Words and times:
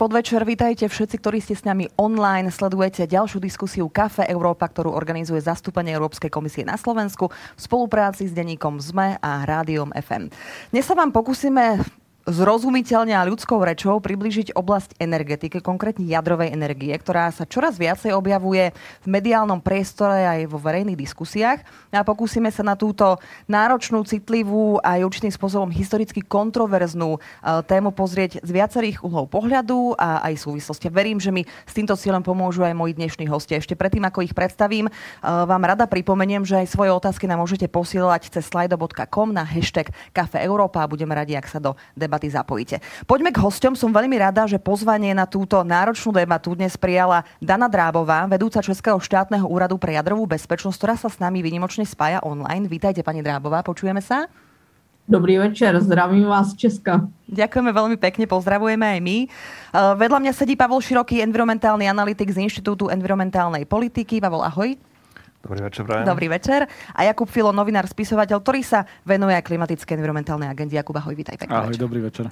Podvečer, 0.00 0.48
vítajte 0.48 0.88
všetci, 0.88 1.20
ktorí 1.20 1.44
ste 1.44 1.52
s 1.52 1.68
nami 1.68 1.84
online, 2.00 2.48
sledujete 2.48 3.04
ďalšiu 3.04 3.36
diskusiu 3.36 3.84
Kafe 3.92 4.24
Európa, 4.32 4.64
ktorú 4.64 4.96
organizuje 4.96 5.44
zastúpenie 5.44 5.92
Európskej 5.92 6.32
komisie 6.32 6.64
na 6.64 6.80
Slovensku 6.80 7.28
v 7.28 7.60
spolupráci 7.60 8.24
s 8.24 8.32
denníkom 8.32 8.80
ZME 8.80 9.20
a 9.20 9.44
Rádiom 9.44 9.92
FM. 9.92 10.32
Dnes 10.72 10.88
sa 10.88 10.96
vám 10.96 11.12
pokúsime 11.12 11.84
zrozumiteľne 12.28 13.16
a 13.16 13.24
ľudskou 13.24 13.56
rečou 13.64 13.96
približiť 13.98 14.52
oblasť 14.52 15.00
energetiky, 15.00 15.64
konkrétne 15.64 16.04
jadrovej 16.04 16.52
energie, 16.52 16.92
ktorá 16.92 17.32
sa 17.32 17.48
čoraz 17.48 17.80
viacej 17.80 18.12
objavuje 18.12 18.76
v 19.04 19.06
mediálnom 19.08 19.64
priestore 19.64 20.28
aj 20.28 20.40
vo 20.52 20.60
verejných 20.60 20.98
diskusiách. 20.98 21.64
A 21.90 22.04
pokúsime 22.04 22.52
sa 22.52 22.60
na 22.60 22.76
túto 22.76 23.16
náročnú, 23.48 24.04
citlivú 24.04 24.78
a 24.84 25.00
aj 25.00 25.06
určitým 25.08 25.32
spôsobom 25.32 25.72
historicky 25.72 26.20
kontroverznú 26.20 27.16
e, 27.16 27.18
tému 27.64 27.96
pozrieť 27.96 28.44
z 28.44 28.50
viacerých 28.52 29.00
uhlov 29.00 29.32
pohľadu 29.32 29.96
a 29.96 30.20
aj 30.28 30.44
súvislosti. 30.44 30.92
Verím, 30.92 31.18
že 31.18 31.32
mi 31.32 31.48
s 31.48 31.72
týmto 31.72 31.96
cieľom 31.96 32.20
pomôžu 32.20 32.62
aj 32.62 32.76
moji 32.76 32.92
dnešní 33.00 33.26
hostia. 33.32 33.58
Ešte 33.58 33.74
predtým, 33.74 34.04
ako 34.04 34.28
ich 34.28 34.36
predstavím, 34.36 34.86
e, 34.86 34.92
vám 35.24 35.62
rada 35.64 35.88
pripomeniem, 35.88 36.44
že 36.44 36.60
aj 36.60 36.68
svoje 36.68 36.92
otázky 36.92 37.24
nám 37.24 37.40
môžete 37.42 37.66
posielať 37.66 38.28
cez 38.28 38.44
slido.com 38.46 39.32
na 39.32 39.42
hashtag 39.42 39.88
Kafe 40.12 40.44
Európa 40.44 40.84
a 40.84 40.90
budeme 40.90 41.16
radi, 41.16 41.34
ak 41.34 41.48
sa 41.48 41.58
do 41.58 41.74
debaty 41.96 42.09
zapojíte. 42.16 42.82
Poďme 43.06 43.30
k 43.30 43.38
hosťom. 43.38 43.78
Som 43.78 43.94
veľmi 43.94 44.18
rada, 44.18 44.48
že 44.50 44.58
pozvanie 44.58 45.14
na 45.14 45.28
túto 45.28 45.62
náročnú 45.62 46.10
debatu 46.10 46.58
dnes 46.58 46.74
prijala 46.74 47.22
Dana 47.38 47.70
Drábová, 47.70 48.26
vedúca 48.26 48.58
Českého 48.58 48.98
štátneho 48.98 49.46
úradu 49.46 49.78
pre 49.78 49.94
jadrovú 49.94 50.26
bezpečnosť, 50.26 50.76
ktorá 50.80 50.94
sa 50.96 51.06
s 51.06 51.20
nami 51.20 51.44
vynimočne 51.44 51.86
spája 51.86 52.18
online. 52.26 52.66
Vítajte, 52.66 53.04
pani 53.04 53.20
Drábová, 53.20 53.60
počujeme 53.60 54.00
sa? 54.00 54.26
Dobrý 55.10 55.42
večer, 55.42 55.74
zdravím 55.82 56.30
vás 56.30 56.54
z 56.54 56.66
Česka. 56.66 57.02
Ďakujeme 57.26 57.74
veľmi 57.74 57.96
pekne, 57.98 58.30
pozdravujeme 58.30 58.86
aj 58.94 59.00
my. 59.02 59.18
Vedľa 59.98 60.18
mňa 60.22 60.32
sedí 60.34 60.54
Pavol 60.54 60.78
Široký, 60.78 61.18
environmentálny 61.26 61.90
analytik 61.90 62.30
z 62.30 62.46
Inštitútu 62.46 62.86
environmentálnej 62.86 63.66
politiky. 63.66 64.22
Pavol, 64.22 64.46
ahoj. 64.46 64.78
Dobrý 65.40 65.60
večer, 65.64 65.82
Brian. 65.88 66.04
Dobrý 66.04 66.28
večer. 66.28 66.68
A 66.92 67.00
Jakub 67.08 67.24
Filo, 67.24 67.48
novinár, 67.48 67.88
spisovateľ, 67.88 68.44
ktorý 68.44 68.60
sa 68.60 68.84
venuje 69.08 69.32
aj 69.32 69.48
klimatickej 69.48 69.96
environmentálnej 69.96 70.52
agende. 70.52 70.76
Jakub, 70.76 70.92
ahoj, 71.00 71.16
vítaj. 71.16 71.40
Pekný 71.40 71.56
ahoj, 71.56 71.72
večer. 71.72 71.80
dobrý 71.80 72.00
večer. 72.04 72.26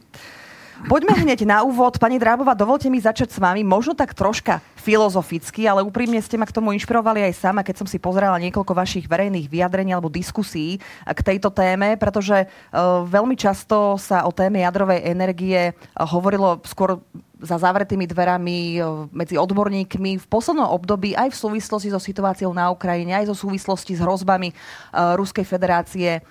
Poďme 0.86 1.26
hneď 1.26 1.42
na 1.42 1.66
úvod. 1.66 1.98
Pani 1.98 2.22
Drábova, 2.22 2.54
dovolte 2.54 2.86
mi 2.86 3.02
začať 3.02 3.34
s 3.34 3.38
vami, 3.42 3.66
možno 3.66 3.98
tak 3.98 4.14
troška 4.14 4.62
filozoficky, 4.78 5.66
ale 5.66 5.82
úprimne 5.82 6.22
ste 6.22 6.38
ma 6.38 6.46
k 6.46 6.54
tomu 6.54 6.70
inšpirovali 6.70 7.26
aj 7.26 7.34
sama, 7.34 7.66
keď 7.66 7.82
som 7.82 7.88
si 7.90 7.98
pozerala 7.98 8.38
niekoľko 8.38 8.78
vašich 8.78 9.10
verejných 9.10 9.50
vyjadrení 9.50 9.90
alebo 9.90 10.06
diskusí 10.06 10.78
k 11.02 11.20
tejto 11.26 11.50
téme, 11.50 11.98
pretože 11.98 12.46
uh, 12.46 13.02
veľmi 13.02 13.34
často 13.34 13.98
sa 13.98 14.22
o 14.22 14.30
téme 14.30 14.62
jadrovej 14.62 15.02
energie 15.02 15.74
uh, 15.74 16.06
hovorilo 16.06 16.62
skôr 16.62 17.02
za 17.38 17.56
zavretými 17.58 18.06
dverami 18.10 18.82
medzi 19.14 19.38
odborníkmi 19.38 20.18
v 20.18 20.26
poslednom 20.26 20.66
období 20.74 21.14
aj 21.14 21.30
v 21.30 21.36
súvislosti 21.36 21.88
so 21.94 22.02
situáciou 22.02 22.50
na 22.50 22.70
Ukrajine, 22.74 23.14
aj 23.14 23.30
so 23.30 23.46
súvislosti 23.46 23.94
s 23.94 24.02
hrozbami 24.02 24.50
uh, 24.50 25.14
Ruskej 25.14 25.46
federácie 25.46 26.22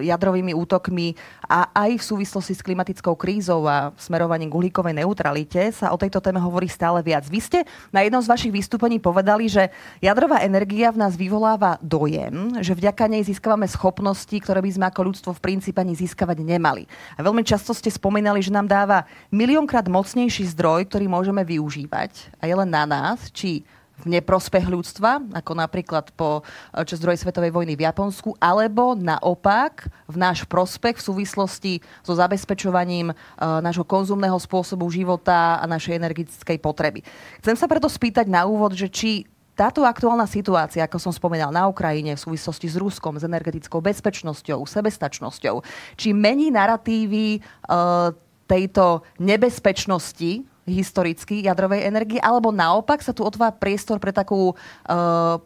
jadrovými 0.00 0.52
útokmi 0.52 1.16
a 1.46 1.70
aj 1.72 1.98
v 1.98 2.04
súvislosti 2.04 2.54
s 2.54 2.64
klimatickou 2.64 3.14
krízou 3.16 3.64
a 3.66 3.92
smerovaním 3.96 4.50
k 4.50 4.56
uhlíkovej 4.58 4.94
neutralite 4.98 5.72
sa 5.72 5.94
o 5.94 6.00
tejto 6.00 6.20
téme 6.20 6.42
hovorí 6.42 6.66
stále 6.66 7.00
viac. 7.00 7.26
Vy 7.26 7.40
ste 7.40 7.58
na 7.94 8.02
jednom 8.02 8.20
z 8.20 8.30
vašich 8.30 8.52
vystúpení 8.52 8.98
povedali, 8.98 9.46
že 9.46 9.70
jadrová 10.02 10.42
energia 10.42 10.90
v 10.90 11.00
nás 11.00 11.14
vyvoláva 11.14 11.78
dojem, 11.80 12.60
že 12.60 12.76
vďaka 12.76 13.08
nej 13.08 13.22
získavame 13.24 13.64
schopnosti, 13.70 14.34
ktoré 14.36 14.60
by 14.60 14.70
sme 14.74 14.86
ako 14.90 15.00
ľudstvo 15.12 15.30
v 15.36 15.44
princípe 15.44 15.78
ani 15.80 15.96
získavať 15.96 16.42
nemali. 16.42 16.84
A 17.16 17.22
veľmi 17.22 17.46
často 17.46 17.72
ste 17.72 17.88
spomínali, 17.88 18.42
že 18.42 18.54
nám 18.54 18.68
dáva 18.68 19.06
miliónkrát 19.30 19.86
mocnejší 19.86 20.50
zdroj, 20.52 20.90
ktorý 20.90 21.06
môžeme 21.08 21.46
využívať 21.46 22.36
a 22.42 22.50
je 22.50 22.54
len 22.54 22.70
na 22.70 22.84
nás, 22.84 23.30
či 23.30 23.62
v 23.96 24.06
neprospech 24.20 24.68
ľudstva, 24.68 25.24
ako 25.32 25.52
napríklad 25.56 26.12
po 26.12 26.44
eh, 26.44 26.84
čo 26.84 27.00
zdroji 27.00 27.20
svetovej 27.20 27.52
vojny 27.52 27.74
v 27.74 27.84
Japonsku, 27.88 28.36
alebo 28.36 28.92
naopak 28.92 29.88
v 30.06 30.16
náš 30.20 30.44
prospech 30.44 31.00
v 31.00 31.06
súvislosti 31.06 31.74
so 32.06 32.14
zabezpečovaním 32.14 33.10
uh, 33.10 33.58
nášho 33.58 33.82
konzumného 33.82 34.38
spôsobu 34.38 34.86
života 34.88 35.58
a 35.58 35.64
našej 35.66 35.98
energetickej 35.98 36.58
potreby. 36.62 37.02
Chcem 37.42 37.58
sa 37.58 37.66
preto 37.66 37.90
spýtať 37.90 38.30
na 38.30 38.46
úvod, 38.46 38.78
že 38.78 38.86
či 38.86 39.26
táto 39.56 39.82
aktuálna 39.82 40.28
situácia, 40.28 40.84
ako 40.84 41.00
som 41.00 41.12
spomínal 41.12 41.48
na 41.48 41.64
Ukrajine 41.66 42.14
v 42.14 42.20
súvislosti 42.20 42.68
s 42.68 42.76
Ruskom, 42.76 43.16
s 43.16 43.24
energetickou 43.24 43.80
bezpečnosťou, 43.80 44.68
sebestačnosťou, 44.68 45.64
či 45.96 46.12
mení 46.12 46.52
narratívy 46.52 47.40
uh, 47.40 48.12
tejto 48.46 49.02
nebezpečnosti 49.18 50.46
historicky 50.66 51.46
jadrovej 51.46 51.86
energie, 51.86 52.18
alebo 52.18 52.50
naopak 52.50 53.00
sa 53.00 53.14
tu 53.14 53.22
otvára 53.22 53.54
priestor 53.54 54.02
pre 54.02 54.10
takú 54.10 54.52
uh, 54.52 55.38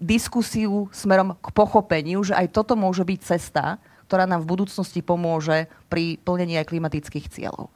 diskusiu 0.00 0.88
smerom 0.90 1.38
k 1.38 1.48
pochopeniu, 1.54 2.24
že 2.24 2.34
aj 2.34 2.50
toto 2.50 2.74
môže 2.74 3.04
byť 3.04 3.20
cesta, 3.22 3.78
ktorá 4.08 4.26
nám 4.26 4.42
v 4.42 4.50
budúcnosti 4.56 5.04
pomôže 5.04 5.70
pri 5.86 6.18
plnení 6.24 6.58
aj 6.58 6.68
klimatických 6.72 7.30
cieľov. 7.30 7.70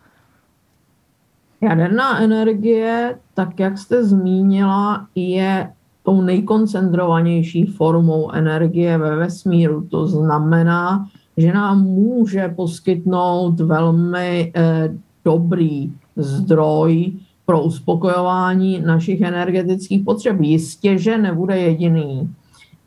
Jaderná 1.61 2.21
energie, 2.21 3.17
tak 3.33 3.57
jak 3.61 3.79
jste 3.79 4.05
zmínila, 4.05 5.09
je 5.15 5.73
tou 6.03 6.23
nejkoncentrovanější 6.23 7.67
formou 7.67 8.31
energie 8.31 8.99
ve 8.99 9.17
vesmíru. 9.17 9.89
To 9.89 10.07
znamená, 10.07 11.09
že 11.37 11.53
nám 11.53 11.83
může 11.83 12.49
poskytnout 12.49 13.61
velmi 13.61 14.53
eh, 14.55 14.95
dobrý 15.25 15.93
zdroj 16.17 17.13
pro 17.47 17.63
uspokojování 17.63 18.81
našich 18.81 19.21
energetických 19.21 20.05
potřeb. 20.05 20.41
Jistě, 20.41 20.99
že 20.99 21.19
nebude 21.19 21.59
jediný, 21.59 22.35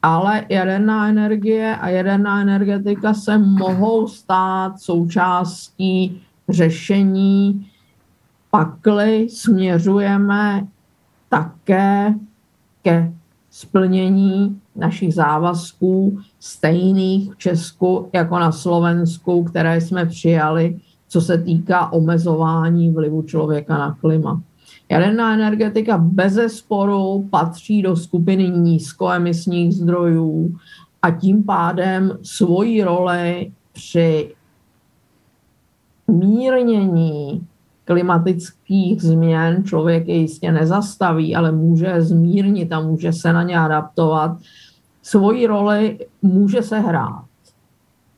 ale 0.01 0.45
jaderná 0.49 1.09
energie 1.09 1.75
a 1.75 1.89
jaderná 1.89 2.41
energetika 2.41 3.13
se 3.13 3.37
mohou 3.37 4.07
stát 4.07 4.79
součástí 4.79 6.21
řešení, 6.49 7.67
pakli 8.51 9.29
směřujeme 9.29 10.67
také 11.29 12.13
ke 12.83 13.13
splnění 13.51 14.61
našich 14.75 15.13
závazků 15.13 16.19
stejných 16.39 17.33
v 17.33 17.37
Česku 17.37 18.09
jako 18.13 18.39
na 18.39 18.51
Slovensku, 18.51 19.43
které 19.43 19.81
jsme 19.81 20.05
přijali, 20.05 20.79
co 21.09 21.21
se 21.21 21.37
týká 21.37 21.91
omezování 21.91 22.91
vlivu 22.91 23.21
člověka 23.21 23.77
na 23.77 23.97
klima. 24.01 24.41
Jaderná 24.89 25.33
energetika 25.33 25.97
bez 25.97 26.33
sporu 26.47 27.27
patří 27.29 27.81
do 27.81 27.95
skupiny 27.95 28.49
nízkoemisních 28.49 29.73
zdrojů 29.73 30.55
a 31.01 31.11
tím 31.11 31.43
pádem 31.43 32.17
svoji 32.21 32.83
roli 32.83 33.51
při 33.73 34.35
mírnění 36.07 37.47
klimatických 37.85 39.01
změn 39.01 39.63
člověk 39.63 40.07
je 40.07 40.15
jistě 40.15 40.51
nezastaví, 40.51 41.35
ale 41.35 41.51
může 41.51 42.01
zmírnit 42.01 42.73
a 42.73 42.79
může 42.79 43.13
se 43.13 43.33
na 43.33 43.43
ně 43.43 43.59
adaptovat. 43.59 44.37
Svoji 45.01 45.47
roli 45.47 46.07
může 46.21 46.61
se 46.61 46.79
hrát. 46.79 47.28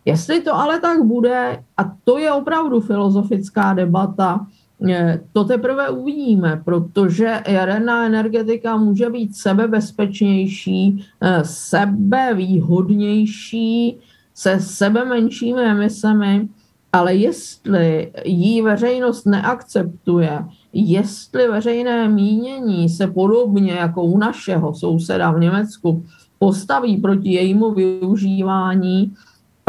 Jestli 0.05 0.41
to 0.41 0.55
ale 0.55 0.79
tak 0.79 1.03
bude, 1.03 1.63
a 1.77 1.91
to 2.03 2.17
je 2.17 2.31
opravdu 2.31 2.79
filozofická 2.79 3.73
debata, 3.73 4.47
eh, 4.89 5.21
to 5.33 5.43
teprve 5.43 5.89
uvidíme, 5.89 6.61
protože 6.65 7.41
jaderná 7.47 8.05
energetika 8.05 8.77
může 8.77 9.09
být 9.09 9.35
sebebezpečnější, 9.35 11.05
eh, 11.21 11.43
sebevýhodnější, 11.43 13.97
se 14.33 14.59
sebe 14.59 15.05
menšími 15.05 15.61
emisemi, 15.61 16.47
ale 16.93 17.15
jestli 17.15 18.11
jí 18.25 18.61
veřejnost 18.61 19.25
neakceptuje, 19.25 20.45
jestli 20.73 21.47
veřejné 21.47 22.09
mínění 22.09 22.89
se 22.89 23.07
podobně 23.07 23.73
jako 23.73 24.03
u 24.03 24.17
našeho 24.17 24.73
souseda 24.73 25.31
v 25.31 25.39
Německu 25.39 26.05
postaví 26.39 26.97
proti 26.97 27.33
jejímu 27.33 27.73
využívání, 27.73 29.13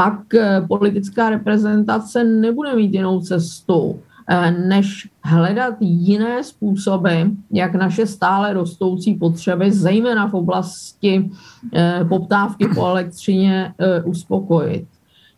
pak 0.02 0.34
eh, 0.34 0.64
politická 0.68 1.30
reprezentace 1.30 2.24
nebude 2.24 2.76
mít 2.76 2.94
jinou 2.94 3.20
cestu, 3.20 4.00
eh, 4.28 4.50
než 4.50 5.08
hledat 5.24 5.74
jiné 5.80 6.44
způsoby, 6.44 7.22
jak 7.50 7.74
naše 7.74 8.06
stále 8.06 8.52
rostoucí 8.52 9.14
potřeby, 9.14 9.72
zejména 9.72 10.28
v 10.28 10.34
oblasti 10.34 11.30
eh, 11.74 12.04
poptávky 12.08 12.68
po 12.74 12.86
elektřině, 12.86 13.74
uspokojit. 14.04 14.86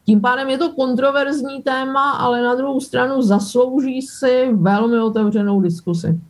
Tím 0.06 0.20
pádem 0.20 0.48
je 0.48 0.58
to 0.58 0.72
kontroverzní 0.72 1.62
téma, 1.62 2.10
ale 2.10 2.42
na 2.42 2.54
druhou 2.54 2.80
stranu 2.80 3.22
zaslouží 3.22 4.02
si 4.02 4.48
velmi 4.52 5.00
otevřenou 5.00 5.60
diskusi. 5.60 6.20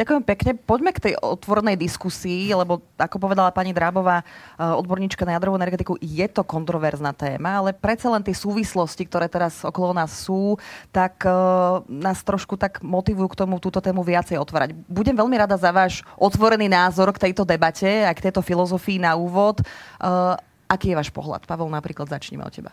Ďakujem 0.00 0.24
pekne. 0.24 0.50
Poďme 0.56 0.96
k 0.96 1.12
tej 1.12 1.14
otvornej 1.20 1.76
diskusii, 1.76 2.48
lebo 2.56 2.80
ako 2.96 3.20
povedala 3.20 3.52
pani 3.52 3.76
Drábová, 3.76 4.24
eh, 4.24 4.64
odborníčka 4.64 5.28
na 5.28 5.36
jadrovú 5.36 5.60
energetiku, 5.60 6.00
je 6.00 6.24
to 6.24 6.40
kontroverzná 6.40 7.12
téma, 7.12 7.60
ale 7.60 7.76
predsa 7.76 8.08
len 8.08 8.24
tie 8.24 8.32
súvislosti, 8.32 9.04
ktoré 9.04 9.28
teraz 9.28 9.60
okolo 9.60 9.92
nás 9.92 10.24
sú, 10.24 10.56
tak 10.88 11.20
uh, 11.28 11.84
nás 11.84 12.24
trošku 12.24 12.56
tak 12.56 12.80
motivujú 12.80 13.28
k 13.28 13.38
tomu 13.44 13.60
túto 13.60 13.84
tému 13.84 14.00
viacej 14.00 14.40
otvárať. 14.40 14.72
Budem 14.88 15.12
veľmi 15.12 15.36
rada 15.36 15.60
za 15.60 15.68
váš 15.68 16.00
otvorený 16.16 16.72
názor 16.72 17.12
k 17.12 17.28
tejto 17.28 17.44
debate 17.44 18.08
a 18.08 18.12
k 18.16 18.24
tejto 18.30 18.40
filozofii 18.40 19.04
na 19.04 19.12
úvod. 19.20 19.60
Uh, 20.00 20.32
aký 20.70 20.94
je 20.94 20.98
váš 20.98 21.10
pohľad? 21.12 21.44
Pavel, 21.44 21.68
napríklad 21.68 22.08
začneme 22.08 22.46
od 22.46 22.54
teba. 22.54 22.72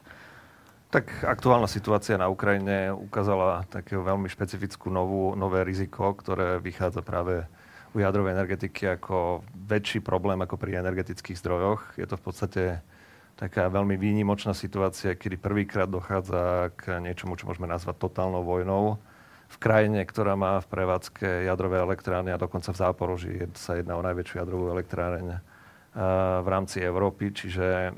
Tak 0.88 1.28
aktuálna 1.28 1.68
situácia 1.68 2.16
na 2.16 2.32
Ukrajine 2.32 2.96
ukázala 2.96 3.68
takého 3.68 4.08
veľmi 4.08 4.32
špecifickú 4.32 4.88
novú, 4.88 5.36
nové 5.36 5.68
riziko, 5.68 6.16
ktoré 6.16 6.64
vychádza 6.64 7.04
práve 7.04 7.44
u 7.92 8.00
jadrovej 8.00 8.40
energetiky 8.40 8.96
ako 8.96 9.44
väčší 9.68 10.00
problém 10.00 10.40
ako 10.40 10.56
pri 10.56 10.80
energetických 10.80 11.36
zdrojoch. 11.44 11.82
Je 12.00 12.08
to 12.08 12.16
v 12.16 12.24
podstate 12.24 12.64
taká 13.36 13.68
veľmi 13.68 14.00
výnimočná 14.00 14.56
situácia, 14.56 15.12
kedy 15.12 15.36
prvýkrát 15.36 15.92
dochádza 15.92 16.72
k 16.80 17.04
niečomu, 17.04 17.36
čo 17.36 17.52
môžeme 17.52 17.68
nazvať 17.68 18.08
totálnou 18.08 18.48
vojnou. 18.48 18.96
V 19.52 19.58
krajine, 19.60 20.08
ktorá 20.08 20.40
má 20.40 20.64
v 20.64 20.72
prevádzke 20.72 21.52
jadrové 21.52 21.84
elektrárne 21.84 22.32
a 22.32 22.40
dokonca 22.40 22.72
v 22.72 22.80
Záporoží 22.80 23.36
sa 23.60 23.76
jedná 23.76 24.00
o 24.00 24.04
najväčšiu 24.08 24.40
jadrovú 24.40 24.72
elektráreň 24.72 25.44
v 26.44 26.48
rámci 26.48 26.80
Európy. 26.80 27.36
Čiže 27.36 27.92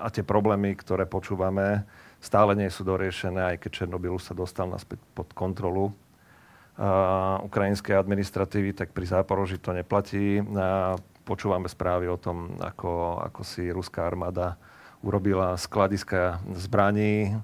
a 0.00 0.08
tie 0.08 0.24
problémy, 0.24 0.72
ktoré 0.76 1.04
počúvame, 1.04 1.84
stále 2.24 2.56
nie 2.56 2.72
sú 2.72 2.88
doriešené, 2.88 3.52
aj 3.52 3.56
keď 3.60 3.70
Černobyl 3.84 4.16
sa 4.16 4.32
dostal 4.32 4.64
naspäť 4.72 5.04
pod 5.12 5.28
kontrolu 5.36 5.92
uh, 5.92 7.36
ukrajinskej 7.44 8.00
administratívy, 8.00 8.72
tak 8.72 8.96
pri 8.96 9.04
Záporoži 9.04 9.60
to 9.60 9.76
neplatí. 9.76 10.40
Uh, 10.40 10.96
počúvame 11.28 11.68
správy 11.68 12.08
o 12.08 12.16
tom, 12.16 12.56
ako, 12.64 13.20
ako 13.28 13.40
si 13.44 13.68
ruská 13.68 14.08
armáda 14.08 14.56
urobila 15.04 15.52
skladiska 15.60 16.40
zbraní 16.56 17.36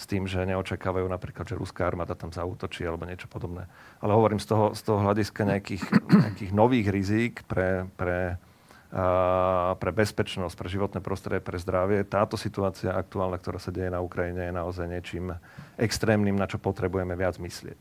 s 0.00 0.08
tým, 0.08 0.24
že 0.24 0.48
neočakávajú 0.48 1.04
napríklad, 1.04 1.44
že 1.44 1.60
ruská 1.60 1.84
armáda 1.84 2.16
tam 2.16 2.32
zautočí 2.32 2.88
alebo 2.88 3.04
niečo 3.04 3.28
podobné. 3.28 3.68
Ale 4.00 4.16
hovorím 4.16 4.40
z 4.40 4.48
toho, 4.48 4.72
z 4.72 4.80
toho 4.80 4.98
hľadiska 5.04 5.44
nejakých, 5.44 5.84
nejakých 6.08 6.52
nových 6.56 6.88
rizík 6.88 7.34
pre, 7.44 7.84
pre 8.00 8.40
pre 9.80 9.90
bezpečnosť, 9.96 10.52
pre 10.52 10.68
životné 10.68 11.00
prostredie, 11.00 11.40
pre 11.40 11.56
zdravie. 11.56 12.04
Táto 12.04 12.36
situácia 12.36 12.92
aktuálna, 12.92 13.40
ktorá 13.40 13.56
sa 13.56 13.72
deje 13.72 13.88
na 13.88 14.04
Ukrajine, 14.04 14.52
je 14.52 14.52
naozaj 14.52 14.84
niečím 14.84 15.32
extrémnym, 15.80 16.36
na 16.36 16.44
čo 16.44 16.60
potrebujeme 16.60 17.16
viac 17.16 17.40
myslieť. 17.40 17.80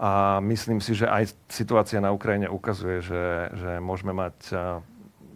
A 0.00 0.38
myslím 0.46 0.78
si, 0.78 0.94
že 0.94 1.10
aj 1.10 1.34
situácia 1.50 1.98
na 1.98 2.14
Ukrajine 2.14 2.46
ukazuje, 2.46 3.02
že, 3.02 3.50
že 3.52 3.82
môžeme 3.82 4.14
mať 4.14 4.54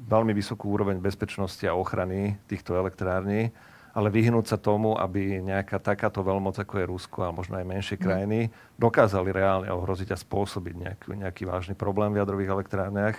veľmi 0.06 0.30
vysokú 0.30 0.70
úroveň 0.70 1.02
bezpečnosti 1.02 1.66
a 1.66 1.74
ochrany 1.74 2.38
týchto 2.46 2.78
elektrární, 2.78 3.50
ale 3.90 4.08
vyhnúť 4.08 4.54
sa 4.54 4.58
tomu, 4.58 4.94
aby 4.94 5.42
nejaká 5.42 5.82
takáto 5.82 6.22
veľmoc, 6.22 6.58
ako 6.62 6.78
je 6.78 6.90
Rusko 6.90 7.18
a 7.26 7.34
možno 7.34 7.58
aj 7.58 7.66
menšie 7.66 7.96
mhm. 7.98 8.02
krajiny, 8.06 8.40
dokázali 8.78 9.34
reálne 9.34 9.68
ohroziť 9.74 10.14
a 10.14 10.20
spôsobiť 10.20 10.74
nejaký, 10.78 11.06
nejaký 11.26 11.42
vážny 11.42 11.74
problém 11.74 12.14
v 12.14 12.22
jadrových 12.22 12.54
elektrárniach 12.54 13.18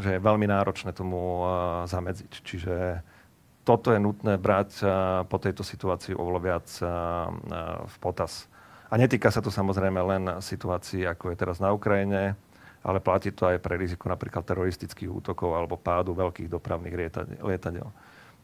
že 0.00 0.10
je 0.14 0.20
veľmi 0.22 0.46
náročné 0.46 0.94
tomu 0.94 1.42
zamedziť. 1.90 2.32
Čiže 2.42 2.74
toto 3.66 3.92
je 3.92 4.00
nutné 4.00 4.38
brať 4.40 4.82
po 5.26 5.36
tejto 5.36 5.66
situácii 5.66 6.14
oveľa 6.14 6.40
viac 6.40 6.66
v 7.86 7.96
potaz. 7.98 8.46
A 8.90 8.98
netýka 8.98 9.30
sa 9.30 9.38
to 9.38 9.54
samozrejme 9.54 10.00
len 10.02 10.22
situácií, 10.42 11.06
ako 11.06 11.30
je 11.30 11.36
teraz 11.38 11.62
na 11.62 11.70
Ukrajine, 11.70 12.34
ale 12.82 12.98
platí 12.98 13.30
to 13.30 13.46
aj 13.46 13.62
pre 13.62 13.78
riziko 13.78 14.10
napríklad 14.10 14.42
teroristických 14.42 15.12
útokov 15.12 15.54
alebo 15.54 15.78
pádu 15.78 16.16
veľkých 16.16 16.50
dopravných 16.50 16.96
lietadiel. 17.38 17.86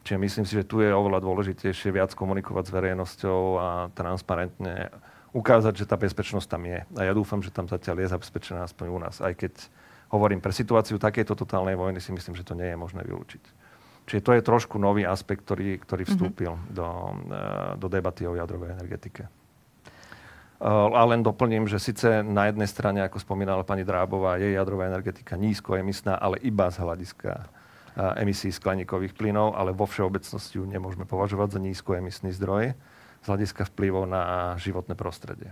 Čiže 0.06 0.22
myslím 0.22 0.44
si, 0.46 0.54
že 0.54 0.68
tu 0.68 0.78
je 0.78 0.94
oveľa 0.94 1.18
dôležitejšie 1.18 1.90
viac 1.90 2.14
komunikovať 2.14 2.70
s 2.70 2.74
verejnosťou 2.78 3.40
a 3.58 3.68
transparentne 3.90 4.94
ukázať, 5.34 5.82
že 5.82 5.88
tá 5.90 5.98
bezpečnosť 5.98 6.46
tam 6.46 6.62
je. 6.62 6.78
A 6.94 7.02
ja 7.02 7.12
dúfam, 7.16 7.42
že 7.42 7.50
tam 7.50 7.66
zatiaľ 7.66 8.06
je 8.06 8.12
zabezpečená 8.14 8.70
aspoň 8.70 8.86
u 8.86 8.98
nás, 9.02 9.18
aj 9.18 9.34
keď 9.34 9.66
hovorím, 10.10 10.38
pre 10.38 10.54
situáciu 10.54 11.00
takejto 11.00 11.34
totálnej 11.34 11.74
vojny 11.74 11.98
si 11.98 12.14
myslím, 12.14 12.38
že 12.38 12.46
to 12.46 12.54
nie 12.54 12.70
je 12.70 12.78
možné 12.78 13.02
vylúčiť. 13.02 13.66
Čiže 14.06 14.22
to 14.22 14.32
je 14.38 14.42
trošku 14.46 14.78
nový 14.78 15.02
aspekt, 15.02 15.42
ktorý, 15.42 15.82
ktorý 15.82 16.06
mhm. 16.06 16.10
vstúpil 16.14 16.52
mm-hmm. 16.54 16.72
do, 16.72 16.88
eh, 17.34 17.70
do 17.76 17.86
debaty 17.90 18.22
o 18.30 18.38
jadrovej 18.38 18.78
energetike. 18.78 19.26
Eh, 19.26 20.64
a 20.70 21.02
len 21.04 21.26
doplním, 21.26 21.66
že 21.66 21.82
síce 21.82 22.22
na 22.22 22.46
jednej 22.48 22.70
strane, 22.70 23.02
ako 23.02 23.18
spomínala 23.18 23.66
pani 23.66 23.82
Drábová, 23.82 24.38
je 24.38 24.54
jadrová 24.54 24.86
energetika 24.86 25.34
nízkoemisná, 25.34 26.16
ale 26.16 26.38
iba 26.46 26.70
z 26.70 26.80
hľadiska 26.80 27.32
eh, 27.34 28.22
emisí 28.22 28.54
skleníkových 28.54 29.18
plynov, 29.18 29.58
ale 29.58 29.74
vo 29.74 29.90
všeobecnosti 29.90 30.62
ju 30.62 30.64
nemôžeme 30.64 31.02
považovať 31.04 31.58
za 31.58 31.60
nízkoemisný 31.60 32.30
zdroj 32.30 32.78
z 33.20 33.26
hľadiska 33.26 33.66
vplyvov 33.74 34.06
na 34.06 34.54
životné 34.54 34.94
prostredie. 34.94 35.50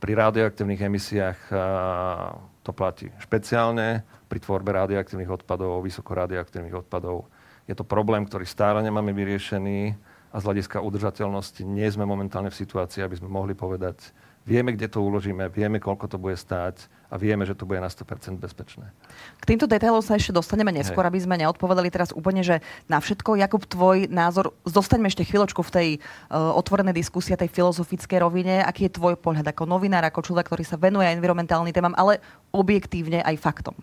Pri 0.00 0.16
radioaktívnych 0.16 0.80
emisiách 0.80 1.40
to 2.66 2.74
platí 2.74 3.14
špeciálne 3.22 4.02
pri 4.26 4.42
tvorbe 4.42 4.74
radioaktívnych 4.74 5.30
odpadov, 5.30 5.86
vysokoradioaktívnych 5.86 6.74
odpadov. 6.74 7.30
Je 7.70 7.78
to 7.78 7.86
problém, 7.86 8.26
ktorý 8.26 8.42
stále 8.42 8.82
nemáme 8.82 9.14
vyriešený 9.14 9.94
a 10.34 10.36
z 10.42 10.46
hľadiska 10.50 10.82
udržateľnosti 10.82 11.62
nie 11.62 11.86
sme 11.86 12.02
momentálne 12.02 12.50
v 12.50 12.58
situácii, 12.58 13.06
aby 13.06 13.22
sme 13.22 13.30
mohli 13.30 13.54
povedať, 13.54 14.10
Vieme, 14.46 14.78
kde 14.78 14.86
to 14.86 15.02
uložíme, 15.02 15.50
vieme, 15.50 15.82
koľko 15.82 16.06
to 16.06 16.22
bude 16.22 16.38
stáť 16.38 16.86
a 17.10 17.18
vieme, 17.18 17.42
že 17.42 17.58
to 17.58 17.66
bude 17.66 17.82
na 17.82 17.90
100% 17.90 18.38
bezpečné. 18.38 18.94
K 19.42 19.44
týmto 19.44 19.66
detailom 19.66 19.98
sa 19.98 20.14
ešte 20.14 20.30
dostaneme 20.30 20.70
neskôr, 20.70 21.02
Hej. 21.02 21.10
aby 21.10 21.18
sme 21.18 21.34
neodpovedali 21.42 21.90
teraz 21.90 22.14
úplne, 22.14 22.46
že 22.46 22.62
na 22.86 23.02
všetko. 23.02 23.42
Jakub, 23.42 23.66
tvoj 23.66 24.06
názor, 24.06 24.54
zostaňme 24.62 25.10
ešte 25.10 25.26
chvíľočku 25.26 25.66
v 25.66 25.74
tej 25.74 25.88
uh, 26.30 26.54
otvorenej 26.54 26.94
diskusii, 26.94 27.34
tej 27.34 27.50
filozofickej 27.50 28.22
rovine. 28.22 28.62
Aký 28.62 28.86
je 28.86 28.94
tvoj 28.94 29.18
pohľad 29.18 29.50
ako 29.50 29.66
novinár, 29.66 30.06
ako 30.06 30.22
človek, 30.22 30.46
ktorý 30.46 30.62
sa 30.62 30.78
venuje 30.78 31.10
environmentálnym 31.10 31.74
témam, 31.74 31.98
ale 31.98 32.22
objektívne 32.54 33.26
aj 33.26 33.42
faktom? 33.42 33.74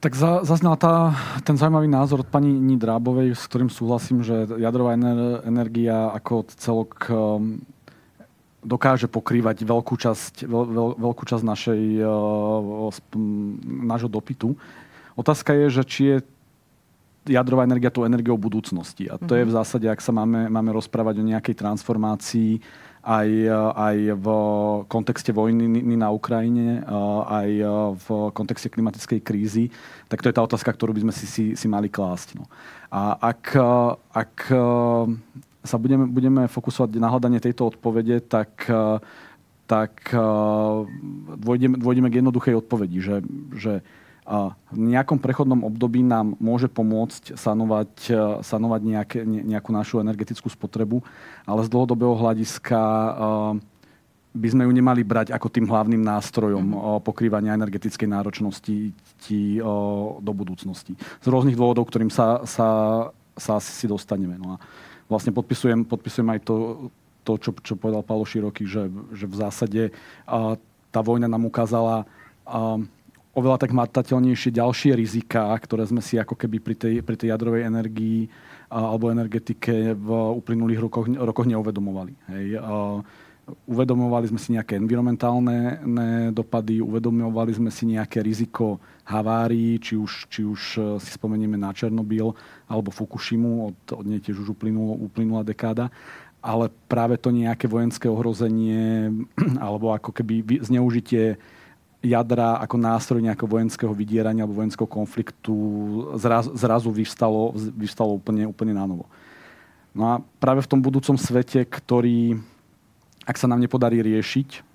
Tak 0.00 0.16
za, 0.16 0.46
zaznal 0.48 0.80
tá, 0.80 1.12
ten 1.44 1.58
zaujímavý 1.60 1.90
názor 1.90 2.24
od 2.24 2.30
pani 2.32 2.48
Nidrábovej, 2.48 3.36
s 3.36 3.44
ktorým 3.44 3.68
súhlasím, 3.68 4.24
že 4.24 4.48
jadrová 4.56 4.96
energia 5.44 6.08
ako 6.16 6.48
celok 6.56 6.90
um, 7.12 7.60
dokáže 8.60 9.08
pokrývať 9.08 9.64
veľkú 9.64 9.94
časť, 9.96 10.44
veľ, 10.44 10.64
veľ, 10.68 10.88
veľkú 11.00 11.24
časť 11.24 11.44
našej, 11.44 11.82
uh, 12.04 12.92
nášho 13.64 14.10
dopytu. 14.12 14.52
Otázka 15.16 15.56
je, 15.56 15.66
že 15.80 15.82
či 15.84 16.02
je 16.04 16.16
jadrová 17.28 17.68
energia 17.68 17.92
tou 17.92 18.08
energiou 18.08 18.40
budúcnosti. 18.40 19.08
A 19.08 19.20
to 19.20 19.36
je 19.36 19.44
v 19.44 19.52
mhm. 19.52 19.58
zásade, 19.60 19.86
ak 19.88 20.00
sa 20.00 20.12
máme, 20.12 20.48
máme 20.48 20.70
rozprávať 20.72 21.20
o 21.20 21.28
nejakej 21.28 21.56
transformácii 21.56 22.60
aj, 23.00 23.28
aj 23.80 23.96
v 24.12 24.26
kontexte 24.84 25.32
vojny 25.32 25.96
na 25.96 26.12
Ukrajine, 26.12 26.84
aj 27.24 27.48
v 27.96 28.06
kontexte 28.36 28.68
klimatickej 28.68 29.20
krízy, 29.24 29.72
tak 30.12 30.20
to 30.20 30.28
je 30.28 30.36
tá 30.36 30.44
otázka, 30.44 30.68
ktorú 30.68 30.92
by 30.92 31.08
sme 31.08 31.14
si, 31.16 31.24
si, 31.24 31.44
si 31.56 31.66
mali 31.68 31.88
klásť. 31.88 32.36
No. 32.36 32.44
A 32.92 33.16
ak, 33.16 33.56
ak 34.12 34.52
sa 35.60 35.76
budeme, 35.76 36.08
budeme 36.08 36.42
fokusovať 36.48 36.96
na 36.96 37.08
hľadanie 37.12 37.40
tejto 37.40 37.68
odpovede, 37.68 38.24
tak, 38.24 38.64
eh, 38.68 38.96
tak 39.68 39.92
dôjdeme, 41.36 41.76
eh, 41.76 41.80
dôjdeme 41.80 42.08
k 42.08 42.18
jednoduchej 42.24 42.54
odpovedi, 42.64 42.98
že, 43.00 43.16
že 43.54 43.74
v 44.70 44.78
nejakom 44.78 45.18
prechodnom 45.18 45.66
období 45.66 46.06
nám 46.06 46.38
môže 46.38 46.70
pomôcť 46.70 47.34
sanovať, 47.34 47.92
eh, 48.08 48.16
sanovať 48.40 48.80
nejaké, 48.86 49.18
nejakú 49.26 49.70
našu 49.74 49.98
energetickú 50.00 50.48
spotrebu, 50.48 51.02
ale 51.44 51.60
z 51.66 51.72
dlhodobého 51.72 52.14
hľadiska 52.16 52.80
by 54.30 54.46
sme 54.46 54.62
ju 54.62 54.70
nemali 54.70 55.02
brať 55.02 55.34
ako 55.34 55.50
tým 55.50 55.66
hlavným 55.66 56.06
nástrojom 56.06 56.62
mm-hmm. 56.62 57.02
pokrývania 57.02 57.58
energetickej 57.58 58.06
náročnosti 58.06 58.94
do 60.22 60.32
budúcnosti. 60.32 60.94
Z 61.18 61.26
rôznych 61.26 61.58
dôvodov, 61.58 61.90
ktorým 61.90 62.14
sa, 62.14 62.46
sa, 62.46 62.68
sa 63.34 63.58
asi 63.58 63.90
dostaneme. 63.90 64.38
No 64.38 64.54
a 64.54 64.56
vlastne 65.10 65.34
podpisujem, 65.34 65.82
podpisujem 65.82 66.28
aj 66.30 66.40
to, 66.46 66.56
to 67.26 67.32
čo, 67.36 67.50
čo 67.60 67.74
povedal 67.74 68.06
Paolo 68.06 68.22
Široký, 68.22 68.64
že, 68.64 68.86
že 69.10 69.26
v 69.26 69.34
zásade 69.34 69.82
a, 70.24 70.54
tá 70.94 71.00
vojna 71.02 71.26
nám 71.26 71.44
ukázala 71.44 72.06
a, 72.46 72.78
oveľa 73.34 73.58
tak 73.62 73.74
matateľnejšie 73.74 74.54
ďalšie 74.54 74.94
rizika, 74.94 75.50
ktoré 75.58 75.86
sme 75.86 76.02
si 76.02 76.18
ako 76.18 76.34
keby 76.38 76.62
pri 76.62 76.74
tej, 76.78 76.94
pri 77.02 77.16
tej 77.18 77.34
jadrovej 77.34 77.66
energii 77.66 78.30
a, 78.70 78.94
alebo 78.94 79.10
energetike 79.10 79.98
v 79.98 80.08
uplynulých 80.38 80.80
rokoch, 80.80 81.06
rokoch 81.10 81.46
neuvedomovali. 81.50 82.14
Hej. 82.30 82.46
A, 82.62 83.02
uvedomovali 83.66 84.30
sme 84.30 84.40
si 84.40 84.54
nejaké 84.54 84.76
environmentálne 84.76 85.80
dopady, 86.34 86.82
uvedomovali 86.82 87.52
sme 87.54 87.70
si 87.70 87.88
nejaké 87.90 88.22
riziko 88.22 88.80
havárií, 89.04 89.78
či 89.82 89.98
už, 89.98 90.30
či 90.30 90.46
už 90.46 90.60
e, 90.78 90.80
si 91.02 91.10
spomenieme 91.14 91.58
na 91.58 91.74
Černobyl 91.74 92.30
alebo 92.70 92.94
Fukushimu, 92.94 93.74
od, 93.74 93.78
od 93.98 94.06
nej 94.06 94.22
tiež 94.22 94.46
už 94.46 94.54
uplynulo, 94.54 94.94
uplynula 95.02 95.42
dekáda, 95.42 95.90
ale 96.38 96.70
práve 96.86 97.18
to 97.18 97.34
nejaké 97.34 97.66
vojenské 97.66 98.06
ohrozenie 98.06 99.10
alebo 99.64 99.92
ako 99.92 100.14
keby 100.14 100.62
zneužitie 100.62 101.36
jadra 102.00 102.56
ako 102.64 102.76
nástroj 102.80 103.20
nejakého 103.20 103.48
vojenského 103.48 103.92
vydierania 103.92 104.48
alebo 104.48 104.56
vojenského 104.56 104.88
konfliktu 104.88 105.52
zraz, 106.16 106.48
zrazu 106.56 106.88
vyvstalo, 106.88 107.52
vyvstalo 107.76 108.16
úplne, 108.16 108.48
úplne 108.48 108.72
na 108.72 108.88
novo. 108.88 109.04
No 109.92 110.06
a 110.06 110.14
práve 110.40 110.64
v 110.64 110.70
tom 110.70 110.80
budúcom 110.80 111.18
svete, 111.18 111.66
ktorý, 111.66 112.40
ak 113.24 113.36
sa 113.36 113.46
nám 113.48 113.60
nepodarí 113.60 114.00
riešiť 114.00 114.70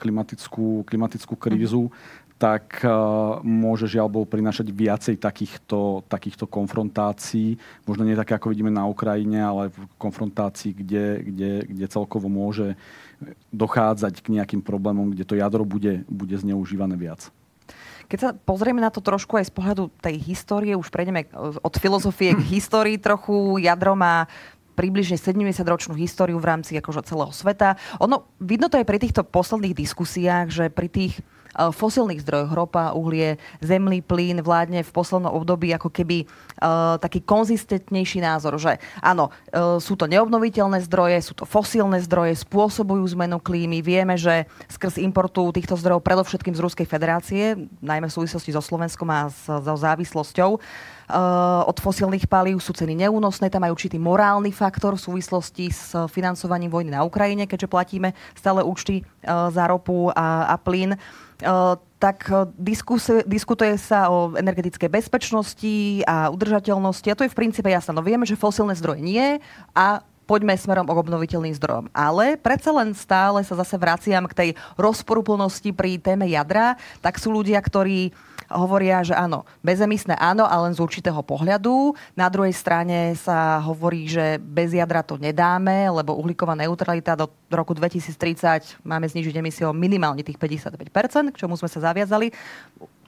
klimatickú, 0.00 0.88
klimatickú 0.88 1.34
krízu, 1.36 1.92
tak 2.42 2.82
uh, 2.82 3.38
môže 3.46 3.86
žiaľ 3.86 4.10
Bohu 4.10 4.26
prinášať 4.26 4.74
viacej 4.74 5.14
takýchto, 5.22 6.02
takýchto 6.10 6.50
konfrontácií. 6.50 7.54
Možno 7.86 8.02
nie 8.02 8.18
také, 8.18 8.34
ako 8.34 8.50
vidíme 8.50 8.72
na 8.74 8.82
Ukrajine, 8.82 9.38
ale 9.38 9.70
v 9.70 9.78
konfrontácii, 9.94 10.74
kde, 10.74 11.22
kde, 11.22 11.52
kde 11.70 11.86
celkovo 11.86 12.26
môže 12.26 12.74
dochádzať 13.54 14.26
k 14.26 14.34
nejakým 14.34 14.58
problémom, 14.58 15.14
kde 15.14 15.22
to 15.22 15.38
jadro 15.38 15.62
bude, 15.62 16.02
bude 16.10 16.34
zneužívané 16.34 16.98
viac. 16.98 17.30
Keď 18.10 18.18
sa 18.18 18.34
pozrieme 18.34 18.82
na 18.82 18.90
to 18.90 18.98
trošku 18.98 19.38
aj 19.38 19.46
z 19.46 19.54
pohľadu 19.54 19.94
tej 20.02 20.18
histórie, 20.18 20.74
už 20.74 20.90
prejdeme 20.90 21.30
od 21.62 21.74
filozofie 21.78 22.34
k 22.34 22.42
histórii 22.58 22.98
trochu. 22.98 23.62
Jadro 23.62 23.94
má 23.94 24.26
približne 24.72 25.20
70-ročnú 25.20 25.94
históriu 25.96 26.40
v 26.40 26.48
rámci 26.48 26.76
akože 26.76 27.04
celého 27.04 27.32
sveta. 27.32 27.76
Ono, 28.00 28.32
vidno 28.40 28.72
to 28.72 28.80
aj 28.80 28.86
pri 28.88 28.98
týchto 28.98 29.22
posledných 29.22 29.76
diskusiách, 29.76 30.48
že 30.48 30.64
pri 30.72 30.88
tých 30.88 31.14
Eh, 31.52 31.68
fosilných 31.68 32.24
zdrojoch, 32.24 32.52
ropa, 32.56 32.96
uhlie, 32.96 33.36
zemný 33.60 34.00
plyn 34.00 34.40
vládne 34.40 34.80
v 34.80 34.90
poslednom 34.90 35.28
období 35.36 35.68
ako 35.76 35.92
keby 35.92 36.24
uh, 36.24 36.96
taký 36.96 37.20
konzistentnejší 37.24 38.24
názor, 38.24 38.56
že 38.56 38.80
áno, 39.04 39.28
uh, 39.28 39.76
sú 39.76 39.96
to 39.96 40.08
neobnoviteľné 40.08 40.80
zdroje, 40.88 41.20
sú 41.20 41.34
to 41.36 41.44
fosílne 41.44 42.00
zdroje, 42.00 42.40
spôsobujú 42.40 43.04
zmenu 43.16 43.36
klímy. 43.36 43.84
Vieme, 43.84 44.16
že 44.16 44.48
skrz 44.72 44.96
importu 45.00 45.52
týchto 45.52 45.76
zdrojov, 45.76 46.04
predovšetkým 46.04 46.56
z 46.56 46.62
Ruskej 46.64 46.86
federácie, 46.88 47.68
najmä 47.84 48.08
v 48.08 48.16
súvislosti 48.16 48.56
so 48.56 48.64
Slovenskom 48.64 49.08
a 49.12 49.28
so 49.32 49.74
závislosťou, 49.76 50.50
od 51.68 51.76
fosílnych 51.76 52.24
palív 52.24 52.64
sú 52.64 52.72
ceny 52.72 53.04
neúnosné, 53.04 53.52
tam 53.52 53.68
aj 53.68 53.74
určitý 53.74 54.00
morálny 54.00 54.48
faktor 54.48 54.96
v 54.96 55.04
súvislosti 55.12 55.68
s 55.68 55.92
financovaním 56.08 56.72
vojny 56.72 56.90
na 56.94 57.04
Ukrajine, 57.04 57.44
keďže 57.44 57.68
platíme 57.68 58.16
stále 58.32 58.64
účty 58.64 59.04
za 59.26 59.64
ropu 59.68 60.08
a, 60.14 60.48
a 60.48 60.56
plyn. 60.56 60.96
Uh, 61.42 61.76
tak 62.02 62.26
diskuse, 62.58 63.22
diskutuje 63.30 63.78
sa 63.78 64.10
o 64.10 64.34
energetickej 64.34 64.90
bezpečnosti 64.90 66.02
a 66.02 66.34
udržateľnosti 66.34 67.06
a 67.06 67.14
to 67.14 67.22
je 67.22 67.30
v 67.30 67.38
princípe 67.38 67.70
jasné. 67.70 67.94
No 67.94 68.02
vieme, 68.02 68.26
že 68.26 68.34
fosílne 68.34 68.74
zdroje 68.74 68.98
nie 69.06 69.38
a 69.70 70.02
poďme 70.26 70.58
smerom 70.58 70.82
k 70.82 70.98
obnoviteľným 70.98 71.54
zdrojom. 71.62 71.86
Ale 71.94 72.34
predsa 72.42 72.74
len 72.74 72.90
stále 72.96 73.46
sa 73.46 73.54
zase 73.54 73.78
vraciam 73.78 74.26
k 74.26 74.34
tej 74.34 74.50
rozporuplnosti 74.74 75.70
pri 75.70 76.02
téme 76.02 76.26
jadra, 76.26 76.74
tak 76.98 77.22
sú 77.22 77.30
ľudia, 77.30 77.62
ktorí 77.62 78.10
hovoria, 78.54 79.02
že 79.02 79.16
áno, 79.16 79.42
bezemisné 79.64 80.16
áno, 80.16 80.46
ale 80.46 80.70
len 80.70 80.74
z 80.76 80.80
určitého 80.80 81.18
pohľadu. 81.24 81.96
Na 82.14 82.28
druhej 82.28 82.52
strane 82.54 83.16
sa 83.18 83.58
hovorí, 83.64 84.06
že 84.06 84.38
bez 84.40 84.72
jadra 84.76 85.00
to 85.00 85.18
nedáme, 85.18 85.90
lebo 85.90 86.16
uhlíková 86.16 86.54
neutralita 86.56 87.16
do 87.18 87.28
roku 87.50 87.72
2030 87.74 88.84
máme 88.84 89.08
znižiť 89.08 89.34
emisie 89.36 89.64
o 89.66 89.74
minimálne 89.74 90.22
tých 90.22 90.36
55%, 90.36 91.34
k 91.34 91.40
čomu 91.40 91.56
sme 91.56 91.68
sa 91.68 91.92
zaviazali. 91.92 92.30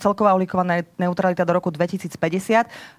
Celková 0.00 0.34
uhlíková 0.34 0.66
neutralita 0.98 1.46
do 1.46 1.52
roku 1.54 1.70
2050 1.70 2.94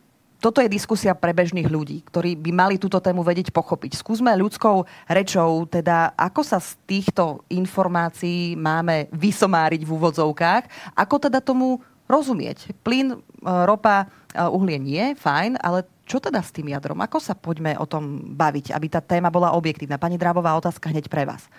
toto 0.46 0.62
je 0.62 0.70
diskusia 0.70 1.18
pre 1.18 1.34
bežných 1.34 1.66
ľudí, 1.66 2.06
ktorí 2.06 2.38
by 2.38 2.52
mali 2.54 2.76
túto 2.78 3.02
tému 3.02 3.26
vedieť 3.26 3.50
pochopiť. 3.50 3.98
Skúsme 3.98 4.30
ľudskou 4.36 4.86
rečou, 5.10 5.66
teda 5.66 6.14
ako 6.14 6.42
sa 6.46 6.62
z 6.62 6.78
týchto 6.86 7.42
informácií 7.50 8.54
máme 8.54 9.10
vysomáriť 9.10 9.82
v 9.82 9.94
úvodzovkách, 9.96 10.94
ako 10.94 11.16
teda 11.18 11.42
tomu 11.42 11.82
rozumieť. 12.06 12.74
Plyn, 12.86 13.14
e, 13.14 13.18
ropa, 13.66 14.06
e, 14.34 14.42
uhlie 14.46 14.78
nie, 14.80 15.04
fajn, 15.18 15.58
ale 15.62 15.86
čo 16.06 16.22
teda 16.22 16.42
s 16.42 16.54
tým 16.54 16.70
jadrom? 16.70 17.02
Ako 17.02 17.18
sa 17.18 17.34
poďme 17.34 17.74
o 17.82 17.86
tom 17.90 18.36
baviť, 18.38 18.74
aby 18.74 18.88
tá 18.90 19.02
téma 19.02 19.34
bola 19.34 19.58
objektívna? 19.58 19.98
Pani 19.98 20.22
Drábová, 20.22 20.54
otázka 20.58 20.90
hneď 20.90 21.10
pre 21.10 21.26
vás. 21.26 21.50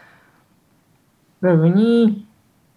První 1.40 2.26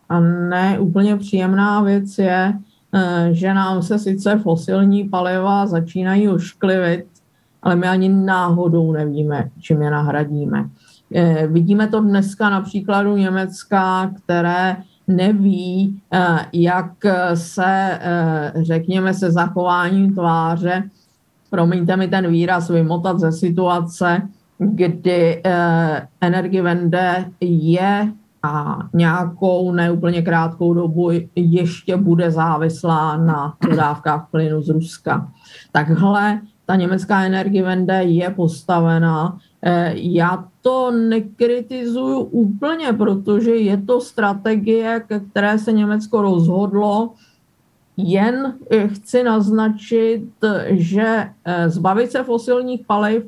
a 0.09 0.19
ne 0.19 0.79
úplně 0.79 1.15
příjemná 1.15 1.81
věc 1.81 2.17
je, 2.17 2.53
e, 2.93 3.29
že 3.31 3.53
nám 3.53 3.81
se 3.83 3.99
sice 3.99 4.37
fosilní 4.37 5.09
paliva 5.09 5.67
začínají 5.67 6.29
ošklivit, 6.29 7.05
ale 7.61 7.75
my 7.75 7.87
ani 7.87 8.09
náhodou 8.09 8.91
nevíme, 8.91 9.49
čím 9.59 9.81
je 9.81 9.91
nahradíme. 9.91 10.69
Vidíme 11.47 11.87
to 11.87 11.99
dneska 12.01 12.49
na 12.49 12.61
příkladu 12.61 13.17
Německa, 13.17 14.11
které 14.23 14.77
neví, 15.09 16.01
eh, 16.13 16.45
jak 16.53 16.91
se, 17.33 17.99
eh, 18.01 18.53
řekněme, 18.55 19.13
se 19.13 19.31
zachováním 19.31 20.13
tváře, 20.13 20.83
promiňte 21.49 21.97
mi 21.97 22.07
ten 22.07 22.31
výraz, 22.31 22.69
vymotat 22.69 23.19
ze 23.19 23.31
situace, 23.31 24.21
kdy 24.57 25.41
eh, 25.45 26.07
Energiewende 26.21 27.25
je 27.41 28.11
a 28.43 28.77
nějakou 28.93 29.71
neúplně 29.71 30.21
krátkou 30.21 30.73
dobu 30.73 31.11
ještě 31.35 31.97
bude 31.97 32.31
závislá 32.31 33.17
na 33.17 33.53
dodávkách 33.69 34.27
plynu 34.31 34.61
z 34.61 34.69
Ruska. 34.69 35.27
Takhle 35.71 36.39
ta 36.65 36.75
německá 36.75 37.23
Energiewende 37.23 38.03
je 38.03 38.29
postavená 38.29 39.37
já 39.93 40.45
to 40.61 40.91
nekritizuju 40.91 42.19
úplně, 42.19 42.93
protože 42.93 43.55
je 43.55 43.77
to 43.77 44.01
strategie, 44.01 45.03
ke 45.07 45.19
které 45.19 45.59
se 45.59 45.71
Německo 45.71 46.21
rozhodlo. 46.21 47.13
Jen 47.97 48.55
chci 48.87 49.23
naznačit, 49.23 50.23
že 50.69 51.29
eh, 51.45 51.69
zbavit 51.69 52.11
se 52.11 52.23
fosilních 52.23 52.85
paliv 52.85 53.23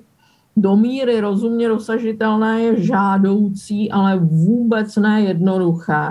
do 0.58 0.76
míry 0.76 1.22
rozumně 1.22 1.68
dosažitelné 1.68 2.62
je 2.62 2.84
žádoucí, 2.84 3.92
ale 3.92 4.20
vůbec 4.20 4.96
ne 4.96 5.22
jednoduché. 5.22 6.10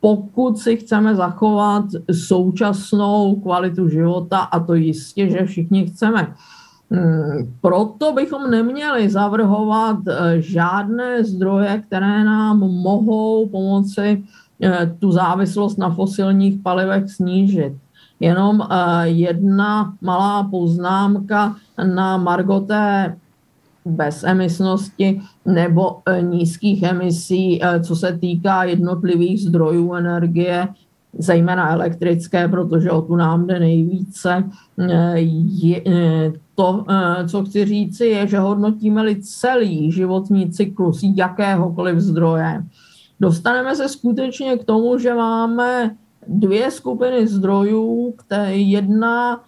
Pokud 0.00 0.58
si 0.58 0.76
chceme 0.76 1.14
zachovat 1.14 1.84
současnou 2.12 3.40
kvalitu 3.40 3.88
života, 3.88 4.38
a 4.38 4.60
to 4.60 4.74
jistě, 4.74 5.30
že 5.30 5.44
všichni 5.44 5.86
chceme, 5.86 6.34
proto 7.60 8.12
bychom 8.12 8.50
neměli 8.50 9.10
zavrhovat 9.10 9.96
eh, 10.08 10.40
žádné 10.40 11.24
zdroje, 11.24 11.82
které 11.86 12.24
nám 12.24 12.58
mohou 12.58 13.48
pomoci 13.48 14.22
eh, 14.62 14.94
tu 14.98 15.12
závislost 15.12 15.76
na 15.76 15.90
fosilních 15.90 16.62
palivech 16.62 17.10
snížit. 17.10 17.72
Jenom 18.20 18.62
eh, 18.62 19.08
jedna 19.08 19.94
malá 20.00 20.42
poznámka 20.42 21.56
na 21.94 22.16
Margoté 22.16 23.16
bezemisnosti 23.84 25.20
nebo 25.44 25.98
nízkých 26.20 26.82
emisí, 26.82 27.60
co 27.82 27.96
se 27.96 28.18
týká 28.18 28.64
jednotlivých 28.64 29.40
zdrojů 29.40 29.94
energie, 29.94 30.68
zejména 31.18 31.72
elektrické, 31.72 32.48
protože 32.48 32.90
o 32.90 33.02
tu 33.02 33.16
nám 33.16 33.46
jde 33.46 33.60
nejvíce. 33.60 34.44
To, 36.54 36.84
eh, 36.88 37.28
co 37.28 37.44
chci 37.44 37.64
říci, 37.64 38.06
je, 38.06 38.26
že 38.26 38.38
hodnotíme-li 38.38 39.22
celý 39.22 39.92
životní 39.92 40.50
cyklus 40.50 41.00
jakéhokoliv 41.02 41.98
zdroje, 41.98 42.64
dostaneme 43.20 43.76
se 43.76 43.88
skutečně 43.88 44.56
k 44.56 44.64
tomu, 44.64 44.98
že 44.98 45.14
máme 45.14 45.96
dvě 46.28 46.70
skupiny 46.70 47.26
zdrojů, 47.26 48.14
které 48.16 48.56
jedna 48.56 49.40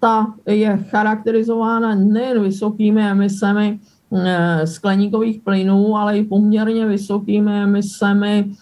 ta 0.00 0.34
je 0.46 0.76
charakterizována 0.76 1.94
nejen 1.94 2.42
vysokými 2.42 3.02
emisemi 3.10 3.78
eh, 4.12 4.66
skleníkových 4.66 5.40
plynů, 5.40 5.96
ale 5.96 6.18
i 6.18 6.24
poměrně 6.24 6.86
vysokými 6.86 7.62
emisemi 7.62 8.52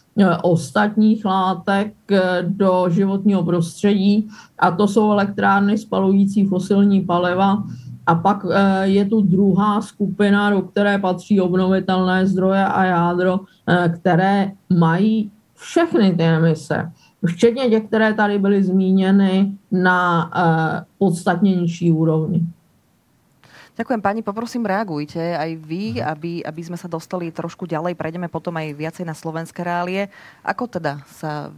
ostatních 0.43 1.25
látek 1.25 1.95
do 2.43 2.87
životního 2.91 3.45
prostředí 3.45 4.29
a 4.59 4.71
to 4.71 4.89
jsou 4.89 5.13
elektrárny 5.13 5.79
spalující 5.79 6.47
fosilní 6.47 7.01
paliva. 7.01 7.65
A 8.07 8.15
pak 8.15 8.47
eh, 8.51 8.87
je 8.87 9.05
tu 9.05 9.21
druhá 9.21 9.83
skupina, 9.83 10.51
do 10.51 10.63
které 10.63 10.99
patří 10.99 11.41
obnovitelné 11.41 12.27
zdroje 12.27 12.65
a 12.65 12.85
jádro, 12.85 13.41
které 13.95 14.53
mají 14.79 15.31
všechny 15.55 16.13
ty 16.17 16.23
emise, 16.23 16.93
včetně 17.27 17.71
těch, 17.71 17.85
které 17.85 18.15
tady 18.15 18.39
byly 18.39 18.65
zmíněny 18.65 19.53
na 19.73 20.31
podstatně 20.99 21.57
nižší 21.57 21.93
úrovni. 21.93 22.47
Ďakujem 23.79 24.03
pani, 24.03 24.27
poprosím 24.27 24.67
reagujte 24.67 25.23
aj 25.23 25.55
vy, 25.63 26.03
mhm. 26.03 26.05
aby, 26.11 26.33
aby 26.43 26.63
sme 26.67 26.75
sa 26.75 26.91
dostali 26.91 27.31
trošku 27.31 27.63
ďalej, 27.63 27.95
prejdeme 27.95 28.27
potom 28.27 28.59
aj 28.59 28.75
viacej 28.75 29.07
na 29.07 29.15
slovenské 29.15 29.63
reálie. 29.63 30.11
Ako 30.43 30.67
teda 30.67 31.07
sa, 31.07 31.55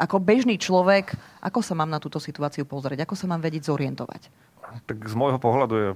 ako 0.00 0.16
bežný 0.16 0.56
človek, 0.56 1.12
ako 1.44 1.60
sa 1.60 1.76
mám 1.76 1.92
na 1.92 2.00
túto 2.00 2.16
situáciu 2.16 2.64
pozrieť, 2.64 3.04
ako 3.04 3.12
sa 3.12 3.28
mám 3.28 3.44
vedieť 3.44 3.68
zorientovať? 3.68 4.32
Tak 4.88 4.96
z 5.00 5.14
môjho 5.16 5.36
pohľadu 5.40 5.74
je 5.76 5.90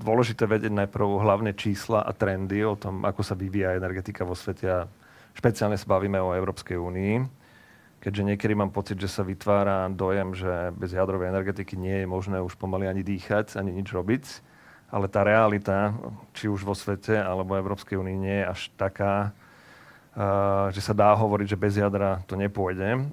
dôležité 0.00 0.48
vedieť 0.48 0.72
najprv 0.72 1.20
hlavne 1.20 1.52
čísla 1.52 2.04
a 2.04 2.12
trendy 2.16 2.64
o 2.64 2.76
tom, 2.76 3.04
ako 3.04 3.20
sa 3.20 3.36
vyvíja 3.36 3.76
energetika 3.76 4.24
vo 4.24 4.36
svete 4.36 4.66
a 4.68 4.80
špeciálne 5.36 5.76
sa 5.76 5.88
bavíme 5.88 6.16
o 6.16 6.32
Európskej 6.32 6.80
únii. 6.80 7.14
keďže 8.00 8.22
niekedy 8.24 8.54
mám 8.56 8.72
pocit, 8.72 8.96
že 8.96 9.08
sa 9.08 9.20
vytvára 9.20 9.88
dojem, 9.92 10.32
že 10.32 10.72
bez 10.76 10.96
jadrovej 10.96 11.28
energetiky 11.28 11.76
nie 11.76 12.04
je 12.04 12.06
možné 12.08 12.40
už 12.40 12.56
pomaly 12.56 12.88
ani 12.88 13.04
dýchať, 13.04 13.56
ani 13.60 13.72
nič 13.72 13.92
robiť. 13.92 14.24
Ale 14.88 15.06
tá 15.12 15.20
realita, 15.20 15.92
či 16.32 16.48
už 16.48 16.64
vo 16.64 16.72
svete 16.72 17.20
alebo 17.20 17.56
Európskej 17.56 18.00
únii, 18.00 18.16
nie 18.16 18.36
je 18.40 18.46
až 18.48 18.60
taká, 18.80 19.36
že 20.74 20.82
sa 20.82 20.96
dá 20.96 21.14
hovoriť, 21.14 21.46
že 21.54 21.60
bez 21.60 21.78
jadra 21.78 22.24
to 22.26 22.34
nepôjde. 22.34 23.06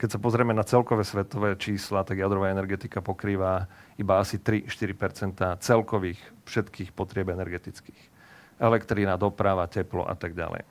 Keď 0.00 0.08
sa 0.08 0.22
pozrieme 0.22 0.56
na 0.56 0.64
celkové 0.64 1.04
svetové 1.04 1.52
čísla, 1.58 2.00
tak 2.00 2.16
jadrová 2.16 2.48
energetika 2.48 3.04
pokrýva 3.04 3.68
iba 4.00 4.22
asi 4.22 4.40
3-4% 4.40 5.60
celkových 5.60 6.20
všetkých 6.48 6.96
potrieb 6.96 7.28
energetických. 7.28 8.00
Elektrína, 8.56 9.20
doprava, 9.20 9.68
teplo 9.68 10.08
a 10.08 10.16
tak 10.16 10.32
ďalej. 10.32 10.64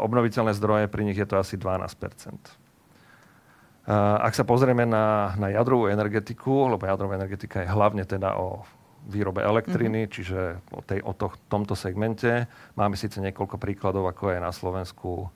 Obnoviteľné 0.00 0.52
zdroje, 0.56 0.88
pri 0.88 1.02
nich 1.04 1.16
je 1.16 1.28
to 1.28 1.36
asi 1.40 1.60
12 1.60 1.84
Ak 4.20 4.32
sa 4.32 4.44
pozrieme 4.48 4.88
na, 4.88 5.36
na 5.36 5.52
jadrovú 5.52 5.92
energetiku, 5.92 6.72
lebo 6.72 6.88
jadrová 6.88 7.20
energetika 7.20 7.60
je 7.60 7.68
hlavne 7.68 8.04
teda 8.08 8.36
o 8.40 8.64
výrobe 9.04 9.44
elektriny, 9.44 10.08
mm-hmm. 10.08 10.14
čiže 10.14 10.40
o, 10.72 10.80
tej, 10.80 11.04
o 11.04 11.12
to, 11.12 11.32
tomto 11.48 11.76
segmente. 11.76 12.48
Máme 12.76 12.96
síce 12.96 13.20
niekoľko 13.20 13.60
príkladov, 13.60 14.08
ako 14.08 14.32
je 14.32 14.38
na 14.40 14.52
Slovensku, 14.52 15.28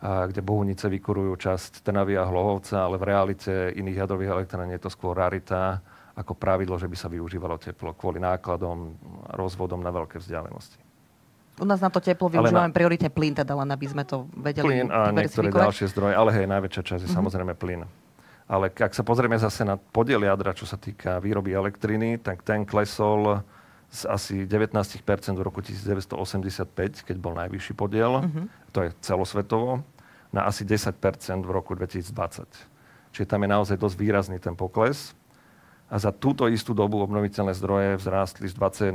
kde 0.00 0.40
Bohunice 0.40 0.88
vykurujú 0.88 1.36
časť 1.36 1.84
Trnavy 1.84 2.16
a 2.16 2.24
Hlohovca, 2.24 2.88
ale 2.88 2.96
v 2.96 3.04
realite 3.04 3.52
iných 3.76 4.00
jadrových 4.06 4.32
elektrární 4.32 4.80
je 4.80 4.88
to 4.88 4.90
skôr 4.90 5.12
rarita 5.12 5.84
ako 6.16 6.32
pravidlo, 6.32 6.80
že 6.80 6.88
by 6.88 6.96
sa 6.96 7.08
využívalo 7.12 7.60
teplo 7.60 7.92
kvôli 7.92 8.16
nákladom, 8.20 8.96
rozvodom 9.36 9.80
na 9.84 9.92
veľké 9.92 10.16
vzdialenosti. 10.20 10.80
U 11.60 11.68
nás 11.68 11.76
na 11.84 11.92
to 11.92 12.00
teplo 12.00 12.32
využívame 12.32 12.72
na... 12.72 12.76
prioritne 12.76 13.12
plyn, 13.12 13.36
teda 13.36 13.52
len 13.52 13.68
aby 13.68 13.86
sme 13.92 14.08
to 14.08 14.24
vedeli 14.32 14.64
Plyn 14.64 14.88
a 14.88 15.12
niektoré 15.12 15.52
ďalšie 15.52 15.92
zdroje, 15.92 16.16
ale 16.16 16.30
hej, 16.32 16.46
najväčšia 16.48 16.82
časť 16.82 17.02
je 17.04 17.08
mm-hmm. 17.12 17.18
samozrejme 17.20 17.52
plyn. 17.52 17.84
Ale 18.50 18.66
ak 18.66 18.90
sa 18.98 19.06
pozrieme 19.06 19.38
zase 19.38 19.62
na 19.62 19.78
podiel 19.78 20.26
jadra, 20.26 20.50
čo 20.50 20.66
sa 20.66 20.74
týka 20.74 21.22
výroby 21.22 21.54
elektriny, 21.54 22.18
tak 22.18 22.42
ten 22.42 22.66
klesol 22.66 23.46
z 23.90 24.10
asi 24.10 24.34
19% 24.42 24.74
v 25.38 25.42
roku 25.42 25.62
1985, 25.62 27.06
keď 27.06 27.16
bol 27.22 27.38
najvyšší 27.38 27.74
podiel, 27.78 28.26
mm-hmm. 28.26 28.74
to 28.74 28.86
je 28.86 28.90
celosvetovo, 29.06 29.86
na 30.34 30.50
asi 30.50 30.66
10% 30.66 30.98
v 31.46 31.50
roku 31.50 31.78
2020. 31.78 32.10
Čiže 33.14 33.26
tam 33.26 33.46
je 33.46 33.50
naozaj 33.50 33.76
dosť 33.78 33.96
výrazný 33.98 34.38
ten 34.42 34.58
pokles. 34.58 35.14
A 35.90 35.98
za 35.98 36.14
túto 36.14 36.46
istú 36.46 36.70
dobu 36.70 37.02
obnoviteľné 37.02 37.54
zdroje 37.54 37.98
vzrástli 37.98 38.46
z 38.46 38.54
21% 38.54 38.94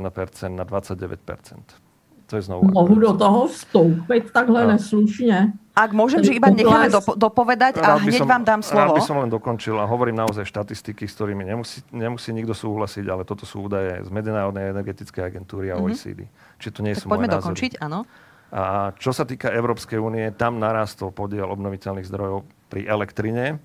na 0.52 0.64
29% 0.64 1.86
to 2.26 2.36
je 2.36 2.42
znovu. 2.42 2.66
Mohu 2.74 2.98
do 2.98 3.12
toho 3.14 3.46
vstúpiť 3.46 4.34
takhle 4.34 4.66
no. 4.66 4.74
neslušne. 4.74 5.54
Ak 5.76 5.92
môžem, 5.92 6.24
že 6.24 6.32
iba 6.32 6.48
necháme 6.48 6.88
dopo- 6.88 7.20
dopovedať 7.20 7.84
a 7.84 8.00
hneď 8.00 8.24
som, 8.24 8.28
vám 8.32 8.48
dám 8.48 8.64
slovo. 8.64 8.96
Rád 8.96 8.96
by 8.96 9.02
som 9.04 9.16
len 9.20 9.28
dokončil 9.28 9.76
a 9.76 9.84
hovorím 9.84 10.16
naozaj 10.16 10.48
štatistiky, 10.48 11.04
s 11.04 11.12
ktorými 11.12 11.44
nemusí, 11.44 11.84
nemusí 11.92 12.32
nikto 12.32 12.56
súhlasiť, 12.56 13.04
ale 13.04 13.28
toto 13.28 13.44
sú 13.44 13.68
údaje 13.68 14.00
z 14.00 14.08
Medzinárodnej 14.08 14.72
energetickej 14.72 15.22
agentúry 15.28 15.68
a 15.68 15.76
OECD. 15.76 16.24
Mm-hmm. 16.24 16.56
Čiže 16.56 16.72
to 16.72 16.80
nie 16.80 16.96
tak 16.96 17.00
sú 17.04 17.06
poďme 17.12 17.28
moje 17.28 17.36
dokončiť, 17.36 17.72
názory. 17.76 17.84
áno. 17.92 18.00
A 18.56 18.62
čo 18.96 19.12
sa 19.12 19.28
týka 19.28 19.52
Európskej 19.52 20.00
únie, 20.00 20.32
tam 20.32 20.56
narastol 20.56 21.12
podiel 21.12 21.44
obnoviteľných 21.44 22.08
zdrojov 22.08 22.48
pri 22.72 22.88
elektrine 22.88 23.60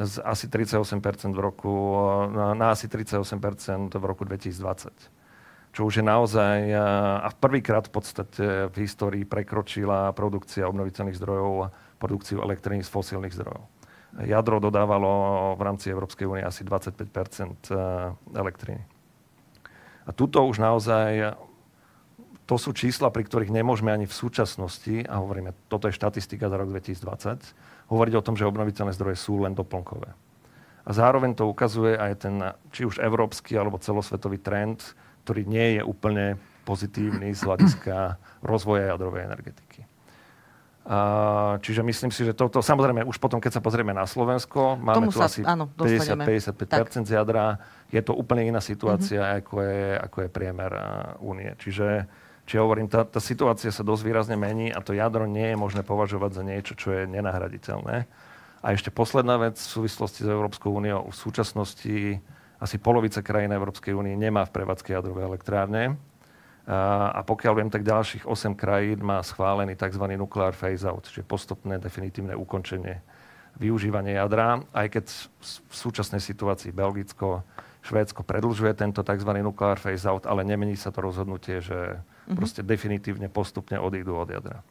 z 0.00 0.24
asi 0.24 0.48
38% 0.48 1.36
v 1.36 1.40
roku, 1.42 2.00
na, 2.32 2.56
na 2.56 2.72
asi 2.72 2.88
38% 2.88 3.92
v 3.92 4.04
roku 4.08 4.24
2020 4.24 5.21
čo 5.72 5.88
už 5.88 6.00
je 6.00 6.04
naozaj, 6.04 6.68
a 7.24 7.28
v 7.32 7.36
prvýkrát 7.40 7.88
v 7.88 7.92
podstate 7.96 8.44
v 8.68 8.76
histórii 8.84 9.24
prekročila 9.24 10.12
produkcia 10.12 10.68
obnoviteľných 10.68 11.16
zdrojov 11.16 11.72
produkciu 11.96 12.44
elektriny 12.44 12.84
z 12.84 12.92
fosílnych 12.92 13.32
zdrojov. 13.32 13.64
Jadro 14.28 14.60
dodávalo 14.60 15.56
v 15.56 15.62
rámci 15.64 15.88
Európskej 15.88 16.28
únie 16.28 16.44
asi 16.44 16.60
25% 16.68 17.72
elektriny. 18.36 18.84
A 20.04 20.10
tuto 20.12 20.44
už 20.44 20.60
naozaj, 20.60 21.40
to 22.44 22.60
sú 22.60 22.76
čísla, 22.76 23.08
pri 23.08 23.24
ktorých 23.24 23.48
nemôžeme 23.48 23.88
ani 23.88 24.04
v 24.04 24.12
súčasnosti, 24.12 25.08
a 25.08 25.24
hovoríme, 25.24 25.56
toto 25.72 25.88
je 25.88 25.96
štatistika 25.96 26.52
za 26.52 26.60
rok 26.60 26.68
2020, 26.68 27.88
hovoriť 27.88 28.14
o 28.20 28.24
tom, 28.24 28.36
že 28.36 28.44
obnoviteľné 28.44 28.92
zdroje 28.92 29.16
sú 29.16 29.40
len 29.40 29.56
doplnkové. 29.56 30.12
A 30.82 30.90
zároveň 30.90 31.32
to 31.38 31.46
ukazuje 31.48 31.94
aj 31.94 32.12
ten, 32.26 32.42
či 32.74 32.84
už 32.84 32.98
európsky 32.98 33.54
alebo 33.54 33.80
celosvetový 33.80 34.42
trend, 34.42 34.82
ktorý 35.22 35.46
nie 35.46 35.78
je 35.78 35.82
úplne 35.86 36.36
pozitívny 36.62 37.34
z 37.34 37.40
hľadiska 37.42 38.18
rozvoja 38.42 38.94
jadrovej 38.94 39.26
energetiky. 39.26 39.86
A, 40.82 40.98
čiže 41.62 41.86
myslím 41.86 42.10
si, 42.10 42.26
že 42.26 42.34
toto, 42.34 42.58
samozrejme, 42.58 43.06
už 43.06 43.22
potom, 43.22 43.38
keď 43.38 43.58
sa 43.58 43.62
pozrieme 43.62 43.94
na 43.94 44.02
Slovensko, 44.02 44.74
máme 44.82 45.06
Tomu 45.06 45.14
tu 45.14 45.22
sa, 45.22 45.30
asi 45.30 45.46
50-55% 45.46 47.06
z 47.06 47.12
jadra, 47.14 47.62
je 47.94 48.02
to 48.02 48.18
úplne 48.18 48.50
iná 48.50 48.58
situácia, 48.58 49.22
mm-hmm. 49.22 49.38
ako, 49.46 49.54
je, 49.62 49.86
ako 50.10 50.16
je 50.26 50.28
priemer 50.34 50.72
únie. 51.22 51.54
Čiže, 51.62 52.10
čiže 52.50 52.58
hovorím, 52.58 52.90
tá, 52.90 53.06
tá 53.06 53.22
situácia 53.22 53.70
sa 53.70 53.86
dosť 53.86 54.02
výrazne 54.02 54.34
mení 54.34 54.74
a 54.74 54.82
to 54.82 54.90
jadro 54.90 55.30
nie 55.30 55.54
je 55.54 55.56
možné 55.58 55.86
považovať 55.86 56.30
za 56.34 56.42
niečo, 56.42 56.74
čo 56.74 56.90
je 56.90 57.06
nenahraditeľné. 57.06 58.10
A 58.62 58.66
ešte 58.74 58.90
posledná 58.90 59.38
vec 59.38 59.58
v 59.58 59.70
súvislosti 59.78 60.26
s 60.26 60.28
Európskou 60.30 60.74
úniou. 60.74 61.10
V 61.10 61.16
súčasnosti 61.18 62.18
asi 62.62 62.78
polovica 62.78 63.18
krajín 63.26 63.50
Európskej 63.50 63.90
únie 63.90 64.14
nemá 64.14 64.46
v 64.46 64.54
prevádzke 64.54 64.94
jadrové 64.94 65.26
elektrárne. 65.26 65.98
A, 66.62 67.18
pokiaľ 67.26 67.52
viem, 67.58 67.70
tak 67.74 67.82
ďalších 67.82 68.22
8 68.22 68.54
krajín 68.54 69.02
má 69.02 69.18
schválený 69.18 69.74
tzv. 69.74 70.06
nuclear 70.14 70.54
phase-out, 70.54 71.10
čiže 71.10 71.26
postupné 71.26 71.82
definitívne 71.82 72.38
ukončenie 72.38 73.02
využívania 73.58 74.22
jadra, 74.22 74.62
aj 74.70 74.86
keď 74.94 75.04
v 75.42 75.74
súčasnej 75.74 76.22
situácii 76.22 76.70
Belgicko, 76.70 77.42
Švédsko 77.82 78.22
predlžuje 78.22 78.78
tento 78.78 79.02
tzv. 79.02 79.30
nuclear 79.42 79.74
phase-out, 79.74 80.22
ale 80.30 80.46
nemení 80.46 80.78
sa 80.78 80.94
to 80.94 81.02
rozhodnutie, 81.02 81.58
že 81.58 81.98
mm-hmm. 81.98 82.38
proste 82.38 82.62
definitívne 82.62 83.26
postupne 83.26 83.82
odídu 83.82 84.14
od 84.14 84.30
jadra. 84.30 84.62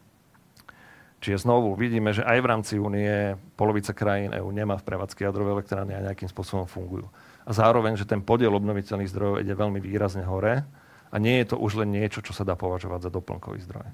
Čiže 1.19 1.43
znovu 1.43 1.75
vidíme, 1.75 2.15
že 2.15 2.23
aj 2.23 2.39
v 2.39 2.49
rámci 2.49 2.73
únie 2.79 3.35
polovica 3.59 3.91
krajín 3.91 4.31
EÚ 4.31 4.47
nemá 4.49 4.79
v 4.79 4.87
prevádzke 4.87 5.27
jadrové 5.27 5.59
elektrárne 5.59 5.93
a 5.93 6.07
nejakým 6.07 6.31
spôsobom 6.31 6.65
fungujú 6.65 7.11
a 7.45 7.51
zároveň, 7.53 7.97
že 7.97 8.05
ten 8.05 8.21
podiel 8.21 8.53
obnoviteľných 8.53 9.11
zdrojov 9.11 9.41
ide 9.41 9.53
veľmi 9.57 9.79
výrazne 9.81 10.23
hore 10.23 10.63
a 11.11 11.15
nie 11.19 11.43
je 11.43 11.51
to 11.51 11.57
už 11.59 11.83
len 11.83 11.91
niečo, 11.91 12.23
čo 12.23 12.31
sa 12.31 12.47
dá 12.47 12.55
považovať 12.55 13.07
za 13.07 13.11
doplnkový 13.11 13.59
zdroj. 13.67 13.85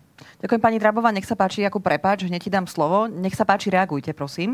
Ďakujem 0.46 0.62
pani 0.62 0.78
Drabová, 0.78 1.10
nech 1.10 1.26
sa 1.26 1.34
páči, 1.34 1.66
ako 1.66 1.82
prepáč, 1.82 2.30
hneď 2.30 2.42
ti 2.46 2.52
dám 2.54 2.70
slovo. 2.70 3.10
Nech 3.10 3.34
sa 3.34 3.42
páči, 3.42 3.74
reagujte, 3.74 4.14
prosím. 4.14 4.54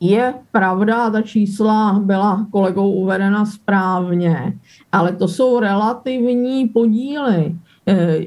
Je 0.00 0.34
pravda, 0.52 1.10
ta 1.10 1.22
čísla 1.22 1.98
byla 2.02 2.46
kolegou 2.50 2.92
uvedena 2.92 3.46
správně, 3.46 4.58
ale 4.92 5.12
to 5.12 5.28
jsou 5.28 5.60
relativní 5.60 6.68
podíly. 6.68 7.56
E, 7.88 8.18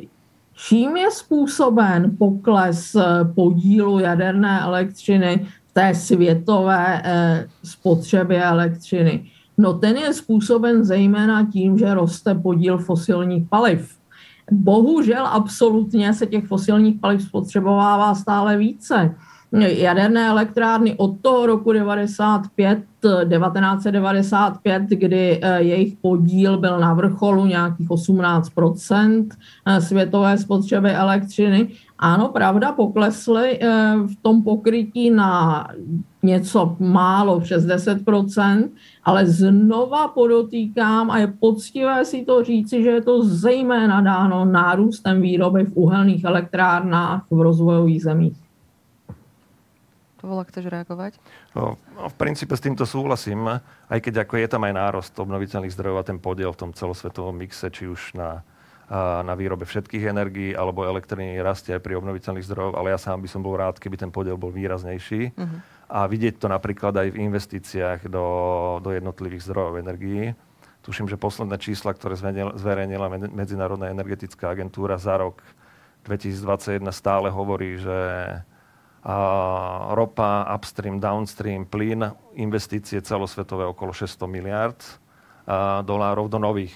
čím 0.54 0.98
je 0.98 1.12
způsoben 1.12 2.18
pokles 2.18 2.96
podílu 3.36 4.00
jaderné 4.00 4.62
elektřiny 4.62 5.48
té 5.78 5.96
světové 5.96 7.02
eh, 7.04 7.48
spotřeby 7.64 8.38
elektřiny? 8.38 9.26
No 9.58 9.74
ten 9.74 9.98
je 9.98 10.14
způsoben 10.14 10.86
zejména 10.86 11.46
tím, 11.52 11.78
že 11.78 11.94
roste 11.94 12.36
podíl 12.36 12.78
fosilních 12.78 13.50
paliv. 13.50 13.98
Bohužel 14.52 15.28
absolutně 15.28 16.14
se 16.14 16.26
těch 16.26 16.48
fosilních 16.48 17.00
paliv 17.00 17.22
spotřebovává 17.22 18.16
stále 18.16 18.58
více 18.58 19.16
jaderné 19.52 20.28
elektrárny 20.28 20.96
od 20.98 21.22
toho 21.22 21.46
roku 21.46 21.72
95, 21.72 22.80
1995, 23.02 24.84
kdy 24.90 25.40
eh, 25.42 25.62
jejich 25.64 25.96
podíl 26.02 26.58
byl 26.58 26.80
na 26.80 26.94
vrcholu 26.94 27.46
nějakých 27.46 27.92
18 27.92 28.52
eh, 29.66 29.82
světové 29.82 30.38
spotřeby 30.38 30.92
elektřiny. 30.92 31.68
Ano, 32.00 32.30
pravda, 32.30 32.72
poklesly 32.72 33.58
eh, 33.58 33.68
v 34.06 34.16
tom 34.22 34.44
pokrytí 34.44 35.10
na 35.10 35.66
něco 36.24 36.76
málo 36.80 37.40
přes 37.40 37.66
10% 37.66 38.70
ale 39.08 39.26
znova 39.26 40.08
podotýkám 40.08 41.12
a 41.12 41.18
je 41.18 41.28
poctivé 41.28 42.06
si 42.06 42.26
to 42.26 42.44
říci, 42.44 42.84
že 42.84 42.90
je 42.90 43.02
to 43.02 43.24
zejména 43.24 44.02
dáno 44.02 44.46
nárůstem 44.46 45.22
výroby 45.22 45.64
v 45.64 45.76
uhelných 45.76 46.24
elektrárnách 46.24 47.24
v 47.32 47.42
rozvojových 47.42 48.04
zemích. 48.04 48.38
Pavol, 50.20 50.44
chceš 50.44 50.66
reagovať? 50.68 51.22
No, 51.56 51.80
v 52.10 52.16
princípe 52.20 52.52
s 52.58 52.60
týmto 52.60 52.84
súhlasím, 52.84 53.48
aj 53.88 54.00
keď 54.02 54.28
ako 54.28 54.36
je 54.42 54.48
tam 54.50 54.66
aj 54.68 54.74
nárost 54.76 55.14
obnoviteľných 55.16 55.72
zdrojov 55.72 55.98
a 56.04 56.08
ten 56.10 56.20
podiel 56.20 56.52
v 56.52 56.68
tom 56.68 56.72
celosvetovom 56.76 57.38
mixe, 57.38 57.70
či 57.72 57.88
už 57.88 58.18
na, 58.18 58.44
na 58.90 59.34
výrobe 59.36 59.68
všetkých 59.68 60.08
energií 60.08 60.52
alebo 60.56 60.88
elektriny 60.88 61.44
rastie 61.44 61.76
aj 61.76 61.84
pri 61.84 62.00
obnoviteľných 62.00 62.48
zdrojov, 62.48 62.74
ale 62.80 62.96
ja 62.96 63.00
sám 63.00 63.20
by 63.20 63.28
som 63.28 63.44
bol 63.44 63.60
rád, 63.60 63.84
keby 63.84 64.00
ten 64.00 64.12
podiel 64.16 64.40
bol 64.40 64.48
výraznejší. 64.48 65.36
Uh-huh. 65.36 65.60
A 65.92 66.08
vidieť 66.08 66.40
to 66.40 66.48
napríklad 66.48 66.96
aj 66.96 67.12
v 67.12 67.20
investíciách 67.28 68.08
do, 68.08 68.26
do 68.80 68.96
jednotlivých 68.96 69.44
zdrojov 69.44 69.84
energií. 69.84 70.32
Tuším, 70.88 71.12
že 71.12 71.20
posledné 71.20 71.60
čísla, 71.60 71.92
ktoré 71.92 72.16
zverejnila 72.56 73.12
Medzinárodná 73.28 73.92
energetická 73.92 74.56
agentúra 74.56 74.96
za 74.96 75.20
rok 75.20 75.44
2021 76.08 76.80
stále 76.96 77.28
hovorí, 77.28 77.76
že 77.76 78.00
ropa, 79.96 80.48
upstream, 80.48 81.00
downstream, 81.00 81.68
plyn, 81.68 82.08
investície 82.40 83.04
celosvetové 83.04 83.68
okolo 83.68 83.92
600 83.92 84.16
miliard 84.32 84.80
dolárov 85.84 86.32
do 86.32 86.40
nových 86.40 86.76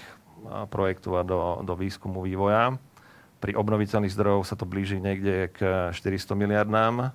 projektov 0.70 1.12
a 1.18 1.22
do, 1.22 1.62
do 1.62 1.74
výskumu 1.74 2.22
vývoja. 2.22 2.76
Pri 3.42 3.58
obnoviteľných 3.58 4.14
zdrojov 4.14 4.46
sa 4.46 4.54
to 4.54 4.68
blíži 4.68 5.02
niekde 5.02 5.50
k 5.50 5.90
400 5.90 6.38
miliardám. 6.38 7.10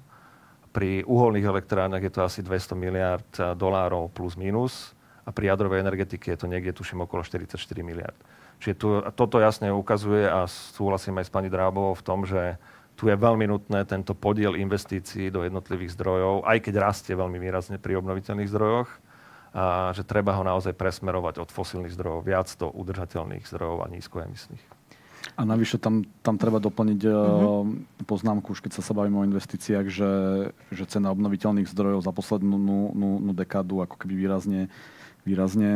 Pri 0.75 1.01
uholných 1.07 1.47
elektrárnach 1.47 2.03
je 2.03 2.11
to 2.11 2.21
asi 2.27 2.43
200 2.43 2.75
miliard 2.75 3.29
dolárov 3.55 4.11
plus 4.11 4.35
minus 4.35 4.91
a 5.23 5.31
pri 5.31 5.51
jadrovej 5.51 5.83
energetike 5.83 6.31
je 6.31 6.39
to 6.39 6.47
niekde, 6.47 6.75
tuším, 6.75 7.03
okolo 7.03 7.23
44 7.23 7.55
miliard. 7.83 8.15
Čiže 8.59 8.75
tu, 8.75 8.87
toto 9.13 9.37
jasne 9.37 9.69
ukazuje 9.69 10.25
a 10.25 10.47
súhlasím 10.47 11.19
aj 11.21 11.29
s 11.29 11.33
pani 11.33 11.51
Drábovou 11.51 11.93
v 11.93 12.05
tom, 12.05 12.25
že 12.25 12.57
tu 12.97 13.05
je 13.05 13.13
veľmi 13.13 13.45
nutné 13.45 13.85
tento 13.85 14.17
podiel 14.17 14.57
investícií 14.57 15.29
do 15.29 15.45
jednotlivých 15.45 15.93
zdrojov, 15.93 16.49
aj 16.49 16.57
keď 16.65 16.73
rastie 16.81 17.13
veľmi 17.13 17.37
výrazne 17.37 17.77
pri 17.77 18.01
obnoviteľných 18.01 18.49
zdrojoch, 18.49 18.89
a 19.57 19.89
že 19.97 20.05
treba 20.05 20.37
ho 20.37 20.45
naozaj 20.45 20.77
presmerovať 20.77 21.41
od 21.41 21.49
fosílnych 21.49 21.97
zdrojov 21.97 22.29
viac 22.29 22.45
do 22.61 22.69
udržateľných 22.69 23.41
zdrojov 23.49 23.81
a 23.81 23.87
nízkoemisných. 23.89 24.61
A 25.33 25.41
navyše 25.43 25.81
tam, 25.81 26.05
tam 26.21 26.37
treba 26.37 26.61
doplniť 26.61 27.01
mm-hmm. 27.01 28.05
poznámku, 28.05 28.53
už 28.53 28.61
keď 28.61 28.77
sa, 28.77 28.85
sa 28.85 28.93
bavíme 28.93 29.17
o 29.17 29.27
investíciách, 29.27 29.85
že, 29.89 30.11
že 30.69 30.83
cena 30.85 31.09
obnoviteľných 31.09 31.67
zdrojov 31.67 32.05
za 32.05 32.13
poslednú 32.13 32.55
nú, 32.55 32.93
nú, 32.93 33.09
nú 33.17 33.31
dekádu 33.33 33.81
ako 33.81 33.97
keby 33.97 34.13
výrazne, 34.13 34.69
výrazne 35.25 35.73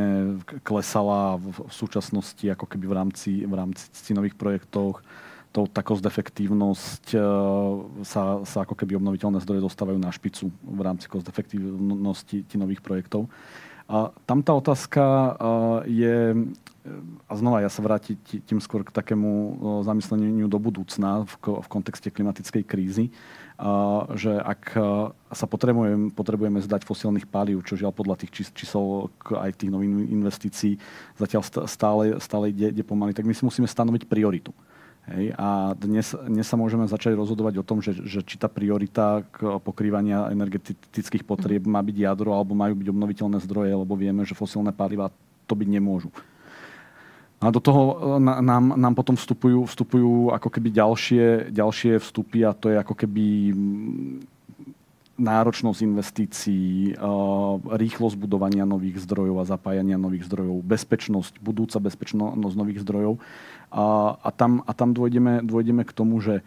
klesala 0.62 1.42
v, 1.42 1.52
v 1.52 1.74
súčasnosti 1.74 2.46
ako 2.54 2.70
keby 2.70 2.86
v 2.86 2.96
rámci, 2.96 3.32
v 3.44 3.54
rámci 3.58 3.90
cinových 3.98 4.38
projektoch 4.38 5.02
to, 5.52 5.68
tá 5.68 5.84
cost-efektívnosť 5.84 7.06
e, 7.12 7.20
sa, 8.08 8.40
sa 8.48 8.58
ako 8.64 8.72
keby 8.72 8.96
obnoviteľné 8.96 9.44
zdroje 9.44 9.68
dostávajú 9.68 10.00
na 10.00 10.08
špicu 10.16 10.48
v 10.48 10.80
rámci 10.80 11.12
cost-efektívnosti 11.12 12.56
nových 12.56 12.80
projektov. 12.80 13.28
A 13.92 14.16
tam 14.24 14.40
tá 14.40 14.56
otázka 14.56 15.04
je, 15.84 16.48
a 17.28 17.34
znova 17.36 17.60
ja 17.60 17.68
sa 17.68 17.84
vrátiť 17.84 18.48
tým 18.48 18.64
skôr 18.64 18.88
k 18.88 18.96
takému 18.96 19.60
zamysleniu 19.84 20.48
do 20.48 20.56
budúcna 20.64 21.28
v, 21.28 21.34
kontexte 21.68 22.08
klimatickej 22.08 22.64
krízy, 22.64 23.12
že 24.16 24.32
ak 24.40 24.80
sa 25.36 25.46
potrebujeme, 25.46 26.08
potrebujeme 26.16 26.64
zdať 26.64 26.88
fosílnych 26.88 27.28
palív, 27.28 27.68
čo 27.68 27.76
žiaľ 27.76 27.92
podľa 27.92 28.24
tých 28.24 28.56
čísel 28.56 29.12
aj 29.28 29.60
tých 29.60 29.70
nových 29.76 30.08
investícií 30.08 30.80
zatiaľ 31.20 31.44
stále, 31.68 32.16
stále 32.24 32.56
ide, 32.56 32.72
ide 32.72 32.88
pomaly, 32.88 33.12
tak 33.12 33.28
my 33.28 33.36
si 33.36 33.44
musíme 33.44 33.68
stanoviť 33.68 34.08
prioritu. 34.08 34.56
Hej, 35.12 35.36
a 35.36 35.76
dnes, 35.76 36.16
dnes 36.16 36.48
sa 36.48 36.56
môžeme 36.56 36.88
začať 36.88 37.20
rozhodovať 37.20 37.60
o 37.60 37.68
tom, 37.68 37.84
že, 37.84 37.92
že 37.92 38.24
či 38.24 38.40
tá 38.40 38.48
priorita 38.48 39.28
k 39.28 39.60
pokrývania 39.60 40.32
energetických 40.32 41.28
potrieb 41.28 41.68
má 41.68 41.84
byť 41.84 41.98
jadro 42.00 42.32
alebo 42.32 42.56
majú 42.56 42.80
byť 42.80 42.88
obnoviteľné 42.88 43.44
zdroje, 43.44 43.76
lebo 43.76 44.00
vieme, 44.00 44.24
že 44.24 44.40
fosílne 44.40 44.72
paliva 44.72 45.12
to 45.52 45.54
byť 45.54 45.68
nemôžu. 45.68 46.08
A 47.44 47.52
do 47.52 47.60
toho 47.60 47.82
e, 47.82 48.24
nám, 48.24 48.80
nám 48.80 48.94
potom 48.96 49.20
vstupujú, 49.20 49.68
vstupujú 49.68 50.32
ako 50.32 50.48
keby 50.48 50.70
ďalšie, 50.72 51.52
ďalšie 51.52 52.00
vstupy 52.00 52.48
a 52.48 52.56
to 52.56 52.72
je 52.72 52.78
ako 52.80 52.96
keby 52.96 53.52
náročnosť 55.20 55.80
investícií, 55.86 56.94
e, 56.94 57.04
rýchlosť 57.68 58.16
budovania 58.16 58.64
nových 58.64 59.04
zdrojov 59.04 59.44
a 59.44 59.50
zapájania 59.50 60.00
nových 60.00 60.30
zdrojov, 60.32 60.64
bezpečnosť, 60.64 61.42
budúca 61.44 61.84
bezpečnosť 61.84 62.56
nových 62.56 62.80
zdrojov. 62.80 63.20
A, 63.72 64.20
a 64.20 64.30
tam, 64.36 64.62
a 64.68 64.72
tam 64.76 64.92
dôjdeme, 64.92 65.40
dôjdeme 65.42 65.88
k 65.88 65.96
tomu, 65.96 66.20
že 66.20 66.44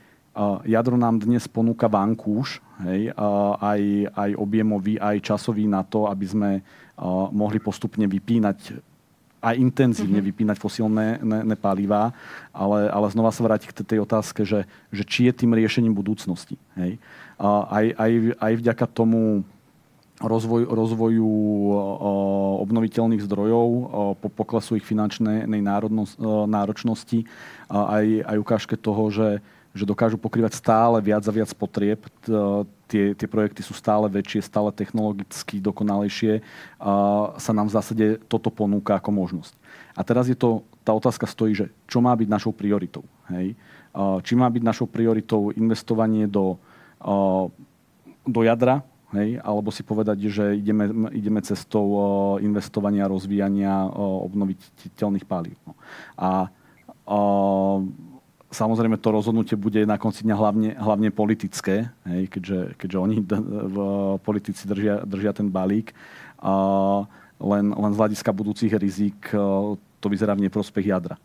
jadro 0.66 0.98
nám 0.98 1.22
dnes 1.22 1.46
ponúka 1.46 1.86
vankúš, 1.86 2.58
hej, 2.82 3.14
aj, 3.62 3.82
aj 4.18 4.30
objemový, 4.34 4.98
aj 4.98 5.22
časový 5.22 5.70
na 5.70 5.86
to, 5.86 6.10
aby 6.10 6.26
sme 6.26 6.50
mohli 7.30 7.62
postupne 7.62 8.04
vypínať 8.10 8.82
a 9.44 9.52
intenzívne 9.52 10.24
mm-hmm. 10.24 10.30
vypínať 10.32 10.56
fosílne 10.56 11.20
ne, 11.20 11.38
ne 11.44 11.56
palivá, 11.56 12.16
ale, 12.48 12.88
ale 12.88 13.06
znova 13.12 13.28
sa 13.28 13.44
vrátiť 13.44 13.76
k 13.76 13.84
tej 13.84 13.98
otázke, 14.00 14.40
že, 14.48 14.64
že 14.88 15.04
či 15.04 15.28
je 15.28 15.36
tým 15.36 15.52
riešením 15.52 15.92
budúcnosti. 15.92 16.56
Hej. 16.80 16.96
A 17.36 17.68
aj, 17.68 17.86
aj, 17.92 18.12
aj 18.40 18.52
vďaka 18.64 18.84
tomu 18.88 19.44
rozvoj, 20.22 20.70
rozvoju 20.70 21.26
obnoviteľných 22.62 23.24
zdrojov, 23.26 23.66
po 24.22 24.28
poklesu 24.30 24.78
ich 24.78 24.86
finančnej 24.86 25.50
náročnosti, 26.46 27.26
aj, 27.66 28.06
aj 28.22 28.36
ukážke 28.38 28.78
toho, 28.78 29.10
že, 29.10 29.42
že 29.74 29.82
dokážu 29.82 30.14
pokrývať 30.14 30.54
stále 30.54 31.02
viac 31.02 31.26
a 31.26 31.32
viac 31.34 31.50
potrieb. 31.58 32.06
Tie, 32.86 33.04
tie 33.18 33.26
projekty 33.26 33.66
sú 33.66 33.74
stále 33.74 34.06
väčšie, 34.06 34.46
stále 34.46 34.70
technologicky 34.70 35.58
dokonalejšie. 35.58 36.46
Sa 37.42 37.52
nám 37.56 37.66
v 37.66 37.74
zásade 37.74 38.06
toto 38.30 38.54
ponúka 38.54 38.94
ako 38.94 39.10
možnosť. 39.10 39.54
A 39.98 40.06
teraz 40.06 40.30
je 40.30 40.38
to, 40.38 40.62
tá 40.86 40.94
otázka 40.94 41.26
stojí, 41.26 41.58
že 41.58 41.66
čo 41.90 41.98
má 41.98 42.14
byť 42.14 42.28
našou 42.30 42.54
prioritou. 42.54 43.02
Hej? 43.34 43.58
Či 43.98 44.32
má 44.38 44.46
byť 44.46 44.62
našou 44.62 44.86
prioritou 44.86 45.50
investovanie 45.54 46.30
do, 46.30 46.58
do 48.22 48.40
jadra, 48.46 48.82
Hej? 49.14 49.38
Alebo 49.46 49.70
si 49.70 49.86
povedať, 49.86 50.26
že 50.26 50.58
ideme, 50.58 51.08
ideme 51.14 51.38
cestou 51.40 51.86
investovania 52.42 53.06
rozvíjania 53.06 53.86
obnoviteľných 53.94 55.22
palív. 55.22 55.54
No. 55.62 55.78
A 56.18 56.50
samozrejme 58.50 58.98
to 58.98 59.14
rozhodnutie 59.14 59.54
bude 59.54 59.86
na 59.86 59.94
konci 59.98 60.26
dňa 60.26 60.36
hlavne, 60.38 60.70
hlavne 60.74 61.08
politické, 61.14 61.90
hej? 62.06 62.26
Keďže, 62.26 62.74
keďže 62.74 62.98
oni 62.98 63.16
v 63.22 63.76
politici 64.22 64.66
držia, 64.66 65.06
držia 65.06 65.30
ten 65.30 65.46
balík. 65.46 65.94
A 66.42 66.54
len, 67.38 67.70
len 67.70 67.92
z 67.94 67.98
hľadiska 67.98 68.30
budúcich 68.34 68.74
rizik 68.74 69.30
to 69.98 70.06
vyzerá 70.06 70.34
v 70.34 70.50
neprospech 70.50 70.90
jadra. 70.90 71.18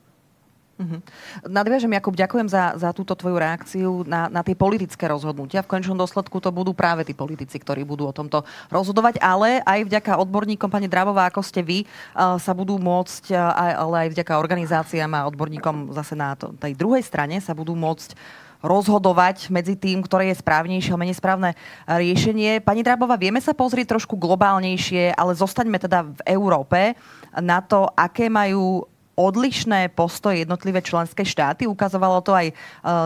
Uh-huh. 0.80 1.04
Nadviažem, 1.44 1.92
Jakub, 1.92 2.16
ďakujem 2.16 2.48
za, 2.48 2.72
za 2.80 2.96
túto 2.96 3.12
tvoju 3.12 3.36
reakciu 3.36 4.08
na, 4.08 4.32
na 4.32 4.40
tie 4.48 4.56
politické 4.56 5.12
rozhodnutia. 5.12 5.60
V 5.60 5.76
končnom 5.76 6.00
dôsledku 6.00 6.40
to 6.40 6.56
budú 6.56 6.72
práve 6.72 7.04
tí 7.04 7.12
politici, 7.12 7.60
ktorí 7.60 7.84
budú 7.84 8.08
o 8.08 8.16
tomto 8.16 8.48
rozhodovať, 8.72 9.20
ale 9.20 9.60
aj 9.68 9.84
vďaka 9.84 10.16
odborníkom, 10.24 10.72
pani 10.72 10.88
Drábová, 10.88 11.28
ako 11.28 11.44
ste 11.44 11.60
vy, 11.60 11.84
uh, 11.84 12.40
sa 12.40 12.56
budú 12.56 12.80
môcť, 12.80 13.36
uh, 13.36 13.76
ale 13.76 14.08
aj 14.08 14.16
vďaka 14.16 14.40
organizáciám 14.40 15.12
a 15.20 15.28
odborníkom 15.28 15.92
zase 15.92 16.16
na 16.16 16.40
to, 16.40 16.56
tej 16.56 16.72
druhej 16.80 17.04
strane 17.04 17.44
sa 17.44 17.52
budú 17.52 17.76
môcť 17.76 18.16
rozhodovať 18.60 19.52
medzi 19.52 19.76
tým, 19.80 20.04
ktoré 20.04 20.32
je 20.32 20.40
správnejšie 20.40 20.92
a 20.92 21.00
menej 21.00 21.16
správne 21.16 21.56
riešenie. 21.88 22.60
Pani 22.60 22.84
Drábová, 22.84 23.16
vieme 23.16 23.40
sa 23.40 23.56
pozrieť 23.56 23.96
trošku 23.96 24.20
globálnejšie, 24.20 25.16
ale 25.16 25.32
zostaňme 25.32 25.80
teda 25.80 26.04
v 26.08 26.20
Európe 26.28 26.96
na 27.40 27.64
to, 27.64 27.88
aké 27.96 28.28
majú 28.28 28.84
odlišné 29.20 29.92
postoje 29.92 30.48
jednotlivé 30.48 30.80
členské 30.80 31.28
štáty. 31.28 31.68
Ukazovalo 31.68 32.24
to 32.24 32.32
aj 32.32 32.48
e, 32.48 32.54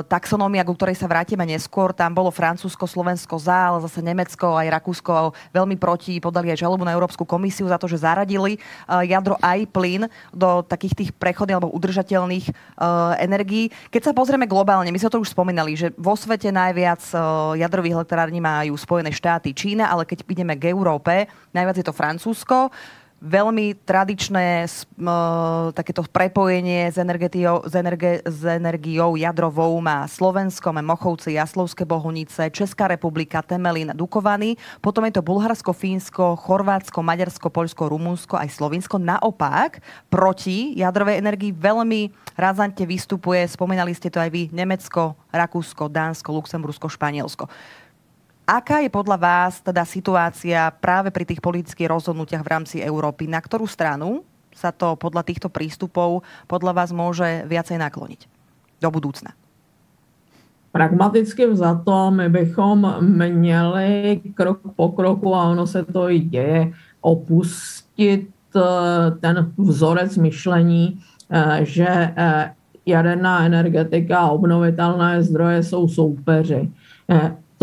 taxonómia, 0.05 0.61
ku 0.61 0.77
ktorej 0.77 0.93
sa 0.93 1.09
vrátime 1.09 1.41
neskôr. 1.49 1.89
Tam 1.89 2.13
bolo 2.13 2.29
Francúzsko, 2.29 2.85
Slovensko 2.85 3.41
za, 3.41 3.73
ale 3.73 3.81
zase 3.81 4.05
Nemecko 4.05 4.53
aj 4.53 4.69
Rakúsko 4.69 5.33
veľmi 5.49 5.73
proti. 5.81 6.21
Podali 6.21 6.53
aj 6.53 6.61
žalobu 6.61 6.85
na 6.85 6.93
Európsku 6.93 7.25
komisiu 7.25 7.65
za 7.65 7.81
to, 7.81 7.89
že 7.89 8.05
zaradili 8.05 8.55
e, 8.55 8.59
jadro 9.09 9.41
aj 9.41 9.65
plyn 9.73 10.05
do 10.29 10.61
takých 10.61 10.93
tých 10.93 11.09
prechodných 11.17 11.57
alebo 11.57 11.73
udržateľných 11.73 12.45
e, 12.45 12.51
energií. 13.17 13.73
Keď 13.89 14.01
sa 14.05 14.13
pozrieme 14.13 14.45
globálne, 14.45 14.93
my 14.93 15.01
sme 15.01 15.09
to 15.09 15.17
už 15.25 15.33
spomínali, 15.33 15.73
že 15.73 15.89
vo 15.97 16.13
svete 16.13 16.53
najviac 16.53 17.01
jadrových 17.57 17.97
elektrární 18.03 18.37
majú 18.37 18.77
Spojené 18.77 19.09
štáty, 19.09 19.55
Čína, 19.55 19.89
ale 19.89 20.05
keď 20.05 20.27
ideme 20.27 20.53
k 20.59 20.69
Európe, 20.69 21.25
najviac 21.55 21.79
je 21.79 21.85
to 21.85 21.95
Francúzsko 21.95 22.69
veľmi 23.23 23.87
tradičné 23.87 24.67
uh, 24.67 25.71
takéto 25.71 26.03
prepojenie 26.03 26.91
s, 26.91 26.99
s, 26.99 27.73
energe, 27.73 28.19
s 28.27 28.41
energiou 28.43 29.15
jadrovou 29.15 29.79
má 29.79 30.03
Slovensko, 30.11 30.75
má 30.75 30.83
Mochovce, 30.83 31.31
Jaslovské 31.31 31.87
Bohunice, 31.87 32.51
Česká 32.51 32.91
republika, 32.91 33.39
Temelín, 33.39 33.95
Dukovany. 33.95 34.59
Potom 34.83 35.07
je 35.07 35.15
to 35.15 35.23
Bulharsko, 35.23 35.71
Fínsko, 35.71 36.35
Chorvátsko, 36.35 36.99
Maďarsko, 36.99 37.47
Poľsko, 37.47 37.87
Rumunsko, 37.87 38.35
aj 38.35 38.51
Slovinsko. 38.51 38.99
Naopak, 38.99 39.79
proti 40.11 40.75
jadrovej 40.75 41.23
energii 41.23 41.55
veľmi 41.55 42.11
razantne 42.35 42.83
vystupuje, 42.83 43.47
spomínali 43.47 43.95
ste 43.95 44.11
to 44.11 44.19
aj 44.19 44.29
vy, 44.35 44.51
Nemecko, 44.51 45.15
Rakúsko, 45.31 45.87
Dánsko, 45.87 46.35
Luxembursko, 46.35 46.91
Španielsko. 46.91 47.47
Aká 48.43 48.83
je 48.83 48.91
podľa 48.91 49.15
vás 49.15 49.63
teda 49.63 49.87
situácia 49.87 50.67
práve 50.83 51.15
pri 51.15 51.23
tých 51.23 51.39
politických 51.39 51.87
rozhodnutiach 51.87 52.43
v 52.43 52.51
rámci 52.51 52.77
Európy? 52.83 53.23
Na 53.23 53.39
ktorú 53.39 53.63
stranu 53.63 54.27
sa 54.51 54.75
to 54.75 54.99
podľa 54.99 55.23
týchto 55.23 55.47
prístupov 55.47 56.27
podľa 56.51 56.75
vás 56.75 56.91
môže 56.91 57.47
viacej 57.47 57.79
nakloniť 57.79 58.27
do 58.83 58.89
budúcna? 58.91 59.31
Pragmaticky 60.75 61.47
vzato 61.47 62.11
my 62.11 62.27
bychom 62.29 62.99
měli 62.99 64.21
krok 64.35 64.59
po 64.75 64.91
kroku, 64.91 65.35
a 65.35 65.43
ono 65.55 65.67
se 65.67 65.85
to 65.85 66.09
i 66.09 66.19
děje, 66.19 66.73
opustit 67.01 68.27
eh, 68.55 68.61
ten 69.21 69.53
vzorec 69.57 70.17
myšlení, 70.17 70.99
eh, 71.31 71.59
že 71.63 71.87
eh, 71.87 72.53
jaderná 72.85 73.45
energetika 73.45 74.19
a 74.19 74.35
obnovitelné 74.35 75.23
zdroje 75.23 75.63
jsou 75.63 75.87
soupeři 75.87 76.71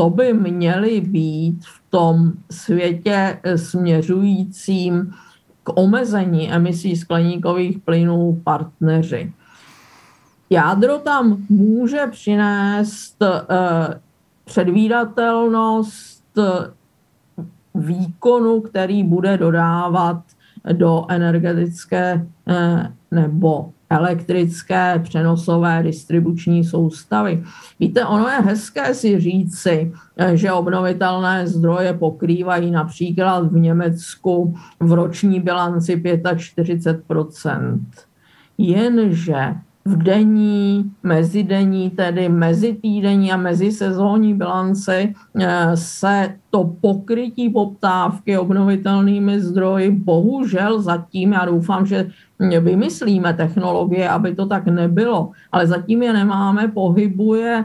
to 0.00 0.10
by 0.10 0.32
měly 0.32 1.00
být 1.00 1.64
v 1.64 1.90
tom 1.90 2.32
světě 2.50 3.40
směřujícím 3.56 5.14
k 5.62 5.78
omezení 5.78 6.52
emisí 6.52 6.96
skleníkových 6.96 7.78
plynů 7.78 8.40
partneři. 8.44 9.32
Jádro 10.50 10.98
tam 10.98 11.36
může 11.48 12.06
přinést 12.10 13.16
předvídatelnost 14.44 16.24
výkonu, 17.74 18.60
který 18.60 19.04
bude 19.04 19.36
dodávat 19.36 20.22
do 20.72 21.04
energetické 21.08 22.26
nebo 23.10 23.72
elektrické 23.90 25.00
přenosové 25.02 25.82
distribuční 25.82 26.64
soustavy. 26.64 27.44
Víte, 27.80 28.06
ono 28.06 28.28
je 28.28 28.40
hezké 28.40 28.94
si 28.94 29.20
říci, 29.20 29.92
že 30.34 30.52
obnovitelné 30.52 31.46
zdroje 31.46 31.92
pokrývají 31.92 32.70
například 32.70 33.52
v 33.52 33.56
Německu 33.56 34.54
v 34.80 34.92
roční 34.92 35.40
bilanci 35.40 35.96
45% 35.96 37.80
Jenže 38.58 39.54
v 39.84 40.02
denní, 40.02 40.92
mezidenní, 41.02 41.90
tedy 41.90 42.28
mezitýdenní 42.28 43.32
a 43.32 43.36
mezisezónní 43.36 44.34
bilanci 44.34 45.14
eh, 45.40 45.76
se 45.76 46.34
to 46.50 46.64
pokrytí 46.80 47.50
poptávky 47.50 48.38
obnovitelnými 48.38 49.40
zdroji 49.40 49.90
bohužel 49.90 50.82
zatím, 50.82 51.32
já 51.32 51.44
doufám, 51.44 51.86
že 51.86 52.10
vymyslíme 52.40 53.34
technologie, 53.34 54.08
aby 54.08 54.34
to 54.34 54.46
tak 54.46 54.66
nebylo, 54.66 55.30
ale 55.52 55.66
zatím 55.66 56.02
je 56.02 56.12
nemáme, 56.12 56.68
pohybuje 56.68 57.64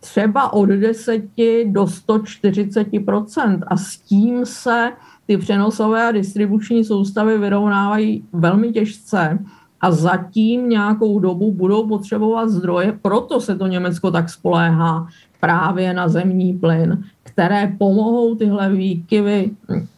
třeba 0.00 0.52
od 0.52 0.66
10 0.66 1.22
do 1.64 1.84
140% 1.84 3.60
a 3.66 3.76
s 3.76 3.96
tím 3.96 4.46
se 4.46 4.92
ty 5.26 5.36
přenosové 5.36 6.08
a 6.08 6.12
distribuční 6.12 6.84
soustavy 6.84 7.38
vyrovnávají 7.38 8.24
velmi 8.32 8.72
těžce. 8.72 9.38
A 9.80 9.90
zatím 9.90 10.68
nějakou 10.68 11.18
dobu 11.18 11.52
budou 11.52 11.88
potřebovat 11.88 12.48
zdroje, 12.48 12.98
proto 13.02 13.40
se 13.40 13.56
to 13.56 13.66
Německo 13.66 14.10
tak 14.10 14.30
spoléhá 14.30 15.08
právě 15.40 15.94
na 15.94 16.08
zemní 16.08 16.52
plyn, 16.52 17.04
které 17.22 17.74
pomohou 17.78 18.34
tyhle 18.34 18.72
výkyvy 18.72 19.50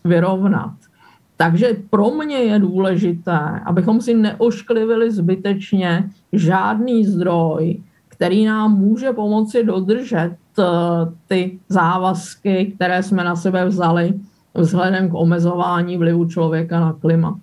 vyrovnat. 0.04 0.85
Takže 1.36 1.76
pro 1.90 2.10
mě 2.10 2.36
je 2.36 2.58
důležité, 2.58 3.60
abychom 3.64 4.00
si 4.00 4.14
neošklivili 4.14 5.10
zbytečně 5.10 6.10
žádný 6.32 7.04
zdroj, 7.04 7.82
který 8.08 8.44
nám 8.44 8.78
může 8.78 9.12
pomoci 9.12 9.64
dodržet 9.64 10.36
eh, 10.58 10.64
ty 11.28 11.58
závazky, 11.68 12.72
které 12.76 13.02
jsme 13.02 13.24
na 13.24 13.36
sebe 13.36 13.64
vzali 13.64 14.14
vzhledem 14.54 15.10
k 15.10 15.14
omezování 15.14 15.96
vlivu 15.96 16.28
člověka 16.28 16.80
na 16.80 16.92
klima. 16.92 17.36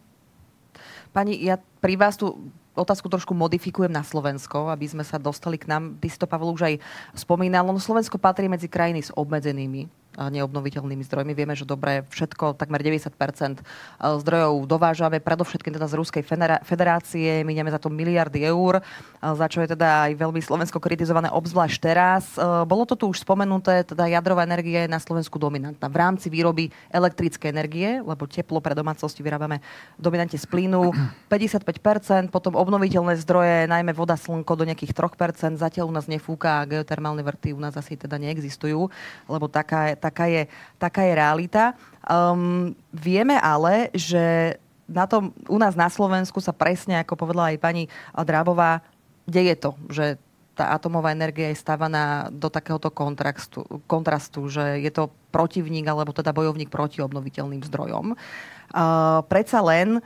Pani, 1.13 1.37
ja 1.45 1.61
pri 1.77 1.93
vás 1.93 2.17
tu 2.17 2.33
otázku 2.73 3.05
trošku 3.05 3.37
modifikujem 3.37 3.93
na 3.93 4.01
Slovensko, 4.01 4.73
aby 4.73 4.89
sme 4.89 5.05
sa 5.05 5.21
dostali 5.21 5.61
k 5.61 5.69
nám. 5.69 6.01
Ty 6.01 6.09
si 6.09 6.17
to, 6.17 6.25
Pavel, 6.25 6.49
už 6.49 6.73
aj 6.73 6.75
spomínal. 7.13 7.69
No 7.69 7.77
Slovensko 7.77 8.17
patrí 8.17 8.49
medzi 8.49 8.65
krajiny 8.65 9.05
s 9.05 9.13
obmedzenými 9.13 10.02
neobnoviteľnými 10.17 11.03
zdrojmi. 11.05 11.33
Vieme, 11.33 11.53
že 11.57 11.65
dobre, 11.65 12.05
všetko, 12.09 12.57
takmer 12.57 12.81
90% 12.85 13.65
zdrojov 13.99 14.65
dovážame, 14.69 15.17
predovšetkým 15.17 15.73
teda 15.73 15.89
z 15.89 15.97
Ruskej 15.97 16.23
federácie, 16.65 17.41
minieme 17.41 17.73
za 17.73 17.81
to 17.81 17.89
miliardy 17.89 18.45
eur, 18.45 18.81
za 19.19 19.47
čo 19.49 19.63
je 19.65 19.73
teda 19.73 20.09
aj 20.09 20.11
veľmi 20.19 20.41
Slovensko 20.43 20.77
kritizované, 20.77 21.31
obzvlášť 21.33 21.77
teraz. 21.81 22.23
Bolo 22.67 22.85
to 22.85 22.93
tu 22.93 23.09
už 23.09 23.23
spomenuté, 23.23 23.81
teda 23.87 24.05
jadrová 24.09 24.45
energie 24.45 24.85
je 24.85 24.89
na 24.91 25.01
Slovensku 25.01 25.39
dominantná 25.41 25.87
v 25.89 25.97
rámci 25.97 26.27
výroby 26.29 26.69
elektrickej 26.91 27.49
energie, 27.49 27.89
lebo 28.03 28.29
teplo 28.29 28.59
pre 28.59 28.77
domácnosti 28.77 29.23
vyrábame 29.23 29.63
dominante 29.97 30.37
z 30.37 30.45
plynu 30.45 30.93
55 31.33 32.29
potom 32.29 32.53
obnoviteľné 32.53 33.17
zdroje, 33.21 33.65
najmä 33.69 33.95
voda, 33.95 34.17
slnko 34.19 34.53
do 34.59 34.67
nejakých 34.67 34.93
3 34.93 35.57
zatiaľ 35.57 35.89
u 35.89 35.93
nás 35.95 36.05
nefúka 36.05 36.61
a 36.61 36.67
geotermálne 36.67 37.23
vrty 37.23 37.55
u 37.55 37.59
nás 37.61 37.73
asi 37.73 37.95
teda 37.95 38.19
neexistujú, 38.19 38.89
lebo 39.27 39.45
taká, 39.47 39.95
taká 40.03 40.27
je, 40.27 40.51
taká 40.75 41.07
je 41.07 41.13
realita. 41.15 41.63
Um, 42.03 42.75
vieme 42.91 43.39
ale, 43.39 43.87
že 43.95 44.59
na 44.83 45.07
tom, 45.07 45.31
u 45.47 45.55
nás 45.55 45.79
na 45.79 45.87
Slovensku 45.87 46.43
sa 46.43 46.51
presne, 46.51 46.99
ako 46.99 47.15
povedala 47.15 47.55
aj 47.55 47.63
pani 47.63 47.83
Drábová, 48.11 48.83
deje 49.23 49.55
to, 49.55 49.71
že 49.87 50.19
tá 50.53 50.75
atomová 50.75 51.09
energia 51.09 51.49
je 51.49 51.57
stávaná 51.57 52.29
do 52.29 52.45
takéhoto 52.51 52.93
kontrastu, 52.93 53.65
kontrastu, 53.89 54.45
že 54.51 54.83
je 54.83 54.91
to 54.93 55.09
protivník 55.33 55.87
alebo 55.87 56.13
teda 56.13 56.29
bojovník 56.29 56.69
proti 56.69 57.01
obnoviteľným 57.01 57.63
zdrojom. 57.65 58.13
Uh, 58.13 59.25
predsa 59.25 59.63
len 59.65 60.03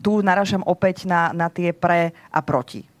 tu 0.00 0.24
naražam 0.24 0.64
opäť 0.64 1.04
na, 1.04 1.34
na 1.36 1.52
tie 1.52 1.74
pre 1.76 2.16
a 2.32 2.40
proti 2.40 2.91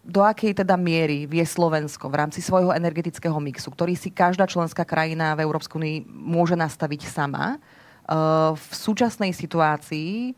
do 0.00 0.24
akej 0.24 0.64
teda 0.64 0.80
miery 0.80 1.28
vie 1.28 1.44
Slovensko 1.44 2.08
v 2.08 2.18
rámci 2.24 2.40
svojho 2.40 2.72
energetického 2.72 3.36
mixu, 3.36 3.68
ktorý 3.68 3.92
si 3.92 4.08
každá 4.08 4.48
členská 4.48 4.82
krajina 4.88 5.36
v 5.36 5.44
Európskej 5.44 5.76
únii 5.76 5.98
môže 6.08 6.56
nastaviť 6.56 7.04
sama, 7.04 7.56
uh, 7.56 8.56
v 8.56 8.72
súčasnej 8.72 9.36
situácii 9.36 10.32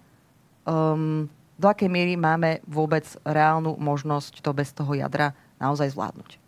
um, 0.67 1.31
do 1.55 1.67
akej 1.71 1.87
miery 1.87 2.19
máme 2.19 2.59
vôbec 2.67 3.07
reálnu 3.23 3.79
možnosť 3.79 4.43
to 4.43 4.51
bez 4.51 4.75
toho 4.75 4.99
jadra 4.99 5.31
naozaj 5.63 5.95
zvládnuť? 5.95 6.43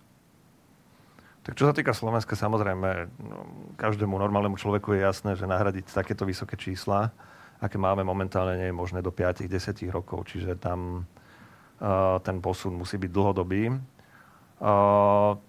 Tak 1.44 1.60
čo 1.60 1.68
sa 1.68 1.76
týka 1.76 1.92
Slovenska, 1.92 2.34
samozrejme, 2.34 3.12
no, 3.20 3.38
každému 3.76 4.16
normálnemu 4.16 4.56
človeku 4.56 4.96
je 4.96 5.04
jasné, 5.04 5.36
že 5.36 5.44
nahradiť 5.44 5.92
takéto 5.92 6.24
vysoké 6.24 6.56
čísla, 6.56 7.12
aké 7.60 7.76
máme 7.76 8.00
momentálne, 8.00 8.56
nie 8.56 8.72
je 8.72 8.80
možné 8.80 9.04
do 9.04 9.12
5-10 9.12 9.52
rokov. 9.92 10.24
Čiže 10.32 10.56
tam 10.56 11.04
ten 12.22 12.36
posun 12.38 12.78
musí 12.78 12.96
byť 12.96 13.10
dlhodobý. 13.10 13.74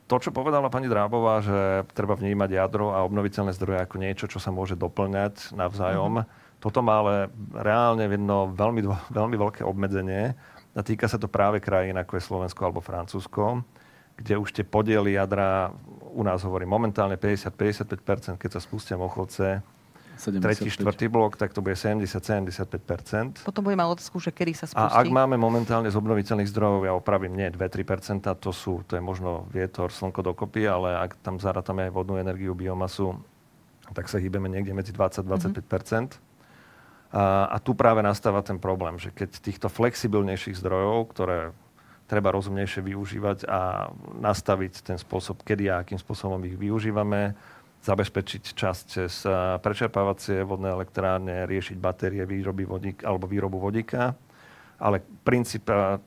To, 0.10 0.16
čo 0.20 0.34
povedala 0.34 0.68
pani 0.68 0.90
Drábová, 0.90 1.40
že 1.40 1.88
treba 1.96 2.18
vnímať 2.18 2.50
jadro 2.52 2.92
a 2.92 3.06
obnoviteľné 3.06 3.54
zdroje 3.56 3.80
ako 3.80 3.96
niečo, 4.02 4.26
čo 4.28 4.42
sa 4.42 4.52
môže 4.52 4.76
doplňať 4.76 5.56
navzájom, 5.56 6.26
mm-hmm. 6.26 6.60
toto 6.60 6.84
má 6.84 7.00
ale 7.00 7.32
reálne 7.54 8.10
jedno 8.10 8.52
veľmi, 8.52 8.82
veľmi 9.14 9.36
veľké 9.40 9.62
obmedzenie 9.64 10.36
a 10.76 10.82
týka 10.84 11.08
sa 11.08 11.16
to 11.16 11.32
práve 11.32 11.64
krajín 11.64 11.96
ako 11.96 12.20
je 12.20 12.28
Slovensko 12.28 12.62
alebo 12.68 12.84
Francúzsko, 12.84 13.64
kde 14.20 14.36
už 14.36 14.52
tie 14.52 14.68
podiely 14.68 15.16
jadra 15.16 15.72
u 16.12 16.24
nás 16.24 16.44
hovorí 16.44 16.68
momentálne 16.68 17.16
50-55%, 17.16 18.36
keď 18.36 18.50
sa 18.58 18.60
spustia 18.60 19.00
mochovce, 19.00 19.64
75. 19.64 19.75
tretí, 20.18 20.68
štvrtý 20.72 21.12
blok, 21.12 21.36
tak 21.36 21.52
to 21.52 21.60
bude 21.60 21.76
70-75%. 21.78 23.46
Potom 23.46 23.62
budeme 23.62 23.84
mať 23.84 23.90
otázku, 24.00 24.18
že 24.24 24.32
kedy 24.32 24.54
sa 24.56 24.66
spustí. 24.66 24.82
A 24.82 25.04
ak 25.04 25.12
máme 25.12 25.36
momentálne 25.36 25.92
z 25.92 25.96
obnoviteľných 26.00 26.50
zdrojov, 26.50 26.82
ja 26.88 26.94
opravím, 26.96 27.38
nie 27.38 27.48
2-3%, 27.52 28.26
to 28.40 28.52
sú, 28.56 28.82
to 28.88 28.98
je 28.98 29.04
možno 29.04 29.46
vietor, 29.52 29.92
slnko 29.92 30.24
dokopy, 30.24 30.66
ale 30.66 30.98
ak 31.00 31.20
tam 31.22 31.38
zarátame 31.38 31.88
aj 31.88 31.92
vodnú 31.94 32.16
energiu, 32.18 32.56
biomasu, 32.58 33.20
tak 33.94 34.10
sa 34.10 34.18
hýbeme 34.18 34.50
niekde 34.50 34.74
medzi 34.74 34.96
20-25%. 34.96 35.62
Mm-hmm. 35.62 36.34
A, 37.16 37.48
a 37.48 37.58
tu 37.62 37.78
práve 37.78 38.04
nastáva 38.04 38.44
ten 38.44 38.60
problém, 38.60 39.00
že 39.00 39.14
keď 39.14 39.40
týchto 39.40 39.68
flexibilnejších 39.70 40.60
zdrojov, 40.60 41.16
ktoré 41.16 41.56
treba 42.06 42.30
rozumnejšie 42.34 42.86
využívať 42.86 43.50
a 43.50 43.90
nastaviť 44.22 44.86
ten 44.86 44.98
spôsob, 44.98 45.42
kedy 45.42 45.74
a 45.74 45.82
akým 45.82 45.98
spôsobom 45.98 46.38
ich 46.46 46.54
využívame, 46.54 47.34
zabezpečiť 47.86 48.44
časť 48.58 48.84
cez 48.90 49.14
eh, 49.24 49.62
prečerpávacie 49.62 50.42
vodné 50.42 50.74
elektrárne, 50.74 51.46
riešiť 51.46 51.78
batérie 51.78 52.26
výroby 52.26 52.66
vodík, 52.66 52.98
alebo 53.06 53.30
výrobu 53.30 53.62
vodíka. 53.62 54.18
Ale 54.82 55.06
princíp 55.24 55.70
eh, 55.70 56.02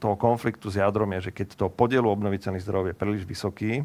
toho 0.00 0.16
konfliktu 0.16 0.72
s 0.72 0.80
jadrom 0.80 1.12
je, 1.20 1.30
že 1.30 1.36
keď 1.36 1.46
to 1.60 1.66
podielu 1.68 2.08
obnoviteľných 2.08 2.64
zdrojov 2.64 2.90
je 2.90 2.96
príliš 2.96 3.24
vysoký 3.28 3.84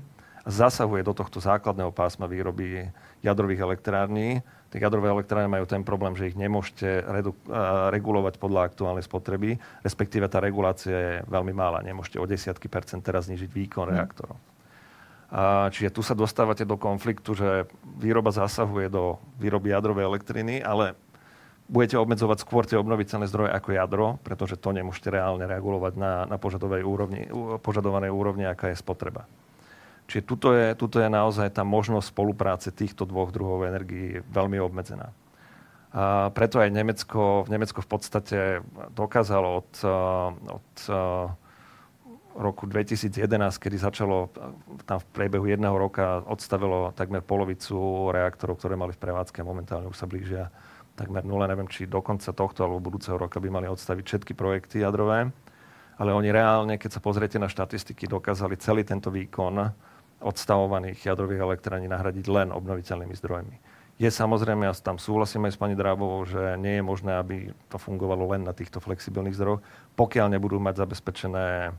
zasahuje 0.49 1.03
do 1.03 1.13
tohto 1.13 1.37
základného 1.37 1.93
pásma 1.93 2.25
výroby 2.25 2.89
jadrových 3.21 3.61
elektrární, 3.61 4.41
tak 4.73 4.81
jadrové 4.81 5.11
elektrárne 5.11 5.51
majú 5.51 5.65
ten 5.69 5.85
problém, 5.85 6.17
že 6.17 6.31
ich 6.31 6.37
nemôžete 6.37 7.05
redu- 7.05 7.37
eh, 7.49 7.91
regulovať 7.93 8.39
podľa 8.39 8.71
aktuálnej 8.71 9.03
spotreby, 9.03 9.59
respektíve 9.83 10.25
tá 10.31 10.39
regulácia 10.39 10.95
je 10.95 11.13
veľmi 11.27 11.51
malá. 11.51 11.83
Nemôžete 11.83 12.17
o 12.17 12.25
desiatky 12.25 12.71
percent 12.71 13.03
teraz 13.03 13.27
znižiť 13.27 13.49
výkon 13.49 13.87
mm. 13.89 13.93
reaktorov. 13.93 14.37
Čiže 15.69 15.93
tu 15.93 16.01
sa 16.01 16.17
dostávate 16.17 16.65
do 16.65 16.73
konfliktu, 16.73 17.37
že 17.37 17.69
výroba 18.01 18.33
zasahuje 18.33 18.89
do 18.89 19.21
výroby 19.37 19.69
jadrovej 19.69 20.09
elektriny, 20.09 20.65
ale 20.65 20.97
budete 21.69 22.01
obmedzovať 22.01 22.37
skôr 22.41 22.65
tie 22.65 22.81
obnoviteľné 22.81 23.29
zdroje 23.29 23.53
ako 23.53 23.69
jadro, 23.69 24.05
pretože 24.25 24.57
to 24.57 24.73
nemôžete 24.73 25.13
reálne 25.13 25.45
regulovať 25.45 25.93
na, 26.01 26.25
na 26.25 26.37
úrovni, 26.81 27.29
požadovanej 27.61 28.09
úrovni, 28.09 28.49
aká 28.49 28.73
je 28.73 28.81
spotreba. 28.81 29.29
Čiže 30.09 30.25
tuto 30.25 30.57
je, 30.57 30.73
tuto 30.73 30.97
je 30.97 31.05
naozaj 31.05 31.53
tá 31.53 31.61
možnosť 31.61 32.09
spolupráce 32.09 32.73
týchto 32.73 33.05
dvoch 33.05 33.29
druhov 33.29 33.69
energií 33.69 34.25
veľmi 34.33 34.57
obmedzená. 34.57 35.13
A 35.93 36.33
preto 36.33 36.57
aj 36.57 36.73
Nemecko, 36.73 37.45
Nemecko 37.45 37.85
v 37.85 37.89
podstate 37.89 38.37
dokázalo 38.97 39.61
od, 39.61 39.71
od 40.49 40.69
roku 42.39 42.63
2011, 42.63 43.19
kedy 43.59 43.75
začalo 43.75 44.31
tam 44.87 44.97
v 45.03 45.05
priebehu 45.11 45.43
jedného 45.43 45.75
roka 45.75 46.23
odstavilo 46.23 46.95
takmer 46.95 47.19
polovicu 47.19 48.09
reaktorov, 48.15 48.63
ktoré 48.63 48.79
mali 48.79 48.95
v 48.95 49.03
prevádzke. 49.03 49.43
Momentálne 49.43 49.91
už 49.91 49.99
sa 49.99 50.07
blížia 50.07 50.47
takmer 50.95 51.27
nule. 51.27 51.43
Neviem, 51.51 51.67
či 51.67 51.83
do 51.83 51.99
konca 51.99 52.31
tohto 52.31 52.63
alebo 52.63 52.79
budúceho 52.79 53.19
roka 53.19 53.43
by 53.43 53.51
mali 53.51 53.67
odstaviť 53.67 54.03
všetky 54.07 54.33
projekty 54.39 54.79
jadrové. 54.79 55.35
Ale 55.99 56.15
oni 56.15 56.31
reálne, 56.31 56.79
keď 56.79 56.95
sa 56.95 57.03
pozriete 57.03 57.35
na 57.35 57.51
štatistiky, 57.51 58.07
dokázali 58.07 58.55
celý 58.55 58.87
tento 58.87 59.11
výkon 59.11 59.67
odstavovaných 60.23 61.11
jadrových 61.11 61.43
elektrární 61.43 61.91
nahradiť 61.91 62.25
len 62.31 62.55
obnoviteľnými 62.55 63.15
zdrojmi. 63.19 63.55
Je 63.99 64.07
samozrejme, 64.07 64.63
ja 64.63 64.71
tam 64.79 64.95
súhlasím 64.95 65.51
aj 65.51 65.55
s 65.55 65.59
pani 65.59 65.75
Drábovou, 65.75 66.23
že 66.23 66.55
nie 66.55 66.79
je 66.79 66.83
možné, 66.87 67.19
aby 67.19 67.51
to 67.67 67.75
fungovalo 67.75 68.31
len 68.31 68.47
na 68.47 68.55
týchto 68.55 68.79
flexibilných 68.79 69.35
zdrojoch, 69.35 69.59
pokiaľ 69.99 70.39
nebudú 70.39 70.55
mať 70.55 70.87
zabezpečené 70.87 71.75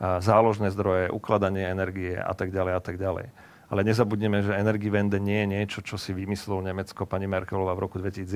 záložné 0.00 0.72
zdroje, 0.72 1.12
ukladanie 1.12 1.68
energie 1.68 2.16
a 2.16 2.32
tak 2.32 2.50
ďalej 2.50 2.72
a 2.72 2.80
tak 2.80 2.96
ďalej. 2.96 3.28
Ale 3.70 3.86
nezabudneme, 3.86 4.42
že 4.42 4.58
Energiewende 4.58 5.22
nie 5.22 5.46
je 5.46 5.52
niečo, 5.52 5.80
čo 5.84 5.94
si 5.94 6.10
vymyslel 6.10 6.64
Nemecko 6.64 7.06
pani 7.06 7.30
Merkelová 7.30 7.76
v 7.78 7.86
roku 7.86 8.02
2011. 8.02 8.26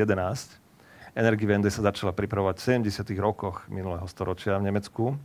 Energiewende 1.18 1.72
sa 1.74 1.82
začala 1.82 2.14
pripravovať 2.14 2.54
v 2.54 2.86
70. 2.86 3.10
rokoch 3.18 3.66
minulého 3.66 4.06
storočia 4.06 4.60
v 4.62 4.70
Nemecku 4.70 5.18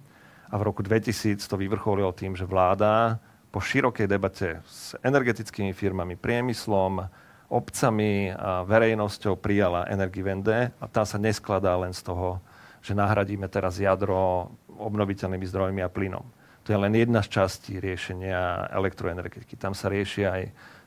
a 0.49 0.55
v 0.57 0.65
roku 0.65 0.81
2000 0.81 1.45
to 1.45 1.55
vyvrcholilo 1.59 2.09
tým, 2.15 2.33
že 2.33 2.49
vláda 2.49 3.21
po 3.53 3.61
širokej 3.61 4.07
debate 4.09 4.61
s 4.65 4.97
energetickými 5.01 5.73
firmami, 5.73 6.17
priemyslom, 6.17 7.05
obcami 7.49 8.29
a 8.33 8.61
verejnosťou 8.65 9.37
prijala 9.37 9.89
Energiewende 9.89 10.69
a 10.77 10.85
tá 10.85 11.05
sa 11.05 11.17
neskladá 11.17 11.73
len 11.77 11.93
z 11.93 12.05
toho, 12.05 12.37
že 12.81 12.93
nahradíme 12.93 13.49
teraz 13.49 13.81
jadro 13.81 14.53
obnoviteľnými 14.79 15.45
zdrojmi 15.45 15.81
a 15.83 15.91
plynom. 15.91 16.23
To 16.63 16.67
je 16.71 16.79
len 16.79 16.93
jedna 16.95 17.19
z 17.25 17.29
častí 17.39 17.77
riešenia 17.81 18.71
elektroenergetiky. 18.71 19.59
Tam 19.59 19.75
sa 19.75 19.91
riešia 19.91 20.31
aj 20.31 20.43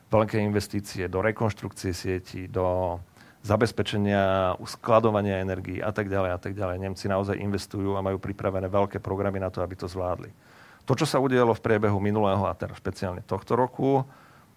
veľké 0.09 0.37
investície 0.41 1.09
do 1.09 1.21
rekonštrukcie 1.21 1.91
sieti, 1.93 2.45
do 2.47 2.97
zabezpečenia, 3.43 4.55
uskladovania 4.57 5.43
energií 5.43 5.83
a 5.83 5.91
tak 5.91 6.07
ďalej 6.07 6.31
a 6.31 6.39
tak 6.39 6.55
ďalej. 6.55 6.79
Nemci 6.79 7.11
naozaj 7.11 7.35
investujú 7.35 7.99
a 7.99 8.05
majú 8.05 8.15
pripravené 8.15 8.71
veľké 8.71 9.03
programy 9.03 9.43
na 9.43 9.51
to, 9.51 9.59
aby 9.59 9.75
to 9.75 9.91
zvládli. 9.91 10.31
To, 10.87 10.95
čo 10.95 11.03
sa 11.03 11.19
udialo 11.19 11.51
v 11.51 11.63
priebehu 11.63 11.99
minulého 11.99 12.43
a 12.47 12.55
teraz 12.55 12.79
špeciálne 12.79 13.23
tohto 13.23 13.55
roku, 13.59 14.07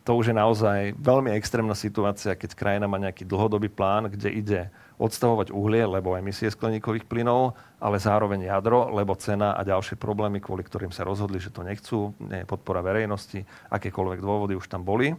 to 0.06 0.14
už 0.14 0.30
je 0.30 0.36
naozaj 0.38 0.94
veľmi 1.02 1.34
extrémna 1.34 1.74
situácia, 1.74 2.38
keď 2.38 2.54
krajina 2.54 2.86
má 2.86 2.94
nejaký 2.94 3.26
dlhodobý 3.26 3.66
plán, 3.66 4.06
kde 4.06 4.30
ide 4.30 4.60
odstavovať 5.02 5.50
uhlie, 5.50 5.82
lebo 5.82 6.14
emisie 6.14 6.46
skleníkových 6.46 7.10
plynov, 7.10 7.58
ale 7.82 7.98
zároveň 7.98 8.46
jadro, 8.46 8.86
lebo 8.94 9.18
cena 9.18 9.58
a 9.58 9.66
ďalšie 9.66 9.98
problémy, 9.98 10.38
kvôli 10.38 10.62
ktorým 10.62 10.94
sa 10.94 11.02
rozhodli, 11.02 11.42
že 11.42 11.50
to 11.50 11.66
nechcú, 11.66 12.14
nie 12.22 12.46
je 12.46 12.46
podpora 12.46 12.86
verejnosti, 12.86 13.42
akékoľvek 13.66 14.22
dôvody 14.22 14.54
už 14.54 14.70
tam 14.70 14.86
boli. 14.86 15.18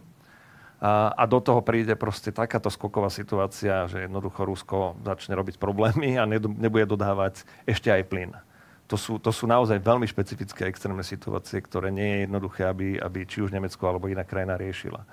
A, 0.80 1.12
a 1.12 1.28
do 1.28 1.44
toho 1.44 1.60
príde 1.60 1.92
proste 1.92 2.32
takáto 2.32 2.72
skoková 2.72 3.12
situácia, 3.12 3.84
že 3.92 4.08
jednoducho 4.08 4.48
Rusko 4.48 5.04
začne 5.04 5.36
robiť 5.36 5.60
problémy 5.60 6.16
a 6.16 6.24
nebude 6.24 6.88
dodávať 6.88 7.44
ešte 7.68 7.92
aj 7.92 8.08
plyn 8.08 8.32
to 8.88 8.96
sú, 8.96 9.20
to 9.20 9.28
sú 9.28 9.44
naozaj 9.44 9.76
veľmi 9.84 10.08
špecifické 10.08 10.64
extrémne 10.64 11.04
situácie, 11.04 11.60
ktoré 11.60 11.92
nie 11.92 12.08
je 12.08 12.18
jednoduché, 12.24 12.64
aby, 12.64 12.96
aby 12.96 13.28
či 13.28 13.44
už 13.44 13.52
Nemecko 13.52 13.84
alebo 13.84 14.08
iná 14.08 14.24
krajina 14.24 14.56
riešila. 14.56 15.04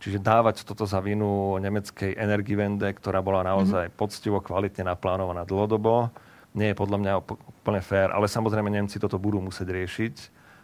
Čiže 0.00 0.24
dávať 0.24 0.64
toto 0.64 0.88
za 0.88 1.02
vinu 1.04 1.60
nemeckej 1.60 2.16
Energiewende, 2.16 2.88
ktorá 2.96 3.20
bola 3.20 3.44
naozaj 3.44 3.92
mm-hmm. 3.92 4.00
poctivo, 4.00 4.40
kvalitne 4.40 4.88
naplánovaná 4.88 5.44
dlhodobo, 5.44 6.08
nie 6.56 6.72
je 6.72 6.80
podľa 6.80 6.98
mňa 7.04 7.12
úplne 7.60 7.82
fér, 7.84 8.08
ale 8.16 8.30
samozrejme 8.30 8.72
Nemci 8.72 8.96
toto 8.96 9.20
budú 9.20 9.44
musieť 9.44 9.68
riešiť 9.68 10.14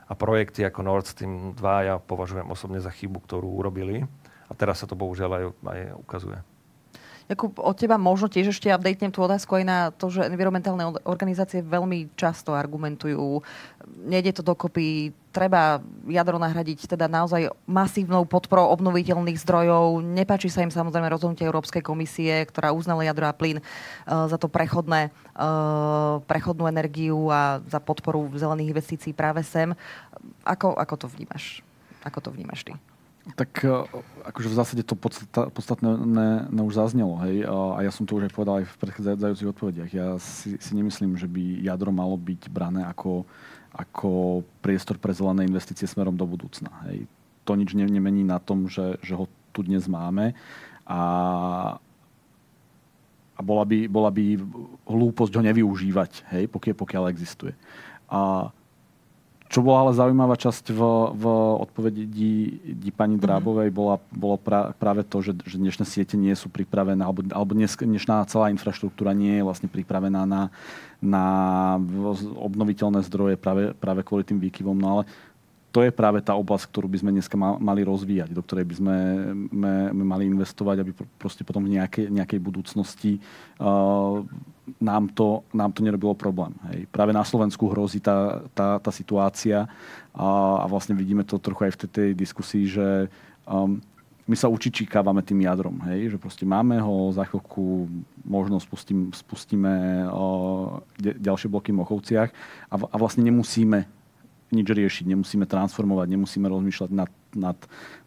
a 0.08 0.16
projekty 0.16 0.64
ako 0.64 0.80
Nord 0.80 1.04
Stream 1.04 1.52
2 1.52 1.60
ja 1.60 2.00
považujem 2.00 2.48
osobne 2.48 2.80
za 2.80 2.88
chybu, 2.88 3.20
ktorú 3.28 3.60
urobili 3.60 4.08
a 4.48 4.52
teraz 4.56 4.80
sa 4.80 4.86
to 4.88 4.96
bohužiaľ 4.96 5.30
aj, 5.36 5.44
aj 5.52 5.80
ukazuje. 6.00 6.38
Jakub, 7.24 7.56
od 7.56 7.72
teba 7.72 7.96
možno 7.96 8.28
tiež 8.28 8.52
ešte 8.52 8.68
updatenem 8.68 9.08
tú 9.08 9.24
otázku 9.24 9.56
aj 9.56 9.64
na 9.64 9.78
to, 9.96 10.12
že 10.12 10.28
environmentálne 10.28 10.92
organizácie 11.08 11.64
veľmi 11.64 12.12
často 12.20 12.52
argumentujú, 12.52 13.40
nejde 14.04 14.36
to 14.36 14.42
dokopy, 14.44 15.08
treba 15.32 15.80
jadro 16.04 16.36
nahradiť 16.36 16.84
teda 16.84 17.08
naozaj 17.08 17.48
masívnou 17.64 18.22
podporou 18.28 18.70
obnoviteľných 18.76 19.40
zdrojov. 19.40 20.04
Nepáči 20.04 20.52
sa 20.52 20.62
im 20.62 20.70
samozrejme 20.70 21.08
rozhodnutie 21.10 21.48
Európskej 21.48 21.80
komisie, 21.80 22.44
ktorá 22.46 22.70
uznala 22.76 23.08
jadro 23.08 23.26
a 23.26 23.34
plyn 23.34 23.58
uh, 23.58 24.28
za 24.28 24.36
to 24.36 24.46
prechodné, 24.46 25.10
uh, 25.34 26.20
prechodnú 26.28 26.68
energiu 26.68 27.32
a 27.32 27.64
za 27.66 27.80
podporu 27.82 28.30
zelených 28.36 28.70
investícií 28.76 29.16
práve 29.16 29.42
sem. 29.42 29.72
Ako, 30.46 30.76
ako 30.76 30.94
to 31.02 31.06
vnímaš? 31.08 31.64
Ako 32.04 32.20
to 32.20 32.30
vnímaš 32.30 32.68
ty? 32.68 32.93
Tak 33.32 33.64
e, 33.64 33.72
akože 34.28 34.52
v 34.52 34.58
zásade 34.60 34.82
to 34.84 34.92
podstatné 35.48 35.88
ne, 36.04 36.44
ne 36.52 36.62
už 36.68 36.76
zaznelo, 36.76 37.16
hej, 37.24 37.48
a 37.48 37.80
ja 37.80 37.88
som 37.88 38.04
to 38.04 38.20
už 38.20 38.28
aj 38.28 38.36
povedal 38.36 38.60
aj 38.60 38.68
v 38.68 38.78
predchádzajúcich 38.84 39.48
odpovediach. 39.48 39.90
Ja 39.96 40.20
si, 40.20 40.60
si 40.60 40.72
nemyslím, 40.76 41.16
že 41.16 41.24
by 41.24 41.64
jadro 41.64 41.88
malo 41.88 42.20
byť 42.20 42.52
brané 42.52 42.84
ako, 42.84 43.24
ako 43.72 44.44
priestor 44.60 45.00
pre 45.00 45.16
zelené 45.16 45.48
investície 45.48 45.88
smerom 45.88 46.12
do 46.20 46.28
budúcna. 46.28 46.68
Hej. 46.92 47.08
To 47.48 47.56
nič 47.56 47.72
ne, 47.72 47.88
nemení 47.88 48.28
na 48.28 48.36
tom, 48.36 48.68
že, 48.68 49.00
že 49.00 49.16
ho 49.16 49.24
tu 49.56 49.64
dnes 49.64 49.88
máme 49.88 50.36
a, 50.84 51.00
a 53.32 53.40
bola, 53.40 53.64
by, 53.64 53.88
bola 53.88 54.12
by 54.12 54.36
hlúposť 54.84 55.32
ho 55.40 55.42
nevyužívať, 55.48 56.28
hej, 56.36 56.44
pokiaľ, 56.52 56.76
pokiaľ 56.76 57.04
existuje. 57.08 57.56
A 58.12 58.52
čo 59.52 59.60
bola 59.60 59.86
ale 59.86 59.92
zaujímavá 59.94 60.34
časť 60.40 60.72
v, 60.72 60.80
v 61.14 61.24
odpovedi 61.62 62.02
di 62.74 62.90
pani 62.90 63.20
mhm. 63.20 63.22
Drábovej, 63.22 63.68
bola, 63.70 64.00
bolo 64.10 64.40
pra, 64.40 64.72
práve 64.74 65.04
to, 65.04 65.20
že, 65.20 65.36
že 65.44 65.60
dnešné 65.60 65.84
siete 65.84 66.16
nie 66.16 66.32
sú 66.32 66.48
pripravené, 66.48 67.04
alebo, 67.04 67.22
alebo 67.30 67.52
dnes, 67.52 67.76
dnešná 67.76 68.24
celá 68.26 68.48
infraštruktúra 68.50 69.12
nie 69.12 69.38
je 69.38 69.46
vlastne 69.46 69.68
pripravená 69.68 70.24
na, 70.24 70.48
na 71.04 71.24
obnoviteľné 72.40 73.04
zdroje 73.04 73.36
práve, 73.36 73.76
práve 73.76 74.00
kvôli 74.00 74.24
tým 74.24 74.40
výkyvom. 74.40 74.76
No 74.76 74.88
ale 74.98 75.02
to 75.74 75.82
je 75.82 75.90
práve 75.90 76.22
tá 76.22 76.38
oblasť, 76.38 76.70
ktorú 76.70 76.86
by 76.86 77.02
sme 77.02 77.10
dneska 77.18 77.34
mali 77.34 77.82
rozvíjať, 77.82 78.30
do 78.30 78.46
ktorej 78.46 78.62
by 78.62 78.74
sme, 78.78 78.98
sme, 79.50 79.72
sme 79.90 80.04
mali 80.06 80.30
investovať, 80.30 80.76
aby 80.86 80.94
proste 81.18 81.42
potom 81.42 81.66
v 81.66 81.74
nejakej, 81.74 82.14
nejakej 82.14 82.38
budúcnosti 82.38 83.18
uh, 83.58 84.22
nám, 84.78 85.10
to, 85.10 85.42
nám 85.50 85.74
to 85.74 85.82
nerobilo 85.82 86.14
problém. 86.14 86.54
Hej. 86.70 86.86
Práve 86.94 87.10
na 87.10 87.26
Slovensku 87.26 87.66
hrozí 87.66 87.98
tá, 87.98 88.46
tá, 88.54 88.78
tá 88.78 88.94
situácia 88.94 89.66
a, 90.14 90.28
a 90.62 90.64
vlastne 90.70 90.94
vidíme 90.94 91.26
to 91.26 91.42
trochu 91.42 91.66
aj 91.66 91.72
v 91.74 91.78
tej, 91.82 91.90
tej 91.90 92.10
diskusii, 92.14 92.64
že 92.70 93.10
um, 93.42 93.82
my 94.30 94.36
sa 94.38 94.46
učičikávame 94.46 95.26
tým 95.26 95.42
jadrom, 95.42 95.84
hej, 95.90 96.16
že 96.16 96.22
proste 96.22 96.48
máme 96.48 96.80
ho, 96.80 97.12
za 97.12 97.28
chvíľku 97.28 97.90
možno 98.24 98.56
spustím, 98.56 99.12
spustíme 99.12 100.06
o, 100.08 100.26
de, 100.96 101.18
ďalšie 101.18 101.50
bloky 101.52 101.74
v 101.74 101.82
Mochovciach 101.82 102.30
a, 102.70 102.74
a 102.78 102.96
vlastne 102.96 103.26
nemusíme 103.26 104.03
nič 104.54 104.68
riešiť, 104.70 105.04
nemusíme 105.10 105.44
transformovať, 105.44 106.06
nemusíme 106.14 106.46
rozmýšľať 106.46 106.90
nad, 106.94 107.10
nad, 107.34 107.58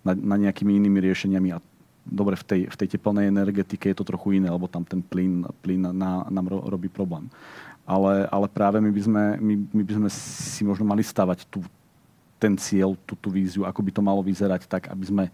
nad, 0.02 0.18
nad 0.18 0.40
nejakými 0.40 0.72
inými 0.80 1.04
riešeniami. 1.04 1.50
A 1.52 1.60
dobre, 2.08 2.40
v 2.40 2.46
tej, 2.48 2.62
v 2.72 2.76
tej 2.80 2.88
teplnej 2.96 3.28
energetike 3.28 3.92
je 3.92 3.98
to 4.00 4.08
trochu 4.08 4.40
iné, 4.40 4.48
lebo 4.48 4.72
tam 4.72 4.88
ten 4.88 5.04
plyn, 5.04 5.44
plyn 5.60 5.92
na, 5.92 6.24
nám 6.32 6.46
ro, 6.48 6.64
robí 6.72 6.88
problém. 6.88 7.28
Ale, 7.88 8.28
ale 8.28 8.48
práve 8.52 8.80
my 8.80 8.92
by, 8.92 9.02
sme, 9.04 9.24
my, 9.40 9.54
my 9.72 9.84
by 9.84 9.94
sme 9.96 10.10
si 10.12 10.62
možno 10.64 10.84
mali 10.84 11.04
stavať 11.04 11.48
tú, 11.48 11.64
ten 12.40 12.56
cieľ, 12.56 12.96
tú, 13.04 13.16
tú 13.16 13.32
víziu, 13.32 13.64
ako 13.64 13.80
by 13.84 13.92
to 13.92 14.02
malo 14.04 14.20
vyzerať 14.24 14.68
tak, 14.68 14.92
aby 14.92 15.06
sme 15.08 15.26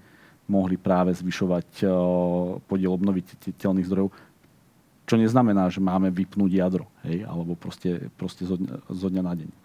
mohli 0.45 0.75
práve 0.75 1.15
zvyšovať 1.15 1.87
uh, 1.87 2.59
podiel 2.67 2.91
obnoviteľných 2.93 3.87
zdrojov, 3.87 4.11
čo 5.03 5.15
neznamená, 5.19 5.67
že 5.71 5.83
máme 5.83 6.11
vypnúť 6.11 6.51
jadro, 6.51 6.85
hej, 7.03 7.27
alebo 7.27 7.55
proste, 7.55 8.07
proste 8.15 8.47
zo, 8.47 8.55
zo 8.87 9.07
dňa 9.11 9.23
na 9.23 9.33
deň. 9.35 9.62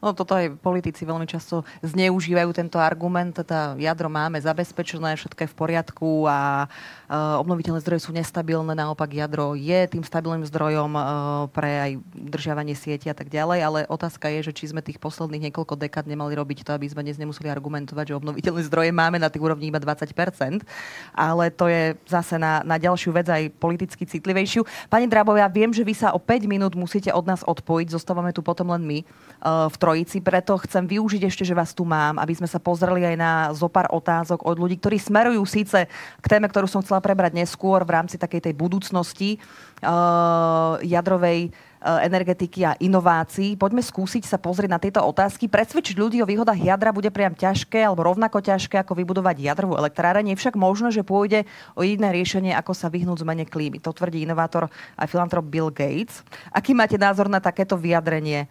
No 0.00 0.16
toto 0.16 0.32
aj 0.32 0.56
politici 0.60 1.04
veľmi 1.04 1.28
často 1.28 1.62
zneužívajú 1.84 2.50
tento 2.56 2.80
argument, 2.80 3.36
teda 3.36 3.76
jadro 3.76 4.08
máme 4.08 4.40
zabezpečené, 4.40 5.16
všetko 5.16 5.44
je 5.44 5.52
v 5.52 5.58
poriadku 5.58 6.24
a 6.24 6.66
uh, 6.66 7.36
obnoviteľné 7.44 7.84
zdroje 7.84 8.08
sú 8.08 8.10
nestabilné, 8.16 8.72
naopak 8.72 9.12
jadro 9.12 9.52
je 9.52 9.80
tým 9.92 10.00
stabilným 10.00 10.48
zdrojom 10.48 10.90
uh, 10.96 11.04
pre 11.52 11.70
aj 11.80 11.90
držiavanie 12.16 12.72
sieti 12.72 13.12
a 13.12 13.16
tak 13.16 13.28
ďalej, 13.28 13.58
ale 13.60 13.78
otázka 13.92 14.32
je, 14.40 14.50
že 14.50 14.56
či 14.56 14.72
sme 14.72 14.84
tých 14.84 15.00
posledných 15.00 15.52
niekoľko 15.52 15.76
dekád 15.76 16.08
nemali 16.08 16.32
robiť 16.36 16.64
to, 16.64 16.74
aby 16.74 16.88
sme 16.88 17.04
dnes 17.04 17.20
nemuseli 17.20 17.52
argumentovať, 17.52 18.12
že 18.12 18.18
obnoviteľné 18.18 18.62
zdroje 18.66 18.90
máme 18.90 19.20
na 19.20 19.28
tých 19.28 19.44
úrovni 19.44 19.68
iba 19.68 19.80
20%, 19.80 20.64
ale 21.12 21.44
to 21.52 21.68
je 21.68 21.94
zase 22.08 22.40
na, 22.40 22.64
na 22.66 22.76
ďalšiu 22.80 23.14
vec 23.14 23.28
aj 23.28 23.52
politicky 23.56 24.08
citlivejšiu. 24.08 24.66
Pani 24.88 25.06
Drabovia, 25.06 25.46
viem, 25.46 25.70
že 25.70 25.86
vy 25.86 25.94
sa 25.94 26.10
o 26.12 26.18
5 26.18 26.50
minút 26.50 26.72
musíte 26.74 27.12
od 27.12 27.24
nás 27.28 27.46
odpojiť, 27.46 27.94
zostávame 27.94 28.34
tu 28.34 28.42
potom 28.42 28.72
len 28.74 28.82
my. 28.82 28.98
Uh, 29.40 29.69
v 29.70 29.80
Trojici. 29.80 30.18
Preto 30.18 30.58
chcem 30.60 30.84
využiť 30.84 31.22
ešte, 31.30 31.46
že 31.46 31.54
vás 31.54 31.70
tu 31.72 31.86
mám, 31.86 32.18
aby 32.18 32.34
sme 32.34 32.50
sa 32.50 32.58
pozreli 32.58 33.06
aj 33.06 33.16
na 33.16 33.32
zopár 33.54 33.86
otázok 33.88 34.42
od 34.42 34.58
ľudí, 34.58 34.76
ktorí 34.82 34.98
smerujú 34.98 35.46
síce 35.46 35.86
k 36.20 36.26
téme, 36.26 36.50
ktorú 36.50 36.66
som 36.66 36.82
chcela 36.82 36.98
prebrať 36.98 37.38
neskôr 37.38 37.86
v 37.86 37.94
rámci 37.94 38.18
takej 38.18 38.50
tej 38.50 38.54
budúcnosti 38.58 39.38
uh, 39.80 40.76
jadrovej 40.82 41.54
Eh, 41.80 42.12
energetiky 42.12 42.60
a 42.68 42.76
inovácií. 42.76 43.56
Poďme 43.56 43.80
skúsiť 43.80 44.28
sa 44.28 44.36
pozrieť 44.36 44.68
na 44.68 44.76
tieto 44.76 45.00
otázky. 45.00 45.48
Presvedčiť 45.48 45.96
ľudí 45.96 46.20
o 46.20 46.28
výhodách 46.28 46.60
jadra 46.60 46.92
bude 46.92 47.08
priam 47.08 47.32
ťažké 47.32 47.88
alebo 47.88 48.04
rovnako 48.04 48.44
ťažké 48.44 48.84
ako 48.84 49.00
vybudovať 49.00 49.40
jadrovú 49.40 49.80
elektráreň. 49.80 50.28
Je 50.28 50.40
však 50.44 50.60
možné, 50.60 50.92
že 50.92 51.00
pôjde 51.00 51.48
o 51.72 51.80
jediné 51.80 52.12
riešenie, 52.12 52.52
ako 52.52 52.76
sa 52.76 52.92
vyhnúť 52.92 53.24
zmene 53.24 53.48
klímy. 53.48 53.80
To 53.80 53.96
tvrdí 53.96 54.28
inovátor 54.28 54.68
a 54.92 55.08
filantrop 55.08 55.48
Bill 55.48 55.72
Gates. 55.72 56.20
Aký 56.52 56.76
máte 56.76 57.00
názor 57.00 57.32
na 57.32 57.40
takéto 57.40 57.80
vyjadrenie 57.80 58.44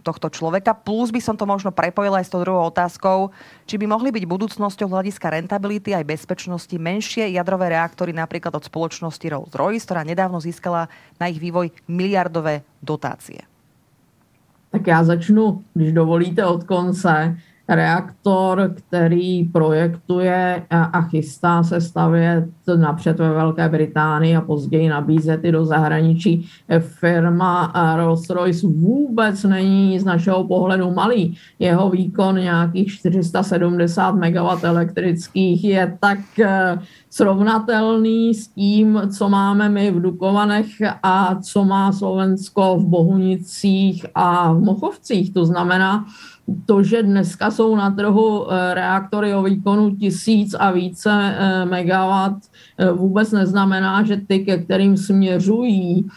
tohto 0.00 0.32
človeka. 0.32 0.72
Plus 0.72 1.12
by 1.12 1.20
som 1.20 1.36
to 1.36 1.44
možno 1.44 1.68
prepojila 1.68 2.24
aj 2.24 2.26
s 2.26 2.32
tou 2.32 2.40
druhou 2.40 2.72
otázkou, 2.72 3.28
či 3.68 3.76
by 3.76 3.84
mohli 3.84 4.08
byť 4.08 4.24
budúcnosťou 4.24 4.88
hľadiska 4.88 5.28
rentability 5.28 5.92
aj 5.92 6.08
bezpečnosti 6.08 6.72
menšie 6.72 7.28
jadrové 7.36 7.76
reaktory 7.76 8.16
napríklad 8.16 8.56
od 8.56 8.64
spoločnosti 8.64 9.22
Rolls-Royce, 9.28 9.84
ktorá 9.84 10.02
nedávno 10.08 10.40
získala 10.40 10.88
na 11.20 11.28
ich 11.28 11.36
vývoj 11.36 11.68
miliardové 11.84 12.64
dotácie. 12.80 13.44
Tak 14.72 14.86
já 14.86 15.04
začnu, 15.04 15.62
když 15.74 15.92
dovolíte, 15.92 16.44
od 16.44 16.64
konce 16.64 17.36
reaktor, 17.68 18.74
který 18.74 19.44
projektuje 19.44 20.62
a 20.70 21.02
chystá 21.02 21.62
se 21.62 21.80
stavět 21.80 22.44
napřed 22.76 23.18
ve 23.18 23.30
Velké 23.30 23.68
Británii 23.68 24.36
a 24.36 24.40
později 24.40 24.88
nabízet 24.88 25.44
i 25.44 25.52
do 25.52 25.64
zahraničí. 25.64 26.48
Firma 26.78 27.72
Rolls-Royce 27.96 28.72
vůbec 28.80 29.44
není 29.44 29.98
z 29.98 30.04
našeho 30.04 30.44
pohledu 30.44 30.90
malý. 30.90 31.36
Jeho 31.58 31.90
výkon 31.90 32.36
nějakých 32.36 32.92
470 32.92 34.14
MW 34.14 34.64
elektrických 34.64 35.64
je 35.64 35.96
tak 36.00 36.18
eh, 36.38 36.78
srovnatelný 37.10 38.34
s 38.34 38.48
tím, 38.48 39.02
co 39.16 39.28
máme 39.28 39.68
my 39.68 39.90
v 39.90 40.00
Dukovanech 40.02 40.66
a 41.02 41.34
co 41.42 41.64
má 41.64 41.92
Slovensko 41.92 42.76
v 42.76 42.84
Bohunicích 42.84 44.06
a 44.14 44.52
v 44.52 44.60
Mochovcích. 44.60 45.34
To 45.34 45.46
znamená, 45.46 46.04
to, 46.66 46.82
že 46.82 47.02
dneska 47.02 47.50
jsou 47.50 47.76
na 47.76 47.90
trhu 47.90 48.52
eh, 48.52 48.74
reaktory 48.74 49.34
o 49.34 49.42
výkonu 49.42 49.96
tisíc 49.96 50.54
a 50.58 50.70
více 50.70 51.10
eh, 51.12 51.64
megawatt, 51.64 52.42
eh, 52.78 52.90
vůbec 52.92 53.32
neznamená, 53.32 54.02
že 54.02 54.16
ty, 54.16 54.38
ke 54.38 54.58
kterým 54.58 54.96
směřují 54.96 56.08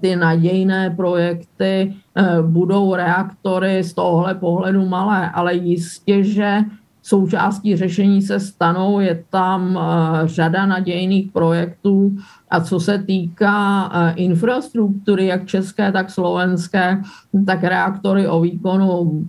ty 0.00 0.16
nadějné 0.16 0.90
projekty, 0.90 1.94
budou 2.42 2.94
reaktory 2.94 3.82
z 3.84 3.94
tohohle 3.94 4.34
pohledu 4.34 4.86
malé, 4.86 5.30
ale 5.30 5.54
jistě, 5.54 6.24
že 6.24 6.58
součástí 7.02 7.76
řešení 7.76 8.22
se 8.22 8.40
stanou, 8.40 9.00
je 9.00 9.24
tam 9.30 9.78
řada 10.24 10.66
nadějných 10.66 11.32
projektů. 11.32 12.16
A 12.50 12.60
co 12.60 12.80
se 12.80 12.98
týká 12.98 13.90
infrastruktury, 14.16 15.26
jak 15.26 15.46
české, 15.46 15.92
tak 15.92 16.10
slovenské, 16.10 17.02
tak 17.46 17.64
reaktory 17.64 18.28
o 18.28 18.40
výkonu 18.40 19.24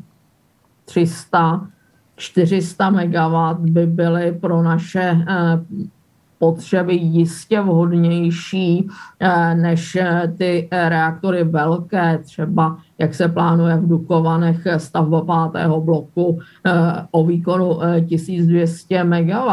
300, 0.86 1.68
400 2.16 2.90
MW 2.90 3.54
by 3.60 3.86
byly 3.86 4.32
pro 4.32 4.64
naše 4.64 5.18
eh, 5.28 5.60
potřeby 6.40 6.96
jistě 6.96 7.62
vhodnější 7.62 8.88
eh, 9.20 9.56
než 9.56 9.96
eh, 9.96 10.34
ty 10.38 10.68
reaktory 10.72 11.44
velké, 11.44 12.18
třeba 12.18 12.78
jak 12.98 13.14
se 13.14 13.28
plánuje 13.28 13.78
v 13.78 13.88
Dukovanech 13.88 14.68
stavba 14.78 15.22
pátého 15.22 15.82
bloku 15.82 16.40
o 17.12 17.26
výkonu 17.26 17.80
1200 18.10 19.04
MW. 19.04 19.50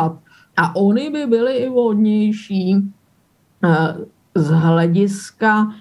A 0.57 0.77
oni 0.77 1.11
by 1.11 1.27
byly 1.27 1.57
i 1.57 1.69
vhodnější 1.69 2.93
z 4.35 4.49
hlediska 4.51 5.73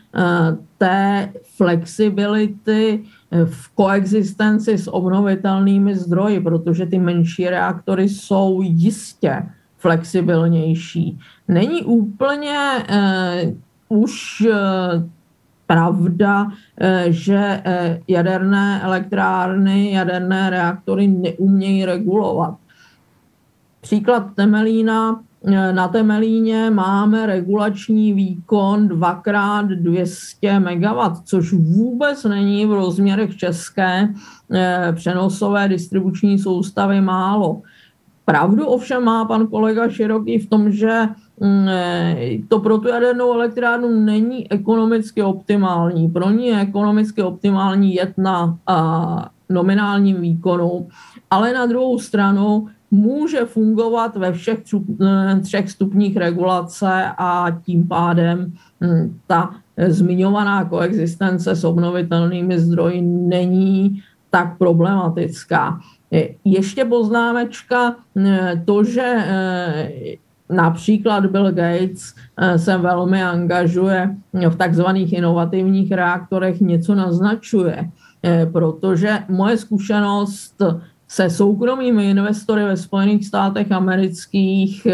té 0.78 1.30
flexibility 1.44 3.04
v 3.46 3.70
koexistenci 3.76 4.78
s 4.78 4.94
obnovitelnými 4.94 5.96
zdroji, 5.96 6.40
protože 6.40 6.86
ty 6.86 7.00
menší 7.00 7.50
reaktory 7.50 8.10
jsou 8.10 8.62
jistě 8.62 9.44
flexibilnější. 9.78 11.20
Není 11.48 11.84
úplně 11.84 12.58
eh, 12.90 13.54
už 13.90 14.44
eh, 14.52 15.10
pravda, 15.68 16.48
eh, 16.78 17.06
že 17.10 17.62
eh, 17.66 18.00
jaderné 18.08 18.82
elektrárny, 18.82 19.92
jaderné 19.92 20.50
reaktory 20.50 21.08
neumějí 21.08 21.86
regulovat. 21.86 22.56
Příklad 23.82 24.36
Temelína 24.36 25.24
na 25.72 25.88
Temelíně 25.88 26.70
máme 26.70 27.26
regulační 27.26 28.14
výkon 28.14 28.88
2x200 28.88 30.60
MW, 30.60 31.22
což 31.26 31.54
vůbec 31.54 32.24
není 32.24 32.66
v 32.66 32.74
rozměrech 32.74 33.38
české 33.38 34.14
e, 34.54 34.94
přenosové 34.94 35.68
distribuční 35.68 36.40
soustavy 36.40 37.02
málo. 37.02 37.62
Pravdu 38.26 38.66
ovšem 38.66 39.04
má 39.04 39.26
pan 39.26 39.48
kolega 39.48 39.90
Široký 39.90 40.38
v 40.38 40.50
tom, 40.50 40.72
že 40.72 41.08
mm, 41.40 41.70
e, 41.70 42.38
to 42.48 42.60
pro 42.60 42.78
tu 42.78 42.88
jadernou 42.88 43.34
elektrárnu 43.34 43.90
není 44.00 44.52
ekonomicky 44.52 45.24
optimální. 45.24 46.10
Pro 46.10 46.30
ní 46.30 46.48
je 46.48 46.60
ekonomicky 46.60 47.24
optimální 47.24 47.96
jet 47.96 48.14
na 48.18 48.58
nominálním 49.50 50.22
výkonu, 50.22 50.88
ale 51.30 51.54
na 51.54 51.66
druhou 51.66 52.00
stranu 52.00 52.68
může 52.92 53.46
fungovat 53.46 54.16
ve 54.16 54.34
všech 54.34 54.60
eh, 55.02 55.40
třech 55.40 55.72
stupních 55.72 56.18
regulace 56.18 57.06
a 57.18 57.48
tím 57.66 57.88
pádem 57.88 58.54
hm, 58.84 59.20
ta 59.28 59.56
zmiňovaná 59.88 60.66
koexistence 60.66 61.56
s 61.56 61.64
obnovitelnými 61.64 62.60
zdroji 62.60 63.02
není 63.02 64.04
tak 64.30 64.58
problematická. 64.58 65.80
Ještě 66.46 66.86
poznámečka, 66.86 67.96
eh, 68.18 68.62
to, 68.66 68.84
že 68.84 69.16
eh, 69.18 69.92
například 70.50 71.26
Bill 71.26 71.52
Gates 71.52 72.16
se 72.58 72.78
velmi 72.78 73.24
angažuje 73.24 74.16
v 74.50 74.56
takzvaných 74.56 75.14
inovativních 75.14 75.92
reaktorech, 75.92 76.62
něco 76.62 76.96
naznačuje, 76.96 77.90
protože 78.52 79.20
moje 79.30 79.58
zkušenost 79.58 80.62
se 81.12 81.30
soukromými 81.30 82.10
investory 82.10 82.64
ve 82.64 82.78
Spojených 82.78 83.26
státech 83.28 83.72
amerických 83.72 84.88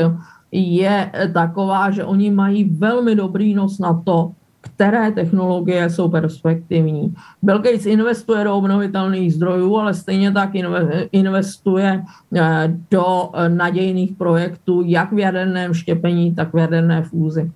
je 0.52 1.12
taková, 1.34 1.92
že 1.92 2.04
oni 2.04 2.32
mají 2.32 2.64
velmi 2.64 3.16
dobrý 3.16 3.54
nos 3.54 3.80
na 3.80 4.02
to, 4.06 4.32
které 4.62 5.12
technologie 5.12 5.90
jsou 5.90 6.10
perspektivní. 6.10 7.14
Bill 7.42 7.60
Gates 7.60 7.86
investuje 7.86 8.44
do 8.44 8.56
obnovitelných 8.56 9.34
zdrojů, 9.34 9.78
ale 9.78 9.94
stejně 9.94 10.32
tak 10.32 10.50
investuje 11.12 12.04
eh, 12.36 12.74
do 12.92 13.30
nadějných 13.48 14.12
projektů, 14.12 14.84
jak 14.86 15.12
v 15.14 15.20
jaderném 15.20 15.74
štěpení, 15.74 16.36
tak 16.36 16.54
v 16.54 16.58
jaderné 16.58 17.04
fúzi. 17.04 17.52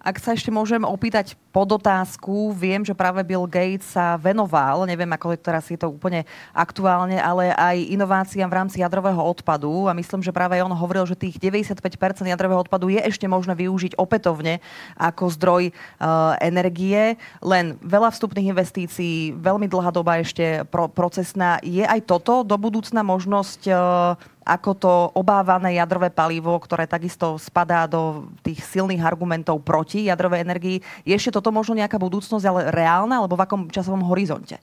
Ak 0.00 0.16
sa 0.16 0.32
ešte 0.32 0.48
môžem 0.48 0.80
opýtať 0.80 1.36
podotázku, 1.52 2.56
viem, 2.56 2.80
že 2.80 2.96
práve 2.96 3.20
Bill 3.20 3.44
Gates 3.44 3.84
sa 3.84 4.16
venoval, 4.16 4.88
neviem, 4.88 5.12
ako 5.12 5.36
teraz 5.36 5.68
je 5.68 5.76
to 5.76 5.92
úplne 5.92 6.24
aktuálne, 6.56 7.20
ale 7.20 7.52
aj 7.52 7.76
inováciám 7.92 8.48
v 8.48 8.58
rámci 8.64 8.76
jadrového 8.80 9.20
odpadu 9.20 9.90
a 9.90 9.92
myslím, 9.92 10.24
že 10.24 10.32
práve 10.32 10.56
on 10.64 10.72
hovoril, 10.72 11.04
že 11.04 11.20
tých 11.20 11.36
95% 11.36 11.84
jadrového 12.24 12.64
odpadu 12.64 12.88
je 12.88 12.96
ešte 12.96 13.28
možné 13.28 13.52
využiť 13.52 14.00
opätovne 14.00 14.64
ako 14.96 15.36
zdroj 15.36 15.62
uh, 15.68 16.32
energie, 16.40 17.20
len 17.44 17.76
veľa 17.84 18.08
vstupných 18.08 18.56
investícií, 18.56 19.36
veľmi 19.36 19.68
dlhá 19.68 19.92
doba 19.92 20.24
ešte 20.24 20.64
pro, 20.72 20.88
procesná. 20.88 21.60
Je 21.60 21.84
aj 21.84 22.08
toto 22.08 22.40
do 22.40 22.56
budúcna 22.56 23.04
možnosť 23.04 23.60
uh, 23.68 24.16
ako 24.46 24.70
to 24.74 24.92
obávané 25.14 25.76
jadrové 25.76 26.08
palivo, 26.10 26.56
ktoré 26.58 26.88
takisto 26.88 27.36
spadá 27.36 27.84
do 27.84 28.32
tých 28.40 28.64
silných 28.64 29.04
argumentov 29.04 29.60
proti 29.60 30.08
jadrovej 30.08 30.40
energii. 30.40 30.76
Je 31.04 31.12
ešte 31.12 31.36
toto 31.36 31.52
možno 31.52 31.76
nejaká 31.76 32.00
budúcnosť, 32.00 32.44
ale 32.48 32.60
reálna, 32.72 33.20
alebo 33.20 33.36
v 33.36 33.44
akom 33.44 33.62
časovom 33.68 34.02
horizonte? 34.08 34.56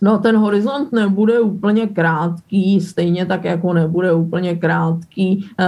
No 0.00 0.18
ten 0.18 0.36
horizont 0.36 0.92
nebude 0.92 1.40
úplně 1.40 1.86
krátký, 1.86 2.80
stejně 2.80 3.26
tak 3.26 3.44
jako 3.44 3.72
nebude 3.72 4.12
úplně 4.12 4.56
krátký, 4.56 5.48
eh, 5.60 5.64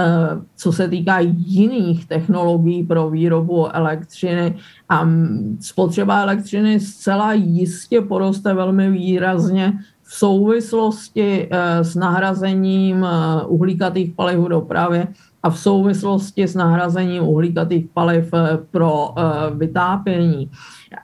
co 0.55 0.71
se 0.71 0.87
týká 0.87 1.19
jiných 1.19 2.05
technologií 2.05 2.83
pro 2.83 3.09
výrobu 3.09 3.75
elektřiny. 3.75 4.55
A 4.89 5.09
spotřeba 5.59 6.21
elektřiny 6.21 6.79
zcela 6.79 7.33
jistě 7.33 8.01
poroste 8.01 8.53
velmi 8.53 8.91
výrazně 8.91 9.73
v 10.09 10.13
souvislosti 10.15 11.49
s 11.81 11.95
nahrazením 11.95 13.05
uhlíkatých 13.47 14.13
paliv 14.13 14.39
v 14.39 14.49
dopravě 14.49 15.07
a 15.43 15.49
v 15.49 15.59
souvislosti 15.59 16.43
s 16.43 16.55
nahrazením 16.55 17.23
uhlíkatých 17.23 17.85
paliv 17.93 18.31
pro 18.71 19.13
vytápění. 19.53 20.49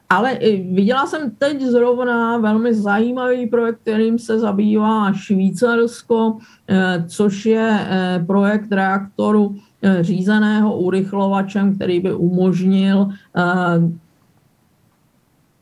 Ale 0.09 0.39
viděla 0.73 1.05
jsem 1.05 1.31
teď 1.37 1.61
zrovna 1.61 2.37
velmi 2.37 2.73
zajímavý 2.73 3.47
projekt, 3.47 3.79
kterým 3.81 4.19
se 4.19 4.39
zabývá 4.39 5.13
Švýcarsko, 5.13 6.37
což 7.07 7.45
je 7.45 7.87
projekt 8.27 8.71
reaktoru 8.71 9.55
řízeného 10.01 10.77
urychlovačem, 10.77 11.75
který 11.75 11.99
by 11.99 12.13
umožnil 12.13 13.09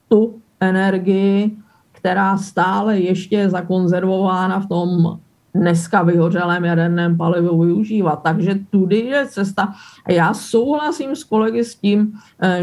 tu 0.08 0.34
energii, 0.60 1.58
která 2.04 2.38
stále 2.38 3.00
ještě 3.00 3.36
je 3.36 3.50
zakonzervována 3.50 4.60
v 4.60 4.68
tom 4.68 5.20
dneska 5.56 6.04
vyhořelém 6.04 6.66
jaderném 6.66 7.18
palivu 7.18 7.62
využívat. 7.62 8.20
Takže 8.24 8.60
tudy 8.70 9.00
je 9.00 9.26
cesta. 9.26 9.74
A 10.06 10.12
já 10.12 10.34
souhlasím 10.34 11.16
s 11.16 11.24
kolegy 11.24 11.64
s 11.64 11.76
tím, 11.76 12.14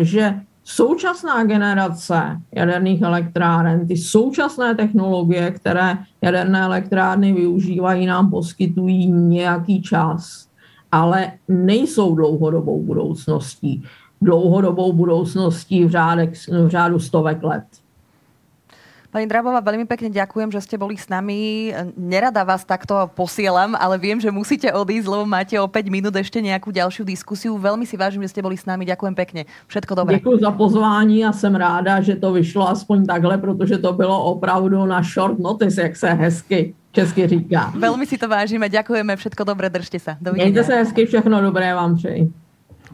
že 0.01 0.41
současná 0.65 1.45
generace 1.45 2.41
jaderných 2.53 3.03
elektráren, 3.03 3.89
ty 3.89 3.97
současné 3.97 4.75
technologie, 4.75 5.51
které 5.51 5.99
jaderné 6.23 6.61
elektrárny 6.61 7.33
využívají, 7.33 8.07
nám 8.07 8.31
poskytují 8.31 9.11
nějaký 9.11 9.83
čas, 9.83 10.49
ale 10.93 11.33
nejsou 11.49 12.15
dlouhodobou 12.15 12.83
budoucností. 12.83 13.83
Dlouhodobou 14.23 14.93
budoucností 14.93 15.85
v, 15.85 15.91
řádek, 15.91 16.33
v 16.49 16.69
řádu 16.69 16.99
stovek 16.99 17.43
let. 17.43 17.65
Pani 19.11 19.27
Drabová, 19.27 19.59
veľmi 19.59 19.91
pekne 19.91 20.07
ďakujem, 20.07 20.55
že 20.55 20.63
ste 20.63 20.79
boli 20.79 20.95
s 20.95 21.11
nami. 21.11 21.75
Nerada 21.99 22.47
vás 22.47 22.63
takto 22.63 22.95
posielam, 23.19 23.75
ale 23.75 23.99
viem, 23.99 24.23
že 24.23 24.31
musíte 24.31 24.71
odísť, 24.71 25.11
lebo 25.11 25.27
máte 25.27 25.59
o 25.59 25.67
5 25.67 25.91
minút 25.91 26.15
ešte 26.15 26.39
nejakú 26.39 26.71
ďalšiu 26.71 27.03
diskusiu. 27.03 27.59
Veľmi 27.59 27.83
si 27.91 27.99
vážim, 27.99 28.23
že 28.23 28.31
ste 28.31 28.39
boli 28.39 28.55
s 28.55 28.63
nami. 28.71 28.87
Ďakujem 28.87 29.15
pekne. 29.19 29.51
Všetko 29.67 29.99
dobré. 29.99 30.23
Děkuji 30.23 30.39
za 30.47 30.55
pozvání 30.55 31.27
a 31.27 31.35
jsem 31.35 31.51
ráda, 31.51 32.01
že 32.01 32.15
to 32.23 32.31
vyšlo 32.33 32.71
aspoň 32.71 33.07
takhle, 33.07 33.39
protože 33.39 33.79
to 33.83 33.93
bylo 33.93 34.15
opravdu 34.25 34.87
na 34.87 35.03
short 35.03 35.39
notice, 35.43 35.83
jak 35.83 35.97
se 35.97 36.09
hezky 36.15 36.75
česky 36.93 37.27
říká. 37.27 37.75
Veľmi 37.75 38.07
si 38.07 38.19
to 38.19 38.27
vážime. 38.31 38.71
Ďakujeme. 38.71 39.15
Všetko 39.19 39.43
dobré. 39.47 39.71
Držte 39.71 39.99
sa. 39.99 40.19
Dovidenia. 40.23 40.51
Mějte 40.51 40.63
se 40.65 40.75
hezky. 40.75 41.07
Všechno 41.07 41.43
dobré 41.43 41.75
vám 41.75 41.97
přeji. 41.99 42.31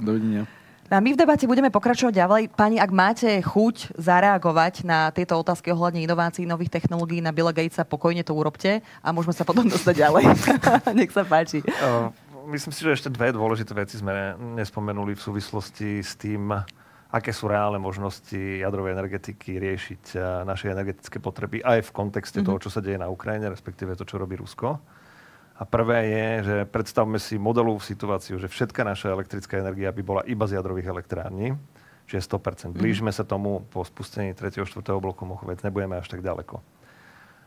Dovidenia. 0.01 0.45
A 0.87 1.03
my 1.03 1.11
v 1.15 1.19
debate 1.19 1.51
budeme 1.51 1.67
pokračovať 1.67 2.15
ďalej. 2.15 2.43
Pani, 2.55 2.79
ak 2.79 2.95
máte 2.95 3.27
chuť 3.43 3.99
zareagovať 3.99 4.87
na 4.87 5.11
tieto 5.11 5.35
otázky 5.35 5.75
ohľadne 5.75 5.99
inovácií, 5.99 6.47
nových 6.47 6.71
technológií 6.71 7.19
na 7.19 7.35
Billa 7.35 7.51
Gatesa, 7.51 7.83
pokojne 7.83 8.23
to 8.23 8.31
urobte 8.39 8.79
a 9.03 9.09
môžeme 9.11 9.35
sa 9.35 9.43
potom 9.43 9.67
dostať 9.67 9.95
ďalej. 9.99 10.25
Nech 10.99 11.11
sa 11.11 11.27
páči. 11.27 11.67
Uh, 11.67 12.15
myslím 12.47 12.71
si, 12.71 12.87
že 12.87 12.95
ešte 12.95 13.11
dve 13.11 13.35
dôležité 13.35 13.75
veci 13.75 13.99
sme 13.99 14.39
nespomenuli 14.55 15.19
v 15.19 15.25
súvislosti 15.27 16.07
s 16.07 16.15
tým, 16.15 16.55
aké 17.11 17.35
sú 17.35 17.51
reálne 17.51 17.83
možnosti 17.83 18.39
jadrovej 18.39 18.95
energetiky 18.95 19.59
riešiť 19.59 20.03
naše 20.47 20.71
energetické 20.71 21.19
potreby 21.19 21.67
aj 21.67 21.83
v 21.83 21.91
kontexte 21.91 22.39
mm-hmm. 22.39 22.47
toho, 22.47 22.63
čo 22.63 22.71
sa 22.71 22.79
deje 22.79 23.03
na 23.03 23.11
Ukrajine, 23.11 23.51
respektíve 23.51 23.99
to, 23.99 24.07
čo 24.07 24.23
robí 24.23 24.39
Rusko. 24.39 24.79
A 25.57 25.65
prvé 25.65 25.99
je, 26.13 26.27
že 26.45 26.57
predstavme 26.69 27.17
si 27.17 27.41
modelovú 27.41 27.81
situáciu, 27.81 28.37
že 28.37 28.45
všetká 28.45 28.85
naša 28.85 29.09
elektrická 29.09 29.57
energia 29.57 29.89
by 29.89 30.03
bola 30.05 30.23
iba 30.29 30.45
z 30.45 30.61
jadrových 30.61 30.93
elektrární, 30.93 31.57
čiže 32.05 32.29
100%. 32.29 32.77
Mhm. 32.77 32.81
Blížime 32.81 33.13
sa 33.13 33.25
tomu 33.25 33.65
po 33.73 33.81
spustení 33.81 34.37
3. 34.37 34.69
4. 34.69 35.01
bloku 35.01 35.25
Mochovec, 35.25 35.65
nebudeme 35.65 35.97
až 35.97 36.13
tak 36.13 36.21
ďaleko. 36.21 36.61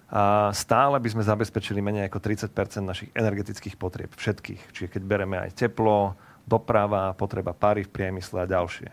A 0.09 0.49
stále 0.57 0.97
by 0.97 1.05
sme 1.05 1.21
zabezpečili 1.21 1.85
menej 1.85 2.09
ako 2.09 2.17
30% 2.17 2.81
našich 2.81 3.13
energetických 3.13 3.77
potrieb, 3.77 4.09
všetkých. 4.17 4.73
Čiže 4.73 4.89
keď 4.89 5.01
bereme 5.05 5.37
aj 5.37 5.53
teplo, 5.53 6.17
doprava, 6.49 7.13
potreba 7.13 7.53
pary 7.53 7.85
v 7.85 7.93
priemysle 7.93 8.41
a 8.41 8.49
ďalšie. 8.49 8.89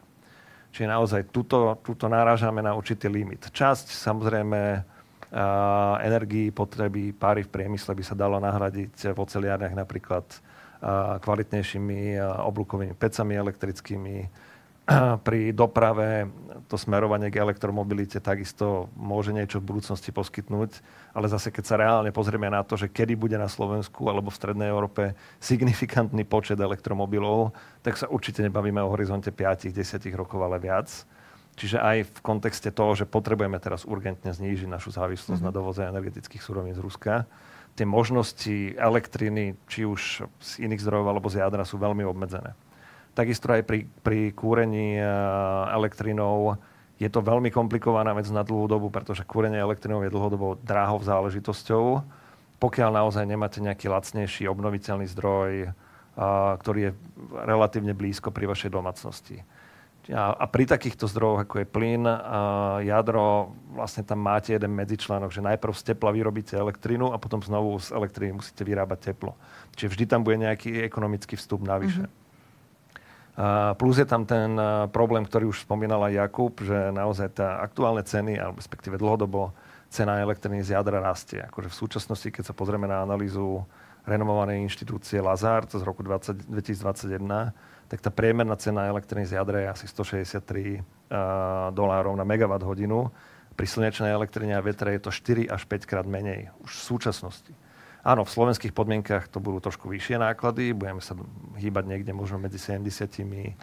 Čiže 0.77 0.93
naozaj 0.93 1.33
tuto, 1.33 1.81
tuto 1.81 2.13
narážame 2.13 2.61
na 2.61 2.77
určitý 2.77 3.09
limit. 3.09 3.49
Časť 3.49 3.97
samozrejme 3.97 4.85
energii, 6.03 6.55
potreby 6.55 7.11
páry 7.11 7.43
v 7.43 7.53
priemysle 7.53 7.93
by 7.99 8.05
sa 8.07 8.15
dalo 8.15 8.39
nahradiť 8.39 9.11
v 9.11 9.19
oceliárniach 9.19 9.75
napríklad 9.75 10.25
kvalitnejšími 11.23 12.21
oblúkovými 12.21 12.95
pecami 12.95 13.35
elektrickými. 13.35 14.17
Pri 15.27 15.51
doprave 15.51 16.31
to 16.71 16.79
smerovanie 16.79 17.27
k 17.27 17.43
elektromobilite 17.43 18.23
takisto 18.23 18.87
môže 18.95 19.35
niečo 19.35 19.59
v 19.59 19.75
budúcnosti 19.75 20.15
poskytnúť, 20.15 20.79
ale 21.11 21.27
zase 21.27 21.51
keď 21.51 21.65
sa 21.67 21.81
reálne 21.81 22.15
pozrieme 22.15 22.47
na 22.47 22.63
to, 22.63 22.79
že 22.79 22.87
kedy 22.87 23.19
bude 23.19 23.35
na 23.35 23.51
Slovensku 23.51 24.07
alebo 24.07 24.31
v 24.31 24.39
Strednej 24.39 24.71
Európe 24.71 25.19
signifikantný 25.43 26.23
počet 26.23 26.63
elektromobilov, 26.63 27.51
tak 27.83 27.99
sa 27.99 28.07
určite 28.07 28.47
nebavíme 28.47 28.79
o 28.79 28.93
horizonte 28.95 29.35
5-10 29.35 29.75
rokov, 30.15 30.39
ale 30.39 30.63
viac. 30.63 30.87
Čiže 31.57 31.81
aj 31.81 31.99
v 32.13 32.19
kontexte 32.21 32.69
toho, 32.69 32.93
že 32.93 33.09
potrebujeme 33.09 33.57
teraz 33.57 33.89
urgentne 33.89 34.29
znížiť 34.29 34.69
našu 34.69 34.93
závislosť 34.93 35.41
mm-hmm. 35.41 35.49
na 35.49 35.57
dovoze 35.57 35.81
energetických 35.89 36.45
surovín 36.45 36.77
z 36.77 36.85
Ruska, 36.85 37.25
tie 37.77 37.89
možnosti 37.89 38.77
elektriny, 38.77 39.57
či 39.69 39.89
už 39.89 40.25
z 40.41 40.51
iných 40.65 40.85
zdrojov 40.85 41.13
alebo 41.13 41.29
z 41.33 41.41
jadra, 41.41 41.65
sú 41.65 41.81
veľmi 41.81 42.05
obmedzené. 42.05 42.53
Takisto 43.17 43.49
aj 43.49 43.65
pri, 43.65 43.89
pri 44.05 44.37
kúrení 44.37 45.01
elektrinou 45.73 46.61
je 47.01 47.09
to 47.09 47.25
veľmi 47.25 47.49
komplikovaná 47.53 48.13
vec 48.13 48.29
na 48.33 48.45
dlhú 48.45 48.69
dobu, 48.69 48.89
pretože 48.93 49.25
kúrenie 49.25 49.57
elektrinou 49.57 50.05
je 50.05 50.13
dlhodobo 50.13 50.61
dráhou 50.61 51.01
záležitosťou. 51.01 52.05
Pokiaľ 52.57 52.91
naozaj 52.93 53.25
nemáte 53.29 53.61
nejaký 53.61 53.89
lacnejší 53.89 54.49
obnoviteľný 54.49 55.05
zdroj, 55.13 55.73
ktorý 56.61 56.81
je 56.89 56.93
relatívne 57.45 57.93
blízko 57.93 58.33
pri 58.33 58.49
vašej 58.49 58.73
domácnosti. 58.73 59.45
A, 60.07 60.39
a 60.39 60.45
pri 60.47 60.71
takýchto 60.71 61.11
zdrojoch, 61.11 61.43
ako 61.43 61.63
je 61.63 61.67
plyn, 61.67 62.07
a 62.07 62.79
jadro, 62.79 63.59
vlastne 63.75 64.07
tam 64.07 64.23
máte 64.23 64.55
jeden 64.55 64.71
medzičlánok, 64.79 65.35
že 65.35 65.43
najprv 65.43 65.75
z 65.75 65.83
tepla 65.93 66.15
vyrobíte 66.15 66.55
elektrinu 66.55 67.11
a 67.11 67.19
potom 67.19 67.43
znovu 67.43 67.75
z 67.83 67.91
elektriny 67.91 68.39
musíte 68.39 68.63
vyrábať 68.63 69.11
teplo. 69.11 69.35
Čiže 69.75 69.91
vždy 69.91 70.05
tam 70.07 70.23
bude 70.23 70.39
nejaký 70.39 70.87
ekonomický 70.87 71.35
vstup 71.35 71.67
navyše. 71.67 72.07
Mm-hmm. 72.07 72.25
A 73.37 73.77
plus 73.77 74.01
je 74.01 74.09
tam 74.09 74.25
ten 74.25 74.57
problém, 74.95 75.21
ktorý 75.27 75.53
už 75.53 75.69
spomínal 75.69 76.01
aj 76.09 76.25
Jakub, 76.25 76.57
že 76.57 76.89
naozaj 76.95 77.37
tá 77.37 77.61
aktuálne 77.61 78.01
ceny, 78.01 78.41
alebo 78.41 78.57
respektíve 78.57 78.97
dlhodobo 78.97 79.53
cena 79.93 80.25
elektriny 80.25 80.65
z 80.65 80.73
jadra 80.73 81.05
rastie. 81.05 81.45
Akože 81.45 81.69
v 81.69 81.77
súčasnosti, 81.77 82.29
keď 82.33 82.49
sa 82.49 82.55
pozrieme 82.57 82.89
na 82.89 83.05
analýzu 83.05 83.61
renomovanej 84.09 84.63
inštitúcie 84.65 85.19
Lazard 85.21 85.69
z 85.69 85.83
roku 85.83 86.01
20, 86.01 86.49
2021, 86.49 87.53
tak 87.87 88.03
tá 88.03 88.11
priemerná 88.11 88.59
cena 88.59 88.91
elektriny 88.91 89.27
z 89.27 89.39
jadra 89.39 89.63
je 89.63 89.69
asi 89.71 89.87
163 89.87 90.37
uh, 90.43 91.71
dolárov 91.71 92.15
na 92.19 92.27
megawatt 92.27 92.67
hodinu. 92.67 93.11
Pri 93.57 93.65
slnečnej 93.65 94.13
elektrine 94.13 94.53
a 94.59 94.61
vetre 94.61 94.99
je 94.99 95.09
to 95.09 95.11
4 95.15 95.49
až 95.49 95.63
5 95.65 95.89
krát 95.89 96.07
menej 96.07 96.53
už 96.67 96.71
v 96.77 96.83
súčasnosti. 96.93 97.53
Áno, 98.07 98.23
v 98.23 98.31
slovenských 98.31 98.71
podmienkach 98.71 99.27
to 99.27 99.43
budú 99.43 99.59
trošku 99.59 99.91
vyššie 99.91 100.23
náklady, 100.23 100.71
budeme 100.71 101.03
sa 101.03 101.19
hýbať 101.59 101.85
niekde 101.91 102.13
možno 102.15 102.39
medzi 102.39 102.61
70 102.61 102.87
uh, 102.87 103.55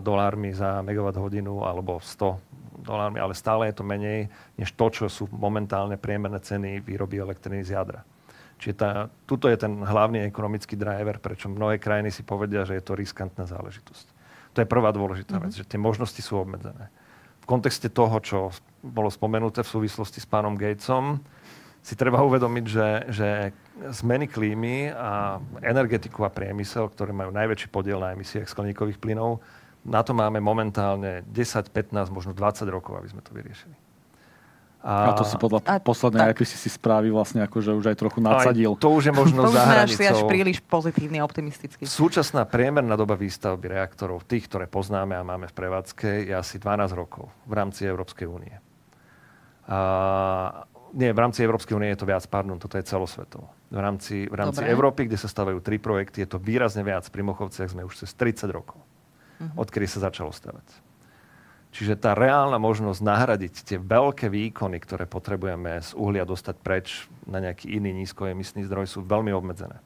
dolármi 0.00 0.56
za 0.56 0.80
megawatt 0.80 1.20
hodinu 1.20 1.60
alebo 1.64 2.00
100 2.00 2.84
dolármi, 2.84 3.18
ale 3.20 3.32
stále 3.32 3.72
je 3.72 3.80
to 3.80 3.84
menej 3.84 4.28
než 4.60 4.72
to, 4.76 4.86
čo 4.92 5.04
sú 5.08 5.24
momentálne 5.32 5.96
priemerné 5.96 6.40
ceny 6.40 6.84
výroby 6.84 7.20
elektriny 7.20 7.64
z 7.64 7.80
jadra. 7.80 8.04
Čiže 8.64 8.80
tá, 8.80 9.12
tuto 9.28 9.52
je 9.52 9.60
ten 9.60 9.76
hlavný 9.76 10.24
ekonomický 10.24 10.72
driver, 10.72 11.20
prečo 11.20 11.52
mnohé 11.52 11.76
krajiny 11.76 12.08
si 12.08 12.24
povedia, 12.24 12.64
že 12.64 12.80
je 12.80 12.84
to 12.88 12.96
riskantná 12.96 13.44
záležitosť. 13.44 14.06
To 14.56 14.64
je 14.64 14.72
prvá 14.72 14.88
dôležitá 14.88 15.36
mm-hmm. 15.36 15.52
vec, 15.52 15.60
že 15.60 15.68
tie 15.68 15.76
možnosti 15.76 16.16
sú 16.24 16.40
obmedzené. 16.40 16.88
V 17.44 17.46
kontexte 17.46 17.92
toho, 17.92 18.16
čo 18.24 18.48
bolo 18.80 19.12
spomenuté 19.12 19.60
v 19.60 19.68
súvislosti 19.68 20.16
s 20.16 20.24
pánom 20.24 20.56
Gatesom, 20.56 21.20
si 21.84 21.92
treba 21.92 22.24
uvedomiť, 22.24 22.64
že, 22.64 22.88
že 23.12 23.28
zmeny 23.92 24.32
klímy 24.32 24.96
a 24.96 25.36
energetiku 25.60 26.24
a 26.24 26.32
priemysel, 26.32 26.88
ktoré 26.88 27.12
majú 27.12 27.36
najväčší 27.36 27.68
podiel 27.68 28.00
na 28.00 28.16
emisiách 28.16 28.48
skleníkových 28.48 28.96
plynov, 28.96 29.44
na 29.84 30.00
to 30.00 30.16
máme 30.16 30.40
momentálne 30.40 31.20
10, 31.28 31.68
15, 31.68 32.08
možno 32.08 32.32
20 32.32 32.64
rokov, 32.72 32.96
aby 32.96 33.12
sme 33.12 33.20
to 33.20 33.36
vyriešili. 33.36 33.83
A, 34.84 35.08
a 35.08 35.16
to 35.16 35.24
si 35.24 35.40
podľa 35.40 35.64
a, 35.64 35.80
poslednej 35.80 36.36
IPCC 36.36 36.60
si 36.60 36.68
správy 36.68 37.08
vlastne 37.08 37.40
akože 37.48 37.72
už 37.72 37.88
aj 37.88 37.96
trochu 37.96 38.20
nadsadil. 38.20 38.76
Aj 38.76 38.84
to 38.84 38.92
už 38.92 39.08
je 39.08 39.14
možno 39.16 39.40
to 39.48 39.56
za 39.56 39.64
hranicou. 39.64 39.96
si 39.96 40.04
až 40.04 40.20
príliš 40.28 40.60
pozitívny, 40.60 41.24
optimistický. 41.24 41.88
Súčasná 41.88 42.44
priemerná 42.44 42.92
doba 42.92 43.16
výstavby 43.16 43.64
reaktorov, 43.72 44.28
tých, 44.28 44.44
ktoré 44.44 44.68
poznáme 44.68 45.16
a 45.16 45.24
máme 45.24 45.48
v 45.48 45.56
prevádzke, 45.56 46.28
je 46.28 46.36
asi 46.36 46.60
12 46.60 46.92
rokov 46.92 47.32
v 47.48 47.52
rámci 47.56 47.88
Európskej 47.88 48.28
únie. 48.28 48.60
A, 49.72 50.68
nie, 50.92 51.16
v 51.16 51.18
rámci 51.18 51.40
Európskej 51.40 51.80
únie 51.80 51.88
je 51.96 52.04
to 52.04 52.06
viac, 52.06 52.28
pardon, 52.28 52.60
toto 52.60 52.76
je 52.76 52.84
celosvetovo. 52.84 53.48
V 53.72 53.80
rámci, 53.80 54.28
v 54.28 54.36
rámci 54.36 54.68
Európy, 54.68 55.08
kde 55.08 55.16
sa 55.16 55.32
stavajú 55.32 55.64
tri 55.64 55.80
projekty, 55.80 56.28
je 56.28 56.36
to 56.36 56.36
výrazne 56.36 56.84
viac. 56.84 57.08
Pri 57.08 57.24
Mochovciach 57.24 57.72
sme 57.72 57.88
už 57.88 58.04
cez 58.04 58.12
30 58.12 58.52
rokov, 58.52 58.84
uh-huh. 58.84 59.64
odkedy 59.64 59.88
sa 59.88 60.12
začalo 60.12 60.28
stavať. 60.28 60.83
Čiže 61.74 61.98
tá 61.98 62.14
reálna 62.14 62.62
možnosť 62.62 63.02
nahradiť 63.02 63.54
tie 63.66 63.78
veľké 63.82 64.30
výkony, 64.30 64.78
ktoré 64.78 65.10
potrebujeme 65.10 65.82
z 65.82 65.90
uhlia 65.98 66.22
dostať 66.22 66.56
preč 66.62 67.10
na 67.26 67.42
nejaký 67.42 67.66
iný 67.66 67.90
nízkoemisný 67.98 68.62
zdroj, 68.70 68.86
sú 68.86 69.02
veľmi 69.02 69.34
obmedzené. 69.34 69.82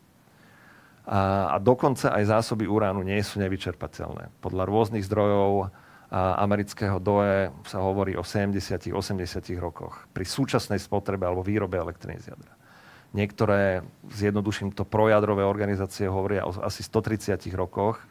A, 1.09 1.49
a 1.49 1.57
dokonca 1.57 2.12
aj 2.12 2.28
zásoby 2.28 2.68
uránu 2.68 3.01
nie 3.01 3.16
sú 3.24 3.41
nevyčerpateľné. 3.41 4.28
Podľa 4.45 4.68
rôznych 4.68 5.09
zdrojov 5.09 5.72
a 6.12 6.41
amerického 6.45 7.01
DOE 7.01 7.53
sa 7.64 7.80
hovorí 7.80 8.16
o 8.20 8.24
70-80 8.24 8.93
rokoch 9.57 10.05
pri 10.12 10.28
súčasnej 10.28 10.80
spotrebe 10.80 11.24
alebo 11.24 11.41
výrobe 11.41 11.80
elektriny 11.80 12.20
z 12.20 12.36
jadra. 12.36 12.53
Niektoré, 13.16 13.80
zjednoduším 14.12 14.76
to, 14.76 14.84
projadrové 14.84 15.41
organizácie 15.41 16.05
hovoria 16.05 16.45
o 16.45 16.53
asi 16.61 16.84
130 16.84 17.41
rokoch, 17.57 18.05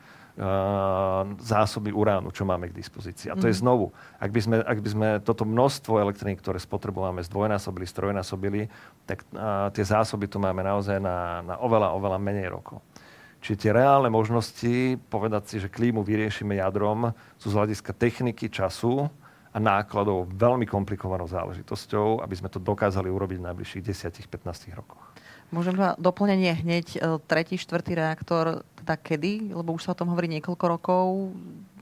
zásoby 1.42 1.90
uránu, 1.90 2.30
čo 2.30 2.46
máme 2.46 2.70
k 2.70 2.78
dispozícii. 2.78 3.34
A 3.34 3.36
to 3.36 3.50
je 3.50 3.58
mhm. 3.58 3.62
znovu, 3.66 3.86
ak 4.22 4.30
by, 4.30 4.40
sme, 4.42 4.56
ak 4.62 4.80
by 4.86 4.90
sme 4.94 5.08
toto 5.26 5.44
množstvo 5.50 5.98
elektriny, 5.98 6.38
ktoré 6.38 6.62
spotrebujeme, 6.62 7.26
zdvojnásobili, 7.26 7.86
strojnásobili, 7.90 8.62
tak 9.10 9.26
uh, 9.34 9.74
tie 9.74 9.82
zásoby 9.82 10.30
tu 10.30 10.38
máme 10.38 10.62
naozaj 10.62 11.02
na, 11.02 11.42
na 11.42 11.56
oveľa, 11.58 11.98
oveľa 11.98 12.22
menej 12.22 12.54
rokov. 12.54 12.86
Čiže 13.42 13.70
tie 13.70 13.72
reálne 13.74 14.10
možnosti 14.10 14.98
povedať 15.10 15.44
si, 15.50 15.56
že 15.62 15.74
klímu 15.74 16.02
vyriešime 16.02 16.58
jadrom, 16.58 17.14
sú 17.38 17.54
z 17.54 17.58
hľadiska 17.58 17.94
techniky, 17.94 18.50
času 18.50 19.10
a 19.54 19.58
nákladov 19.58 20.30
veľmi 20.38 20.70
komplikovanou 20.70 21.26
záležitosťou, 21.26 22.22
aby 22.22 22.36
sme 22.38 22.50
to 22.50 22.62
dokázali 22.62 23.10
urobiť 23.10 23.38
v 23.42 23.48
najbližších 23.50 23.84
10-15 24.30 24.78
rokoch. 24.78 25.02
Môžem 25.48 25.80
na 25.80 25.95
doplnenie 25.95 26.52
hneď 26.60 26.88
e, 26.95 27.00
tretí, 27.24 27.56
štvrtý 27.56 27.95
reaktor, 27.95 28.68
teda 28.84 28.95
kedy? 29.00 29.56
Lebo 29.56 29.72
už 29.72 29.88
sa 29.88 29.95
o 29.95 30.00
tom 30.00 30.12
hovorí 30.12 30.28
niekoľko 30.28 30.66
rokov. 30.68 31.32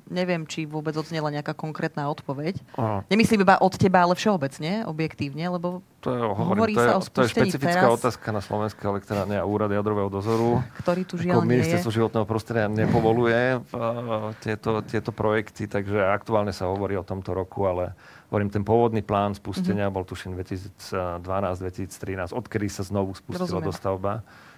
Neviem, 0.06 0.46
či 0.46 0.70
vôbec 0.70 0.94
odznela 0.94 1.34
nejaká 1.34 1.58
konkrétna 1.58 2.06
odpoveď. 2.14 2.62
Aha. 2.78 3.02
Nemyslím 3.10 3.42
iba 3.42 3.58
od 3.58 3.74
teba, 3.74 4.06
ale 4.06 4.14
všeobecne, 4.14 4.86
objektívne, 4.86 5.50
lebo 5.50 5.82
to 5.98 6.14
je, 6.14 6.22
hovorím, 6.22 6.46
hovorí 6.46 6.74
to 6.78 6.82
je, 6.82 6.86
sa 6.86 6.94
o 6.94 7.02
To 7.02 7.22
je 7.26 7.34
špecifická 7.34 7.82
teraz, 7.90 7.98
otázka 7.98 8.28
na 8.30 8.42
Slovenské 8.46 8.86
elektrárne 8.86 9.42
a 9.42 9.50
úrad 9.50 9.74
jadrového 9.74 10.14
dozoru. 10.14 10.62
Ktorý 10.78 11.02
tu 11.10 11.18
žiaľ 11.18 11.42
nie 11.42 11.58
Ministerstvo 11.58 11.90
životného 11.90 12.30
prostredia 12.30 12.70
nepovoluje 12.70 13.58
uh, 13.58 14.30
tieto, 14.46 14.86
tieto 14.86 15.10
projekty, 15.10 15.66
takže 15.66 15.98
aktuálne 16.06 16.54
sa 16.54 16.70
hovorí 16.70 16.94
o 16.94 17.02
tomto 17.02 17.34
roku, 17.34 17.66
ale 17.66 17.98
hovorím, 18.30 18.50
ten 18.50 18.64
pôvodný 18.66 19.02
plán 19.06 19.34
spustenia 19.38 19.88
mm-hmm. 19.90 19.96
bol 19.96 20.06
tuším 20.06 20.34
2012-2013, 20.40 22.34
odkedy 22.34 22.68
sa 22.70 22.82
znovu 22.86 23.14
spustila 23.14 23.62
Rozumiem. 23.62 23.70
dostavba. 23.70 24.14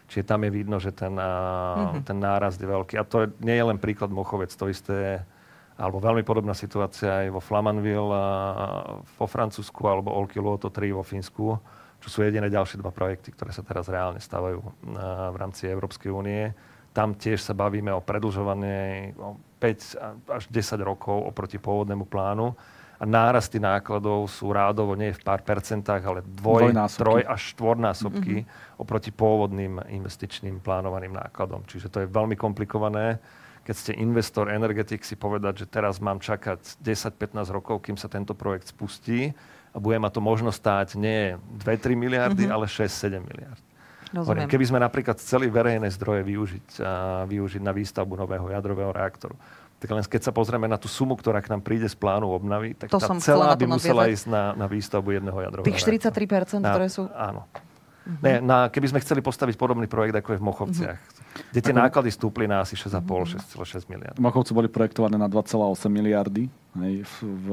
Čiže 0.08 0.24
tam 0.24 0.48
je 0.48 0.52
vidno, 0.56 0.80
že 0.80 0.96
ten, 0.96 1.12
mm-hmm. 1.20 2.08
ten 2.08 2.18
nárast 2.18 2.56
je 2.64 2.68
veľký. 2.68 2.96
A 2.96 3.04
to 3.04 3.28
nie 3.44 3.60
je 3.60 3.66
len 3.68 3.76
príklad 3.76 4.08
Mochovec, 4.08 4.48
to 4.56 4.72
isté 4.72 5.28
alebo 5.78 6.02
veľmi 6.02 6.26
podobná 6.26 6.58
situácia 6.58 7.28
aj 7.28 7.28
vo 7.30 7.38
Flamanville 7.38 8.18
vo 9.06 9.28
Francúzsku 9.30 9.78
alebo 9.86 10.10
Olkiluoto 10.10 10.74
3 10.74 10.90
vo 10.90 11.06
Fínsku, 11.06 11.54
čo 12.02 12.08
sú 12.10 12.26
jediné 12.26 12.50
ďalšie 12.50 12.82
dva 12.82 12.90
projekty, 12.90 13.30
ktoré 13.30 13.54
sa 13.54 13.62
teraz 13.62 13.86
reálne 13.86 14.18
stavajú 14.18 14.58
v 15.30 15.38
rámci 15.38 15.70
Európskej 15.70 16.10
únie. 16.10 16.50
Tam 16.98 17.14
tiež 17.14 17.46
sa 17.46 17.54
bavíme 17.54 17.94
o 17.94 18.02
predlžovanej 18.02 19.14
o 19.22 19.38
5 19.62 20.34
až 20.34 20.44
10 20.50 20.82
rokov 20.82 21.30
oproti 21.30 21.62
pôvodnému 21.62 22.10
plánu 22.10 22.58
a 22.98 23.06
nárasty 23.06 23.62
nákladov 23.62 24.26
sú 24.26 24.50
rádovo 24.50 24.98
nie 24.98 25.14
v 25.14 25.22
pár 25.22 25.46
percentách, 25.46 26.02
ale 26.02 26.20
dvoj, 26.26 26.74
troj 26.98 27.22
až 27.22 27.54
štvornásobky 27.54 28.42
mm-hmm. 28.42 28.82
oproti 28.82 29.14
pôvodným 29.14 29.78
investičným 29.86 30.58
plánovaným 30.58 31.14
nákladom. 31.14 31.62
Čiže 31.70 31.94
to 31.94 31.98
je 32.02 32.08
veľmi 32.10 32.34
komplikované. 32.34 33.22
Keď 33.62 33.76
ste 33.76 33.92
investor, 34.02 34.50
energetik, 34.50 35.06
si 35.06 35.14
povedať, 35.14 35.62
že 35.62 35.66
teraz 35.70 36.02
mám 36.02 36.18
čakať 36.18 36.82
10-15 36.82 37.54
rokov, 37.54 37.86
kým 37.86 38.00
sa 38.00 38.10
tento 38.10 38.34
projekt 38.34 38.74
spustí 38.74 39.30
a 39.72 39.78
bude 39.78 40.02
ma 40.02 40.10
to 40.10 40.18
možno 40.18 40.50
stáť 40.50 40.98
nie 40.98 41.38
2-3 41.62 41.94
miliardy, 41.94 42.50
mm-hmm. 42.50 42.56
ale 42.56 42.66
6-7 42.66 43.22
miliard. 43.22 43.62
Rozumiem. 44.08 44.48
Keby 44.48 44.66
sme 44.66 44.80
napríklad 44.80 45.20
chceli 45.20 45.52
verejné 45.52 45.92
zdroje 45.92 46.24
využiť, 46.24 46.68
a 46.80 46.94
využiť 47.28 47.62
na 47.62 47.76
výstavbu 47.76 48.16
nového 48.16 48.48
jadrového 48.48 48.96
reaktoru, 48.96 49.36
tak 49.78 49.90
len 49.94 50.02
keď 50.02 50.22
sa 50.26 50.32
pozrieme 50.34 50.66
na 50.66 50.82
tú 50.82 50.90
sumu, 50.90 51.14
ktorá 51.14 51.38
k 51.38 51.54
nám 51.54 51.62
príde 51.62 51.86
z 51.86 51.94
plánu 51.94 52.34
obnovy, 52.34 52.74
tak 52.74 52.90
to 52.90 52.98
tá 52.98 53.14
celá 53.22 53.54
by 53.54 53.66
musela 53.70 54.10
ísť 54.10 54.26
na, 54.26 54.58
na 54.58 54.66
výstavbu 54.66 55.22
jedného 55.22 55.38
jadrového 55.38 55.70
Tých 55.70 56.02
43%, 56.02 56.66
na, 56.66 56.74
ktoré 56.74 56.88
sú... 56.90 57.06
Áno. 57.14 57.46
Uh-huh. 58.08 58.24
Ne, 58.24 58.40
na, 58.40 58.72
keby 58.72 58.88
sme 58.88 59.00
chceli 59.04 59.20
postaviť 59.20 59.60
podobný 59.60 59.84
projekt, 59.86 60.16
ako 60.16 60.30
je 60.34 60.40
v 60.40 60.46
Mochovciach, 60.48 60.98
uh-huh. 60.98 61.52
kde 61.52 61.60
tie 61.60 61.74
Ako... 61.76 61.82
náklady 61.84 62.10
stúpli 62.10 62.48
na 62.48 62.64
asi 62.64 62.80
6,5-6,6 62.80 63.36
uh-huh. 63.36 63.84
miliard. 63.92 64.16
Mochovce 64.16 64.56
boli 64.56 64.72
projektované 64.72 65.20
na 65.20 65.28
2,8 65.28 65.92
miliardy 65.92 66.48
hej, 66.82 66.96
v, 67.04 67.16
v, 67.22 67.48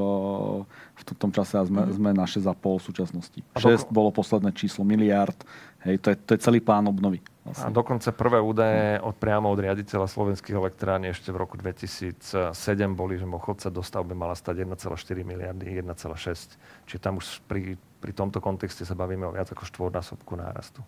v 0.95 1.01
tom 1.19 1.35
čase 1.35 1.59
a 1.59 1.67
sme, 1.67 1.83
uh-huh. 1.85 1.99
sme 1.99 2.11
na 2.15 2.25
6,5 2.25 2.55
v 2.55 2.83
súčasnosti. 2.87 3.41
6 3.59 3.91
bolo 3.91 4.15
posledné 4.15 4.55
číslo 4.55 4.87
miliard. 4.87 5.37
Hej, 5.85 6.01
to, 6.01 6.09
je, 6.13 6.17
to 6.17 6.31
je 6.35 6.41
celý 6.41 6.65
plán 6.65 6.89
obnovy. 6.89 7.21
Vlastne. 7.45 7.69
A 7.69 7.77
dokonca 7.77 8.09
prvé 8.09 8.41
údaje 8.41 8.97
od, 9.05 9.13
priamo 9.21 9.53
od 9.53 9.61
riaditeľa 9.61 10.09
slovenských 10.09 10.57
elektrární 10.57 11.13
ešte 11.13 11.29
v 11.29 11.45
roku 11.45 11.61
2007 11.61 12.57
boli, 12.97 13.21
že 13.21 13.29
Mochovca 13.29 13.69
do 13.69 13.85
stavby 13.85 14.17
mala 14.17 14.33
stať 14.33 14.65
1,4 14.65 14.97
miliardy, 15.21 15.85
1,6. 15.85 16.89
Čiže 16.89 17.01
tam 17.05 17.21
už 17.21 17.45
pri, 17.45 17.77
pri 18.01 18.13
tomto 18.17 18.41
kontexte 18.41 18.89
sa 18.89 18.97
bavíme 18.97 19.29
o 19.29 19.33
viac 19.37 19.53
ako 19.53 19.69
štvornásobku 19.69 20.33
nárastu 20.41 20.81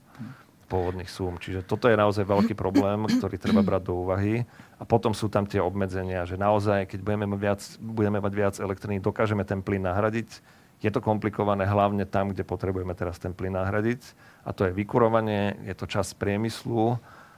pôvodných 0.66 1.06
súm. 1.06 1.38
Čiže 1.38 1.62
toto 1.62 1.86
je 1.86 1.94
naozaj 1.94 2.26
veľký 2.26 2.58
problém, 2.58 3.06
ktorý 3.06 3.38
treba 3.38 3.62
brať 3.62 3.86
do 3.86 4.02
úvahy. 4.02 4.42
A 4.80 4.82
potom 4.82 5.14
sú 5.14 5.30
tam 5.30 5.46
tie 5.46 5.62
obmedzenia, 5.62 6.26
že 6.26 6.34
naozaj, 6.34 6.90
keď 6.90 7.00
budeme 7.06 7.26
mať 7.30 7.38
viac, 7.38 7.60
budeme 7.78 8.18
mať 8.18 8.32
viac 8.34 8.54
elektriny, 8.58 8.98
dokážeme 8.98 9.46
ten 9.46 9.62
plyn 9.62 9.86
nahradiť. 9.86 10.42
Je 10.82 10.90
to 10.90 10.98
komplikované 10.98 11.64
hlavne 11.64 12.04
tam, 12.04 12.34
kde 12.34 12.42
potrebujeme 12.42 12.92
teraz 12.98 13.16
ten 13.16 13.30
plyn 13.30 13.54
nahradiť 13.54 14.02
a 14.46 14.50
to 14.54 14.70
je 14.70 14.72
vykurovanie, 14.72 15.58
je 15.66 15.74
to 15.74 15.90
čas 15.90 16.14
priemyslu 16.14 16.94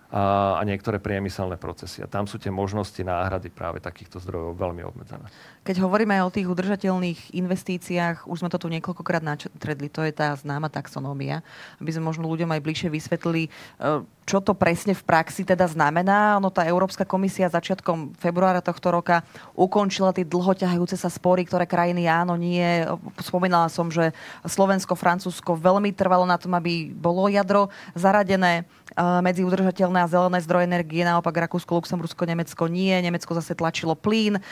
a, 0.08 0.64
niektoré 0.64 0.96
priemyselné 0.96 1.60
procesy. 1.60 2.00
A 2.00 2.08
tam 2.08 2.24
sú 2.24 2.40
tie 2.40 2.48
možnosti 2.48 2.98
náhrady 3.00 3.52
práve 3.52 3.76
takýchto 3.84 4.16
zdrojov 4.24 4.56
veľmi 4.56 4.80
obmedzené. 4.84 5.28
Keď 5.68 5.84
hovoríme 5.84 6.16
o 6.24 6.32
tých 6.32 6.48
udržateľných 6.48 7.36
investíciách, 7.36 8.24
už 8.24 8.40
sme 8.40 8.48
to 8.48 8.56
tu 8.56 8.72
niekoľkokrát 8.72 9.20
natredli, 9.20 9.92
to 9.92 10.00
je 10.00 10.16
tá 10.16 10.32
známa 10.32 10.72
taxonómia, 10.72 11.44
aby 11.76 11.92
sme 11.92 12.08
možno 12.08 12.24
ľuďom 12.24 12.48
aj 12.56 12.64
bližšie 12.64 12.88
vysvetlili, 12.88 13.42
e, 13.46 13.50
čo 14.24 14.40
to 14.40 14.56
presne 14.56 14.96
v 14.96 15.04
praxi 15.04 15.44
teda 15.44 15.68
znamená. 15.68 16.40
No 16.40 16.48
tá 16.48 16.64
Európska 16.64 17.04
komisia 17.04 17.52
začiatkom 17.52 18.16
februára 18.16 18.64
tohto 18.64 18.88
roka 18.88 19.24
ukončila 19.52 20.16
tie 20.16 20.24
dlhoťahajúce 20.24 20.96
sa 20.96 21.12
spory, 21.12 21.44
ktoré 21.44 21.68
krajiny 21.68 22.08
áno, 22.08 22.36
nie. 22.36 22.64
Spomínala 23.20 23.68
som, 23.68 23.92
že 23.92 24.16
Slovensko, 24.44 24.96
Francúzsko 24.96 25.56
veľmi 25.56 25.92
trvalo 25.92 26.24
na 26.24 26.40
tom, 26.40 26.56
aby 26.56 26.92
bolo 26.92 27.28
jadro 27.28 27.68
zaradené 27.92 28.64
medzi 29.22 29.46
udržateľné 29.46 30.02
a 30.02 30.10
zelené 30.10 30.38
zdroje 30.42 30.66
energie, 30.66 31.06
naopak 31.06 31.46
Rakúsko, 31.46 31.78
Luxembursko, 31.78 32.26
Nemecko 32.26 32.66
nie. 32.66 32.90
Nemecko 32.98 33.30
zase 33.38 33.54
tlačilo 33.54 33.94
plyn. 33.94 34.42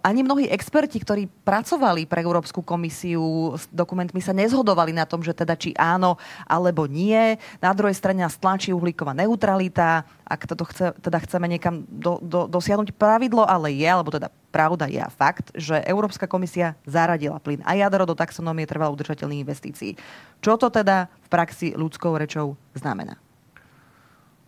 Ani 0.00 0.20
mnohí 0.24 0.48
experti, 0.48 0.96
ktorí 0.98 1.28
pracovali 1.44 2.08
pre 2.08 2.24
Európsku 2.24 2.64
komisiu 2.64 3.54
s 3.54 3.68
dokumentmi, 3.68 4.24
sa 4.24 4.32
nezhodovali 4.32 4.96
na 4.96 5.04
tom, 5.04 5.20
že 5.20 5.36
teda 5.36 5.52
či 5.54 5.76
áno 5.76 6.16
alebo 6.48 6.88
nie. 6.88 7.36
Na 7.60 7.76
druhej 7.76 7.94
strane 7.94 8.24
nás 8.24 8.40
tlačí 8.40 8.72
uhlíková 8.72 9.12
neutralita. 9.12 10.08
Ak 10.28 10.44
toto 10.44 10.68
chce, 10.68 10.92
teda 11.00 11.20
chceme 11.24 11.48
niekam 11.48 11.88
do, 11.88 12.20
do, 12.20 12.44
dosiahnuť 12.48 12.92
pravidlo, 12.96 13.48
ale 13.48 13.72
je, 13.72 13.88
alebo 13.88 14.12
teda 14.12 14.28
pravda 14.52 14.88
je 14.88 15.00
a 15.00 15.08
fakt, 15.08 15.52
že 15.56 15.80
Európska 15.84 16.28
komisia 16.28 16.76
zaradila 16.84 17.40
plyn 17.40 17.64
a 17.64 17.76
jadro 17.76 18.04
do 18.04 18.16
taxonómie 18.16 18.68
trvalo 18.68 18.96
udržateľných 18.96 19.44
investícií. 19.44 19.96
Čo 20.40 20.56
to 20.60 20.68
teda 20.68 21.08
v 21.08 21.28
praxi 21.28 21.72
ľudskou 21.76 22.16
rečou 22.16 22.56
znamená? 22.76 23.27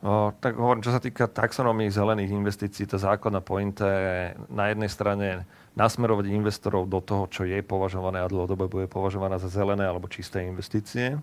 O, 0.01 0.33
tak 0.41 0.57
hovorím, 0.57 0.81
čo 0.81 0.97
sa 0.97 1.03
týka 1.03 1.29
taxonomii 1.29 1.93
zelených 1.93 2.33
investícií, 2.33 2.89
tá 2.89 2.97
základná 2.97 3.45
pointa 3.45 3.85
je 3.85 4.33
na 4.49 4.73
jednej 4.73 4.89
strane 4.89 5.45
nasmerovať 5.77 6.33
investorov 6.33 6.89
do 6.89 7.05
toho, 7.05 7.29
čo 7.29 7.45
je 7.45 7.61
považované 7.61 8.25
a 8.25 8.31
dlhodobo 8.33 8.65
bude 8.65 8.89
považované 8.89 9.37
za 9.37 9.53
zelené 9.53 9.85
alebo 9.85 10.09
čisté 10.09 10.49
investície. 10.49 11.21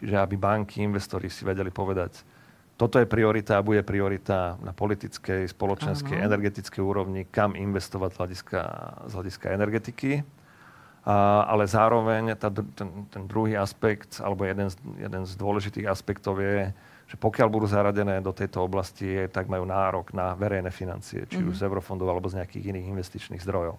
Čiže 0.00 0.16
aby 0.16 0.40
banky, 0.40 0.80
investori 0.80 1.28
si 1.28 1.44
vedeli 1.44 1.68
povedať, 1.68 2.24
toto 2.76 3.00
je 3.00 3.08
priorita 3.08 3.60
a 3.60 3.64
bude 3.64 3.80
priorita 3.84 4.60
na 4.60 4.72
politickej, 4.72 5.48
spoločenskej, 5.48 6.20
Aha. 6.20 6.28
energetickej 6.28 6.82
úrovni, 6.84 7.24
kam 7.24 7.52
investovať 7.56 8.10
z 8.12 8.16
hľadiska, 8.20 8.60
z 9.08 9.12
hľadiska 9.12 9.46
energetiky. 9.56 10.12
A, 11.04 11.44
ale 11.48 11.64
zároveň 11.64 12.36
tá, 12.36 12.48
ten, 12.52 13.08
ten 13.08 13.22
druhý 13.24 13.56
aspekt, 13.56 14.20
alebo 14.20 14.44
jeden 14.44 14.68
z, 14.68 14.76
jeden 15.00 15.22
z 15.24 15.32
dôležitých 15.40 15.88
aspektov 15.88 16.40
je, 16.40 16.72
že 17.06 17.14
pokiaľ 17.14 17.48
budú 17.48 17.66
zaradené 17.70 18.18
do 18.18 18.34
tejto 18.34 18.66
oblasti, 18.66 19.30
tak 19.30 19.46
majú 19.46 19.62
nárok 19.62 20.10
na 20.10 20.34
verejné 20.34 20.74
financie, 20.74 21.22
či 21.30 21.38
mm-hmm. 21.38 21.50
už 21.50 21.54
z 21.58 21.62
mhm. 21.62 21.68
eurofondov 21.70 22.08
alebo 22.10 22.26
z 22.26 22.42
nejakých 22.42 22.74
iných 22.74 22.86
investičných 22.90 23.42
zdrojov. 23.42 23.78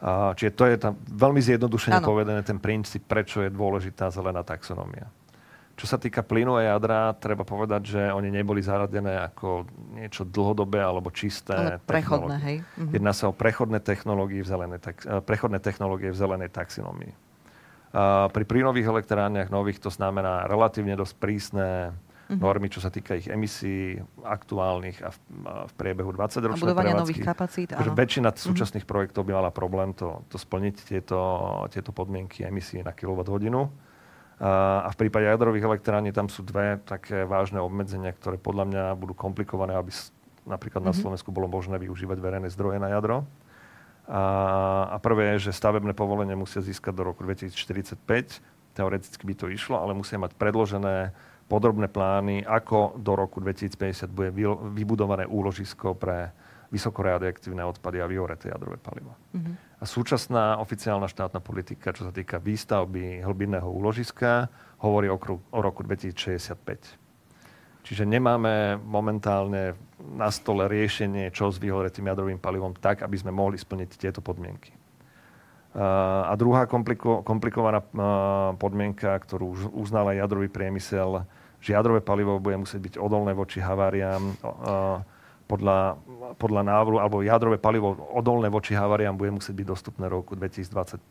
A, 0.00 0.32
čiže 0.36 0.52
to 0.56 0.64
je 0.68 0.76
tam 0.80 0.96
veľmi 0.96 1.40
zjednodušene 1.40 2.00
ano. 2.00 2.08
povedané 2.08 2.40
ten 2.44 2.60
princíp, 2.60 3.04
prečo 3.08 3.44
je 3.44 3.52
dôležitá 3.52 4.08
zelená 4.12 4.44
taxonómia. 4.44 5.08
Čo 5.80 5.88
sa 5.88 5.96
týka 5.96 6.20
plynu 6.20 6.60
a 6.60 6.76
jadra, 6.76 7.16
treba 7.16 7.40
povedať, 7.40 7.96
že 7.96 8.02
oni 8.12 8.28
neboli 8.28 8.60
zaradené 8.60 9.16
ako 9.16 9.64
niečo 9.96 10.28
dlhodobé 10.28 10.76
alebo 10.76 11.08
čisté. 11.08 11.56
Ale 11.56 11.80
prechodné, 11.80 12.36
hej? 12.44 12.56
Mhm. 12.76 12.92
Jedná 13.00 13.12
sa 13.16 13.32
o 13.32 13.36
prechodné 13.36 13.80
technológie 13.80 14.44
v 14.44 14.48
zelenej, 14.48 14.80
tak, 14.84 15.00
eh, 15.08 15.24
prechodné 15.24 15.56
technológie 15.56 16.12
v 16.12 16.20
zelenej 16.20 16.52
taxonomii. 16.52 17.30
Pri 18.30 18.44
plynových 18.46 18.86
elektrárniach 18.86 19.50
nových 19.50 19.82
to 19.82 19.90
znamená 19.90 20.46
relatívne 20.46 20.94
dosť 20.94 21.14
prísne. 21.18 21.90
Normy, 22.38 22.70
čo 22.70 22.78
sa 22.78 22.92
týka 22.92 23.18
ich 23.18 23.26
emisí 23.26 23.98
aktuálnych 24.22 25.02
a 25.02 25.10
v, 25.10 25.18
a 25.48 25.54
v 25.66 25.72
priebehu 25.74 26.14
20 26.14 26.54
ročnej 26.54 26.62
budovania 26.62 26.94
prevádzky. 26.94 27.02
nových 27.02 27.20
kapacít, 27.26 27.68
áno. 27.74 27.94
väčšina 27.96 28.30
uh-huh. 28.30 28.44
súčasných 28.46 28.86
projektov 28.86 29.26
by 29.26 29.32
mala 29.34 29.50
problém 29.50 29.90
to, 29.96 30.22
to 30.30 30.38
splniť, 30.38 30.76
tieto, 30.86 31.18
tieto 31.74 31.90
podmienky 31.90 32.46
emisí 32.46 32.78
na 32.84 32.94
kWh. 32.94 33.26
A 34.40 34.88
v 34.88 34.96
prípade 34.96 35.28
jadrových 35.28 35.68
elektrární 35.68 36.16
tam 36.16 36.32
sú 36.32 36.40
dve 36.40 36.80
také 36.88 37.28
vážne 37.28 37.60
obmedzenia, 37.60 38.16
ktoré 38.16 38.40
podľa 38.40 38.64
mňa 38.72 38.84
budú 38.96 39.12
komplikované, 39.12 39.76
aby 39.76 39.92
napríklad 40.48 40.80
uh-huh. 40.80 40.96
na 40.96 40.96
Slovensku 40.96 41.28
bolo 41.28 41.44
možné 41.44 41.76
využívať 41.76 42.16
verejné 42.16 42.48
zdroje 42.48 42.80
na 42.80 42.88
jadro. 42.88 43.28
A, 44.10 44.22
a 44.90 44.96
prvé 44.98 45.36
je, 45.36 45.50
že 45.50 45.60
stavebné 45.60 45.94
povolenie 45.94 46.34
musia 46.34 46.58
získať 46.58 46.90
do 46.98 47.02
roku 47.12 47.22
2045. 47.22 47.94
Teoreticky 48.74 49.22
by 49.22 49.34
to 49.38 49.46
išlo, 49.52 49.78
ale 49.78 49.94
musia 49.94 50.18
mať 50.18 50.34
predložené 50.34 51.14
podrobné 51.50 51.90
plány, 51.90 52.46
ako 52.46 52.94
do 53.02 53.18
roku 53.18 53.42
2050 53.42 54.06
bude 54.06 54.30
vybudované 54.70 55.26
úložisko 55.26 55.98
pre 55.98 56.30
vysokoradioaktívne 56.70 57.66
odpady 57.66 57.98
a 57.98 58.06
vyhoreté 58.06 58.54
jadrové 58.54 58.78
palivo. 58.78 59.18
Mm-hmm. 59.34 59.82
A 59.82 59.84
súčasná 59.84 60.62
oficiálna 60.62 61.10
štátna 61.10 61.42
politika, 61.42 61.90
čo 61.90 62.06
sa 62.06 62.14
týka 62.14 62.38
výstavby 62.38 63.26
hlbinného 63.26 63.66
úložiska, 63.66 64.46
hovorí 64.78 65.10
o, 65.10 65.18
kru, 65.18 65.42
o 65.50 65.58
roku 65.58 65.82
2065. 65.82 67.82
Čiže 67.82 68.06
nemáme 68.06 68.78
momentálne 68.78 69.74
na 69.98 70.30
stole 70.30 70.70
riešenie, 70.70 71.34
čo 71.34 71.50
s 71.50 71.58
vyhoretým 71.58 72.06
jadrovým 72.06 72.38
palivom, 72.38 72.78
tak, 72.78 73.02
aby 73.02 73.18
sme 73.18 73.34
mohli 73.34 73.58
splniť 73.58 73.90
tieto 73.98 74.22
podmienky. 74.22 74.70
A 75.70 76.34
druhá 76.34 76.66
kompliko- 76.66 77.22
komplikovaná 77.22 77.78
podmienka, 78.58 79.14
ktorú 79.22 79.70
uznal 79.70 80.10
aj 80.10 80.26
jadrový 80.26 80.50
priemysel, 80.50 81.22
že 81.62 81.78
jadrové 81.78 82.02
palivo 82.02 82.42
bude 82.42 82.58
musieť 82.58 82.80
byť 82.90 82.94
odolné 82.98 83.30
voči 83.38 83.62
haváriám 83.62 84.34
podľa, 85.46 85.94
podľa 86.42 86.62
návrhu, 86.66 86.98
alebo 86.98 87.22
jadrové 87.22 87.62
palivo 87.62 87.94
odolné 88.10 88.50
voči 88.50 88.74
haváriám 88.74 89.14
bude 89.14 89.30
musieť 89.38 89.54
byť 89.62 89.66
dostupné 89.66 90.10
v 90.10 90.14
roku 90.18 90.34
2025. 90.34 91.06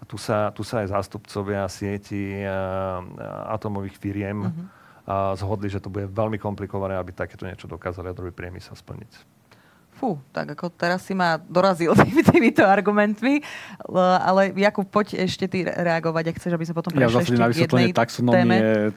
A 0.00 0.02
tu 0.08 0.16
sa, 0.16 0.48
tu 0.56 0.64
sa 0.64 0.80
aj 0.80 0.96
zástupcovia 0.96 1.68
sieti 1.68 2.40
atomových 3.52 3.96
firiem 4.00 4.48
mm-hmm. 4.48 5.36
zhodli, 5.36 5.68
že 5.68 5.84
to 5.84 5.92
bude 5.92 6.08
veľmi 6.08 6.40
komplikované, 6.40 6.96
aby 6.96 7.12
takéto 7.12 7.44
niečo 7.44 7.68
dokázali 7.68 8.08
jadrový 8.08 8.32
priemysel 8.32 8.72
splniť 8.72 9.41
fú, 10.02 10.18
tak 10.34 10.58
ako 10.58 10.74
teraz 10.74 11.06
si 11.06 11.14
ma 11.14 11.38
dorazil 11.38 11.94
tými, 12.02 12.26
týmito 12.26 12.66
argumentmi, 12.66 13.38
ale 14.18 14.50
Jakub, 14.58 14.82
poď 14.90 15.22
ešte 15.22 15.46
ty 15.46 15.62
reagovať, 15.62 16.34
ak 16.34 16.36
chceš, 16.42 16.58
aby 16.58 16.66
sme 16.66 16.74
potom 16.74 16.90
prešli 16.90 17.06
ja 17.06 17.22
ešte 17.22 17.38
na 17.38 17.48
jednej 17.54 17.94
téme. 18.34 18.56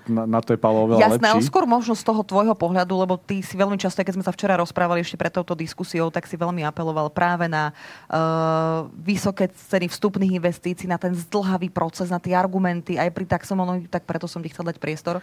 Na, 0.10 0.26
na 0.26 0.40
to 0.42 0.58
je 0.58 0.60
Paolo 0.60 0.90
oveľa 0.90 1.06
Jasné, 1.06 1.30
lepší. 1.30 1.34
ale 1.38 1.42
skôr 1.46 1.70
možno 1.70 1.94
z 1.94 2.02
toho 2.02 2.26
tvojho 2.26 2.58
pohľadu, 2.58 3.06
lebo 3.06 3.22
ty 3.22 3.46
si 3.46 3.54
veľmi 3.54 3.78
často, 3.78 4.02
keď 4.02 4.18
sme 4.18 4.26
sa 4.26 4.34
včera 4.34 4.58
rozprávali 4.58 5.06
ešte 5.06 5.14
pred 5.14 5.30
touto 5.30 5.54
diskusiou, 5.54 6.10
tak 6.10 6.26
si 6.26 6.34
veľmi 6.34 6.66
apeloval 6.66 7.14
práve 7.14 7.46
na 7.46 7.70
uh, 8.10 8.90
vysoké 8.98 9.54
ceny 9.54 9.86
vstupných 9.86 10.42
investícií, 10.42 10.90
na 10.90 10.98
ten 10.98 11.14
zdlhavý 11.14 11.70
proces, 11.70 12.10
na 12.10 12.18
tie 12.18 12.34
argumenty 12.34 12.98
aj 12.98 13.14
pri 13.14 13.30
taxonomii, 13.30 13.86
tak 13.94 14.10
preto 14.10 14.26
som 14.26 14.42
ti 14.42 14.50
chcel 14.50 14.66
dať 14.66 14.82
priestor. 14.82 15.22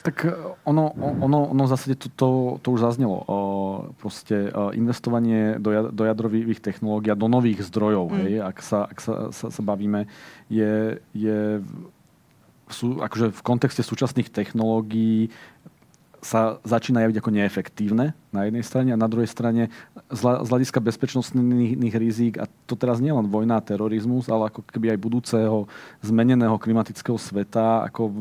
Tak 0.00 0.24
e, 0.24 0.32
ono, 0.64 0.92
ono, 0.96 1.52
ono 1.52 1.62
v 1.64 1.70
zásade 1.70 1.94
to, 2.00 2.08
to, 2.16 2.28
to 2.64 2.68
už 2.72 2.80
zaznelo. 2.80 3.20
O, 3.28 3.36
proste 4.00 4.48
e, 4.48 4.50
investovanie 4.76 5.60
do, 5.60 5.92
do 5.92 6.02
jadrových 6.08 6.60
technológií 6.64 7.12
a 7.12 7.20
do 7.20 7.28
nových 7.28 7.60
zdrojov, 7.68 8.08
mm. 8.08 8.16
hej, 8.24 8.32
ak, 8.40 8.58
sa, 8.64 8.78
ak 8.88 8.98
sa, 8.98 9.14
sa, 9.28 9.46
sa 9.52 9.62
bavíme, 9.62 10.08
je, 10.48 10.98
je 11.12 11.60
sú, 12.72 13.02
akože 13.02 13.34
v 13.34 13.40
kontexte 13.44 13.82
súčasných 13.82 14.30
technológií 14.30 15.28
sa 16.20 16.60
začína 16.68 17.00
javiť 17.04 17.16
ako 17.16 17.30
neefektívne 17.32 18.12
na 18.30 18.40
jednej 18.44 18.64
strane 18.64 18.90
a 18.92 19.00
na 19.00 19.08
druhej 19.08 19.26
strane 19.26 19.72
z 20.12 20.20
hľadiska 20.22 20.78
bezpečnostných 20.78 21.96
rizík, 21.96 22.36
a 22.36 22.44
to 22.68 22.76
teraz 22.76 23.00
nie 23.00 23.10
len 23.10 23.26
vojna 23.26 23.58
a 23.58 23.64
terorizmus, 23.64 24.28
ale 24.28 24.52
ako 24.52 24.60
keby 24.68 24.94
aj 24.94 25.00
budúceho 25.00 25.64
zmeneného 26.04 26.60
klimatického 26.60 27.16
sveta, 27.16 27.88
ako 27.88 28.12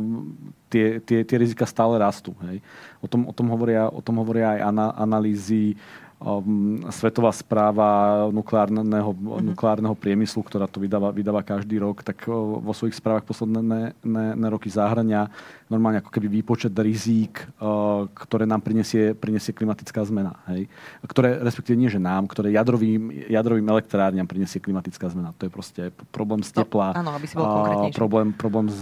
tie, 0.72 1.04
tie, 1.04 1.28
tie 1.28 1.38
rizika 1.38 1.68
stále 1.68 2.00
rastú. 2.00 2.32
Hej. 2.48 2.64
O, 3.04 3.08
tom, 3.12 3.28
o, 3.28 3.34
tom 3.36 3.52
hovoria, 3.52 3.92
o 3.92 4.00
tom 4.00 4.18
hovoria 4.24 4.58
aj 4.58 4.62
ana, 4.64 4.88
analýzy 4.96 5.76
um, 6.20 6.84
svetová 6.92 7.32
správa 7.32 7.88
nukleárneho, 8.30 9.12
mm-hmm. 9.16 9.56
nukleárneho 9.56 9.96
priemyslu, 9.96 10.44
ktorá 10.44 10.68
to 10.68 10.84
vydáva, 10.84 11.16
vydáva 11.16 11.42
každý 11.42 11.80
rok, 11.80 12.04
tak 12.04 12.28
uh, 12.28 12.60
vo 12.60 12.74
svojich 12.76 13.00
správach 13.00 13.24
posledné 13.24 13.60
ne, 13.64 13.84
ne, 14.04 14.26
ne 14.36 14.48
roky 14.52 14.68
zahrania 14.68 15.32
normálne 15.70 16.02
ako 16.02 16.10
keby 16.10 16.42
výpočet 16.42 16.74
rizík, 16.74 17.46
uh, 17.62 18.10
ktoré 18.18 18.50
nám 18.50 18.66
prinesie, 18.66 19.14
prinesie 19.14 19.54
klimatická 19.54 20.02
zmena. 20.02 20.42
Hej? 20.50 20.66
Ktoré, 21.06 21.38
respektíve 21.46 21.78
nie, 21.78 21.94
že 21.94 22.02
nám, 22.02 22.26
ktoré 22.26 22.50
jadrovým, 22.50 23.30
jadrovým 23.30 23.70
elektrárňam 23.70 24.26
prinesie 24.26 24.58
klimatická 24.58 25.14
zmena. 25.14 25.32
To 25.38 25.46
je 25.46 25.52
proste 25.54 25.82
problém 26.10 26.42
z 26.42 26.58
tepla. 26.58 26.98
No, 26.98 27.06
áno, 27.06 27.12
aby 27.14 27.26
si 27.30 27.38
bol 27.38 27.46
uh, 27.46 27.94
problém, 27.94 28.34
problém 28.34 28.68
s, 28.68 28.82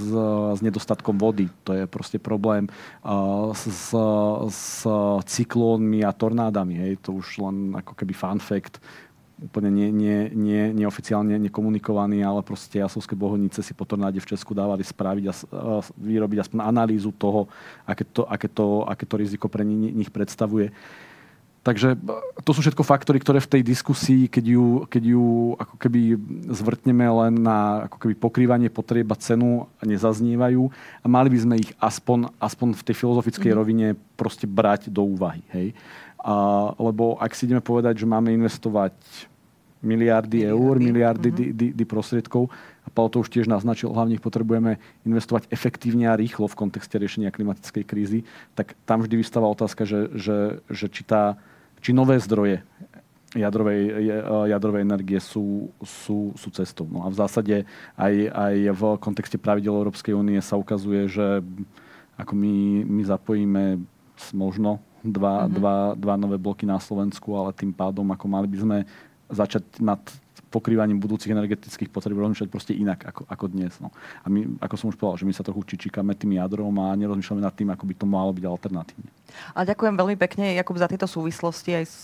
s 0.55 0.59
nedostatkom 0.63 1.19
vody. 1.19 1.51
To 1.67 1.75
je 1.75 1.83
proste 1.91 2.17
problém 2.23 2.71
uh, 3.03 3.51
s, 3.51 3.91
s 4.47 4.87
cyklónmi 5.27 6.07
a 6.07 6.15
tornádami. 6.15 6.87
Hej? 6.87 6.93
To 7.03 7.19
už 7.19 7.26
len 7.35 7.75
ako 7.75 7.91
keby 7.99 8.15
fun 8.15 8.39
fact 8.39 8.79
úplne 9.37 9.69
nie, 9.69 9.89
nie, 9.93 10.17
nie, 10.33 10.63
neoficiálne 10.73 11.37
nekomunikovaný, 11.37 12.25
ale 12.25 12.41
proste 12.41 12.81
jasovské 12.81 13.13
bohonice 13.13 13.61
si 13.61 13.69
po 13.77 13.85
tornáde 13.85 14.17
v 14.17 14.29
Česku 14.33 14.57
dávali 14.57 14.81
spraviť 14.81 15.25
a, 15.29 15.33
a 15.33 15.35
vyrobiť 15.93 16.41
aspoň 16.41 16.59
analýzu 16.65 17.13
toho, 17.13 17.45
aké 17.85 18.01
to, 18.01 18.25
aké 18.25 18.49
to, 18.49 18.81
aké 18.89 19.05
to 19.05 19.15
riziko 19.21 19.45
pre 19.45 19.61
nich 19.61 20.09
predstavuje. 20.09 20.73
Takže 21.67 21.99
to 22.47 22.55
sú 22.55 22.63
všetko 22.63 22.79
faktory, 22.79 23.19
ktoré 23.19 23.43
v 23.43 23.59
tej 23.59 23.61
diskusii, 23.67 24.31
keď 24.31 24.45
ju, 24.55 24.65
keď 24.87 25.03
ju 25.03 25.25
ako 25.59 25.75
keby 25.75 26.15
zvrtneme 26.47 27.03
len 27.03 27.43
na 27.43 27.91
ako 27.91 28.07
keby 28.07 28.13
pokrývanie 28.15 28.71
potrieba 28.71 29.19
cenu, 29.19 29.67
nezaznievajú 29.83 30.63
a 31.03 31.05
mali 31.11 31.27
by 31.27 31.39
sme 31.43 31.55
ich 31.59 31.75
aspoň, 31.75 32.31
aspoň 32.39 32.71
v 32.71 32.85
tej 32.87 32.95
filozofickej 32.95 33.51
mm. 33.51 33.57
rovine 33.59 33.87
proste 34.15 34.47
brať 34.47 34.87
do 34.87 35.03
úvahy. 35.03 35.43
Hej? 35.51 35.75
A, 36.27 36.35
lebo 36.75 37.15
ak 37.15 37.31
si 37.31 37.47
ideme 37.47 37.63
povedať, 37.63 38.03
že 38.03 38.09
máme 38.09 38.35
investovať 38.35 38.91
miliardy, 39.79 40.43
miliardy. 40.43 40.51
eur, 40.51 40.75
miliardy 40.75 41.29
mm-hmm. 41.31 41.55
di, 41.55 41.55
di, 41.55 41.67
di 41.71 41.85
prostriedkov, 41.87 42.51
a 42.83 42.87
Paolo 42.91 43.09
to 43.15 43.23
už 43.23 43.31
tiež 43.31 43.47
naznačil, 43.47 43.95
hlavne 43.95 44.19
ich 44.19 44.23
potrebujeme 44.23 44.75
investovať 45.07 45.47
efektívne 45.47 46.11
a 46.11 46.19
rýchlo 46.19 46.51
v 46.51 46.59
kontexte 46.59 46.99
riešenia 46.99 47.31
klimatickej 47.31 47.83
krízy, 47.87 48.19
tak 48.59 48.75
tam 48.83 49.07
vždy 49.07 49.15
vystáva 49.15 49.47
otázka, 49.47 49.87
že, 49.87 50.11
že, 50.19 50.59
že 50.67 50.91
či, 50.91 51.07
tá, 51.07 51.39
či 51.79 51.95
nové 51.95 52.19
zdroje 52.19 52.59
jadrovej, 53.35 54.07
jadrovej 54.49 54.81
energie 54.81 55.19
sú, 55.19 55.69
sú, 55.83 56.33
sú 56.39 56.47
cestou. 56.55 56.87
No 56.87 57.03
a 57.03 57.11
v 57.11 57.19
zásade 57.19 57.55
aj, 57.99 58.13
aj 58.31 58.55
v 58.71 58.81
kontexte 59.03 59.37
pravidel 59.37 59.77
Európskej 59.77 60.15
únie 60.15 60.39
sa 60.39 60.55
ukazuje, 60.55 61.11
že 61.11 61.43
ako 62.17 62.33
my, 62.33 62.87
my 62.87 63.01
zapojíme 63.05 63.63
možno 64.33 64.81
dva, 65.11 65.45
mm-hmm. 65.45 65.55
dva, 65.55 65.75
dva 65.95 66.15
nové 66.19 66.37
bloky 66.37 66.67
na 66.67 66.77
Slovensku, 66.77 67.33
ale 67.35 67.55
tým 67.55 67.71
pádom 67.71 68.07
ako 68.11 68.25
mali 68.27 68.47
by 68.49 68.57
sme 68.59 68.77
začať 69.27 69.63
nad 69.83 69.99
pokrývaním 70.47 70.97
budúcich 70.97 71.31
energetických 71.35 71.91
potreb 71.91 72.15
rozmýšľať 72.15 72.47
proste 72.47 72.71
inak 72.71 73.03
ako, 73.03 73.27
ako 73.27 73.45
dnes. 73.51 73.75
No. 73.83 73.91
A 74.23 74.31
my, 74.31 74.47
ako 74.63 74.75
som 74.79 74.87
už 74.87 74.95
povedal, 74.95 75.19
že 75.19 75.27
my 75.27 75.33
sa 75.35 75.43
trochu 75.43 75.75
čičíkame 75.75 76.15
tým 76.15 76.39
jadrom 76.39 76.71
a 76.79 76.95
nerozmýšľame 76.95 77.43
nad 77.43 77.51
tým, 77.51 77.67
ako 77.75 77.83
by 77.83 77.93
to 77.99 78.05
malo 78.07 78.31
byť 78.31 78.45
alternatívne. 78.47 79.09
A 79.51 79.67
ďakujem 79.67 79.95
veľmi 79.99 80.15
pekne, 80.15 80.55
Jakub, 80.55 80.79
za 80.79 80.87
tieto 80.87 81.03
súvislosti 81.03 81.75
aj 81.75 81.85
s, 81.85 81.99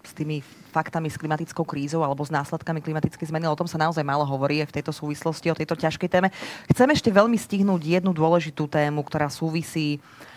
s 0.00 0.12
tými 0.16 0.40
faktami 0.72 1.12
s 1.12 1.20
klimatickou 1.20 1.62
krízou 1.68 2.00
alebo 2.00 2.24
s 2.24 2.32
následkami 2.32 2.80
klimatickej 2.80 3.28
zmeny. 3.28 3.46
O 3.52 3.58
tom 3.58 3.68
sa 3.68 3.76
naozaj 3.76 4.02
málo 4.02 4.24
hovorí 4.24 4.64
v 4.64 4.74
tejto 4.74 4.90
súvislosti, 4.90 5.52
o 5.52 5.58
tejto 5.58 5.76
ťažkej 5.76 6.08
téme. 6.08 6.32
Chcem 6.72 6.88
ešte 6.88 7.12
veľmi 7.12 7.36
stihnúť 7.36 8.00
jednu 8.00 8.16
dôležitú 8.16 8.64
tému, 8.64 9.04
ktorá 9.04 9.28
súvisí 9.28 10.00
uh, 10.00 10.33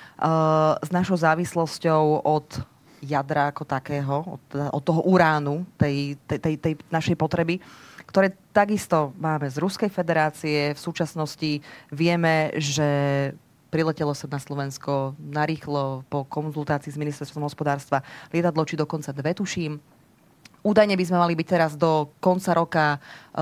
s 0.82 0.90
našou 0.90 1.18
závislosťou 1.18 2.26
od 2.26 2.48
jadra 3.02 3.54
ako 3.54 3.64
takého, 3.64 4.16
od, 4.26 4.46
od 4.74 4.84
toho 4.84 5.06
uránu, 5.06 5.66
tej, 5.78 6.18
tej, 6.26 6.40
tej, 6.42 6.56
tej 6.58 6.74
našej 6.90 7.16
potreby, 7.16 7.62
ktoré 8.10 8.34
takisto 8.50 9.14
máme 9.22 9.46
z 9.52 9.62
Ruskej 9.62 9.92
federácie. 9.94 10.74
V 10.74 10.80
súčasnosti 10.80 11.62
vieme, 11.94 12.50
že 12.58 12.90
priletelo 13.70 14.16
sa 14.16 14.26
na 14.32 14.40
Slovensko 14.40 15.14
narýchlo 15.20 16.08
po 16.08 16.24
konzultácii 16.26 16.90
s 16.90 16.98
ministerstvom 16.98 17.46
hospodárstva 17.46 18.02
lietadlo, 18.32 18.64
či 18.66 18.80
dokonca 18.80 19.14
dve 19.14 19.36
tuším. 19.36 19.78
Údajne 20.68 21.00
by 21.00 21.06
sme 21.08 21.24
mali 21.24 21.32
byť 21.40 21.48
teraz 21.48 21.72
do 21.80 22.12
konca 22.20 22.52
roka 22.52 22.86
e, 22.92 22.98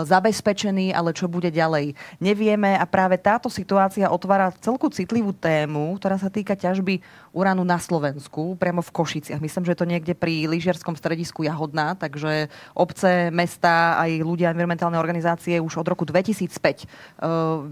zabezpečení, 0.05 0.93
ale 0.93 1.09
čo 1.09 1.26
bude 1.26 1.49
ďalej, 1.49 1.97
nevieme. 2.21 2.78
A 2.78 2.86
práve 2.86 3.17
táto 3.17 3.49
situácia 3.49 4.13
otvára 4.13 4.53
celku 4.61 4.93
citlivú 4.93 5.34
tému, 5.34 5.97
ktorá 5.97 6.21
sa 6.21 6.30
týka 6.30 6.53
ťažby 6.53 7.01
uránu 7.34 7.65
na 7.65 7.82
Slovensku, 7.82 8.53
priamo 8.61 8.86
v 8.86 8.93
Košiciach. 8.93 9.41
Myslím, 9.41 9.65
že 9.65 9.73
je 9.73 9.82
to 9.82 9.89
niekde 9.89 10.13
pri 10.13 10.45
lyžiarskom 10.45 10.93
stredisku 10.93 11.41
Jahodná, 11.41 11.97
takže 11.97 12.53
obce, 12.78 13.34
mesta, 13.34 13.97
aj 13.97 14.21
ľudia 14.21 14.53
environmentálne 14.53 15.01
organizácie 15.01 15.57
už 15.57 15.82
od 15.82 15.88
roku 15.89 16.05
2005 16.05 16.45
uh, 16.45 16.53
e, 16.53 16.86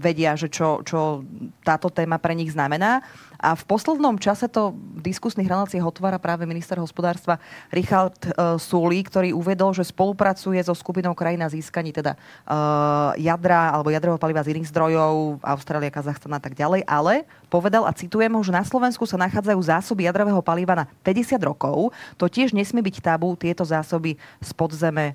vedia, 0.02 0.34
že 0.34 0.50
čo, 0.50 0.82
čo 0.82 1.22
táto 1.62 1.94
téma 1.94 2.18
pre 2.18 2.34
nich 2.34 2.50
znamená. 2.50 3.06
A 3.44 3.52
v 3.52 3.64
poslednom 3.68 4.16
čase 4.16 4.48
to 4.48 4.72
v 4.72 5.04
diskusných 5.04 5.44
reláciách 5.44 5.84
otvára 5.84 6.16
práve 6.16 6.48
minister 6.48 6.80
hospodárstva 6.80 7.36
Richard 7.68 8.16
uh, 8.24 8.56
Sulí, 8.56 9.04
ktorý 9.04 9.36
uvedol, 9.36 9.76
že 9.76 9.84
spolupracuje 9.84 10.56
so 10.64 10.72
skupinou 10.72 11.12
krajín 11.12 11.44
na 11.44 11.52
získaní 11.52 11.92
teda 11.92 12.16
uh, 12.16 13.12
jadra 13.20 13.76
alebo 13.76 13.92
jadrového 13.92 14.16
paliva 14.16 14.40
z 14.40 14.56
iných 14.56 14.72
zdrojov, 14.72 15.44
Austrália, 15.44 15.92
Kazachstan 15.92 16.32
a 16.32 16.40
tak 16.40 16.56
ďalej, 16.56 16.88
ale 16.88 17.28
povedal 17.52 17.84
a 17.84 17.92
citujem 17.92 18.32
ho, 18.32 18.40
že 18.40 18.56
na 18.56 18.64
Slovensku 18.64 19.04
sa 19.04 19.20
nachádzajú 19.20 19.60
zásoby 19.60 20.08
jadrového 20.08 20.40
paliva 20.40 20.72
na 20.72 20.88
50 21.04 21.36
rokov. 21.44 21.92
To 22.16 22.32
tiež 22.32 22.56
nesmie 22.56 22.80
byť 22.80 23.04
tabu, 23.04 23.36
tieto 23.36 23.68
zásoby 23.68 24.16
z 24.40 24.50
podzeme 24.56 25.12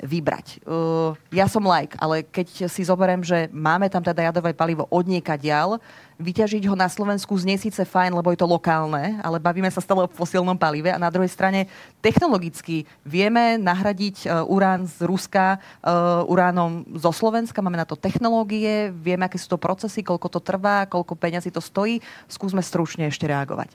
vybrať. 0.00 0.64
Uh, 0.64 1.12
ja 1.32 1.46
som 1.46 1.64
like, 1.64 1.96
ale 2.00 2.24
keď 2.24 2.68
si 2.68 2.82
zoberiem, 2.84 3.20
že 3.20 3.48
máme 3.52 3.88
tam 3.92 4.00
teda 4.00 4.28
jadrové 4.28 4.56
palivo 4.56 4.88
od 4.88 5.06
ďal, 5.40 5.80
vyťažiť 6.20 6.68
ho 6.68 6.76
na 6.76 6.84
Slovensku 6.88 7.32
znie 7.40 7.56
síce 7.56 7.80
fajn, 7.80 8.12
lebo 8.12 8.28
je 8.28 8.40
to 8.40 8.48
lokálne, 8.48 9.16
ale 9.24 9.40
bavíme 9.40 9.68
sa 9.72 9.80
stále 9.80 10.04
o 10.04 10.12
fosilnom 10.12 10.56
palive 10.56 10.92
a 10.92 11.00
na 11.00 11.08
druhej 11.08 11.32
strane 11.32 11.64
technologicky 12.04 12.84
vieme 13.04 13.56
nahradiť 13.56 14.28
uh, 14.28 14.44
urán 14.44 14.84
z 14.84 15.08
Ruska 15.08 15.56
uh, 15.56 16.24
uránom 16.28 16.84
zo 17.00 17.12
Slovenska, 17.12 17.64
máme 17.64 17.80
na 17.80 17.88
to 17.88 17.96
technológie, 17.96 18.92
vieme, 18.92 19.24
aké 19.24 19.40
sú 19.40 19.56
to 19.56 19.58
procesy, 19.60 20.04
koľko 20.04 20.28
to 20.28 20.40
trvá, 20.44 20.84
koľko 20.84 21.16
peňazí 21.16 21.48
to 21.48 21.64
stojí. 21.64 22.04
Skúsme 22.28 22.60
stručne 22.60 23.08
ešte 23.08 23.24
reagovať. 23.24 23.72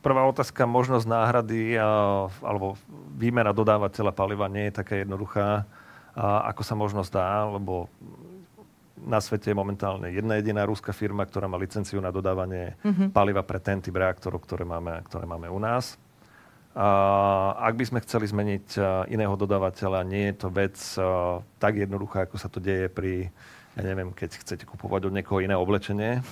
Prvá 0.00 0.24
otázka, 0.24 0.64
možnosť 0.64 1.04
náhrady 1.04 1.76
alebo 2.40 2.80
výmena 3.20 3.52
dodávateľa 3.52 4.16
paliva 4.16 4.48
nie 4.48 4.72
je 4.72 4.80
taká 4.80 4.96
jednoduchá, 4.96 5.68
ako 6.16 6.62
sa 6.64 6.72
možno 6.72 7.04
zdá, 7.04 7.44
lebo 7.44 7.84
na 9.00 9.20
svete 9.20 9.52
je 9.52 9.56
momentálne 9.56 10.12
jedna 10.12 10.40
jediná 10.40 10.64
rúska 10.64 10.92
firma, 10.92 11.24
ktorá 11.24 11.48
má 11.48 11.60
licenciu 11.60 12.00
na 12.04 12.12
dodávanie 12.12 12.80
mm-hmm. 12.80 13.08
paliva 13.12 13.40
pre 13.44 13.60
ten 13.60 13.80
typ 13.80 13.96
reaktorov, 13.96 14.44
ktoré 14.44 14.64
máme, 14.64 15.04
ktoré 15.08 15.24
máme 15.28 15.48
u 15.52 15.60
nás. 15.60 16.00
A 16.76 17.56
ak 17.60 17.76
by 17.76 17.84
sme 17.88 18.04
chceli 18.04 18.30
zmeniť 18.30 18.78
iného 19.10 19.34
dodávateľa, 19.36 20.06
nie 20.06 20.32
je 20.32 20.34
to 20.38 20.48
vec 20.48 20.76
tak 21.58 21.76
jednoduchá, 21.76 22.24
ako 22.24 22.36
sa 22.38 22.48
to 22.48 22.56
deje 22.56 22.88
pri, 22.88 23.28
ja 23.76 23.82
neviem, 23.84 24.14
keď 24.16 24.38
chcete 24.40 24.64
kupovať 24.64 25.10
od 25.10 25.16
niekoho 25.16 25.42
iné 25.44 25.58
oblečenie. 25.58 26.24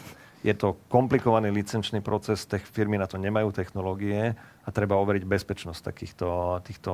Je 0.47 0.55
to 0.55 0.79
komplikovaný 0.87 1.51
licenčný 1.51 1.99
proces, 1.99 2.47
tých 2.47 2.63
firmy 2.63 2.95
na 2.95 3.11
to 3.11 3.19
nemajú 3.19 3.51
technológie 3.51 4.39
a 4.39 4.69
treba 4.71 4.95
overiť 4.95 5.27
bezpečnosť 5.27 5.81
takýchto, 5.83 6.29
týchto, 6.63 6.93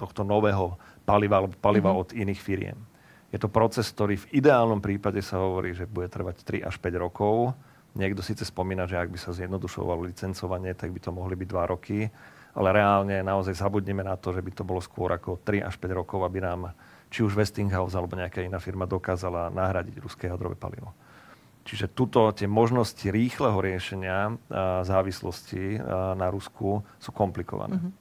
tohto 0.00 0.24
nového 0.24 0.80
paliva 1.04 1.44
alebo 1.44 1.52
paliva 1.60 1.92
mm-hmm. 1.92 2.04
od 2.08 2.16
iných 2.16 2.40
firiem. 2.40 2.78
Je 3.34 3.42
to 3.42 3.52
proces, 3.52 3.90
ktorý 3.92 4.16
v 4.16 4.40
ideálnom 4.40 4.80
prípade 4.80 5.20
sa 5.20 5.42
hovorí, 5.42 5.76
že 5.76 5.90
bude 5.90 6.08
trvať 6.08 6.46
3 6.64 6.70
až 6.70 6.78
5 6.80 7.04
rokov. 7.04 7.52
Niekto 7.98 8.22
síce 8.24 8.46
spomína, 8.46 8.88
že 8.88 8.96
ak 8.96 9.10
by 9.12 9.18
sa 9.20 9.34
zjednodušovalo 9.36 10.06
licencovanie, 10.06 10.72
tak 10.72 10.94
by 10.94 11.02
to 11.02 11.10
mohli 11.10 11.34
byť 11.36 11.48
2 11.50 11.72
roky, 11.74 12.08
ale 12.54 12.68
reálne 12.70 13.20
naozaj 13.26 13.58
zabudneme 13.58 14.06
na 14.06 14.14
to, 14.14 14.30
že 14.32 14.40
by 14.40 14.50
to 14.54 14.62
bolo 14.64 14.80
skôr 14.80 15.12
ako 15.12 15.42
3 15.42 15.66
až 15.66 15.74
5 15.76 16.00
rokov, 16.00 16.22
aby 16.24 16.40
nám 16.40 16.72
či 17.12 17.26
už 17.26 17.36
Westinghouse 17.36 17.92
alebo 17.92 18.16
nejaká 18.16 18.40
iná 18.40 18.62
firma 18.62 18.88
dokázala 18.88 19.50
nahradiť 19.50 20.00
ruské 20.00 20.30
jadrové 20.30 20.56
palivo. 20.56 20.94
Čiže 21.64 21.88
tuto 21.96 22.28
tie 22.36 22.44
možnosti 22.44 23.08
rýchleho 23.08 23.56
riešenia 23.56 24.36
závislosti 24.84 25.80
na 26.14 26.28
Rusku 26.28 26.84
sú 27.00 27.10
komplikované. 27.10 27.80
Mm-hmm. 27.80 27.92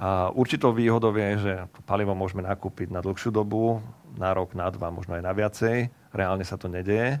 A 0.00 0.32
určitou 0.32 0.72
výhodou 0.72 1.12
je, 1.12 1.30
že 1.40 1.52
to 1.76 1.80
palivo 1.84 2.16
môžeme 2.16 2.40
nakúpiť 2.44 2.88
na 2.92 3.04
dlhšiu 3.04 3.32
dobu, 3.32 3.80
na 4.16 4.32
rok, 4.32 4.56
na 4.56 4.68
dva, 4.72 4.92
možno 4.92 5.16
aj 5.16 5.24
na 5.24 5.32
viacej. 5.32 5.92
Reálne 6.12 6.44
sa 6.44 6.56
to 6.56 6.68
nedeje. 6.72 7.20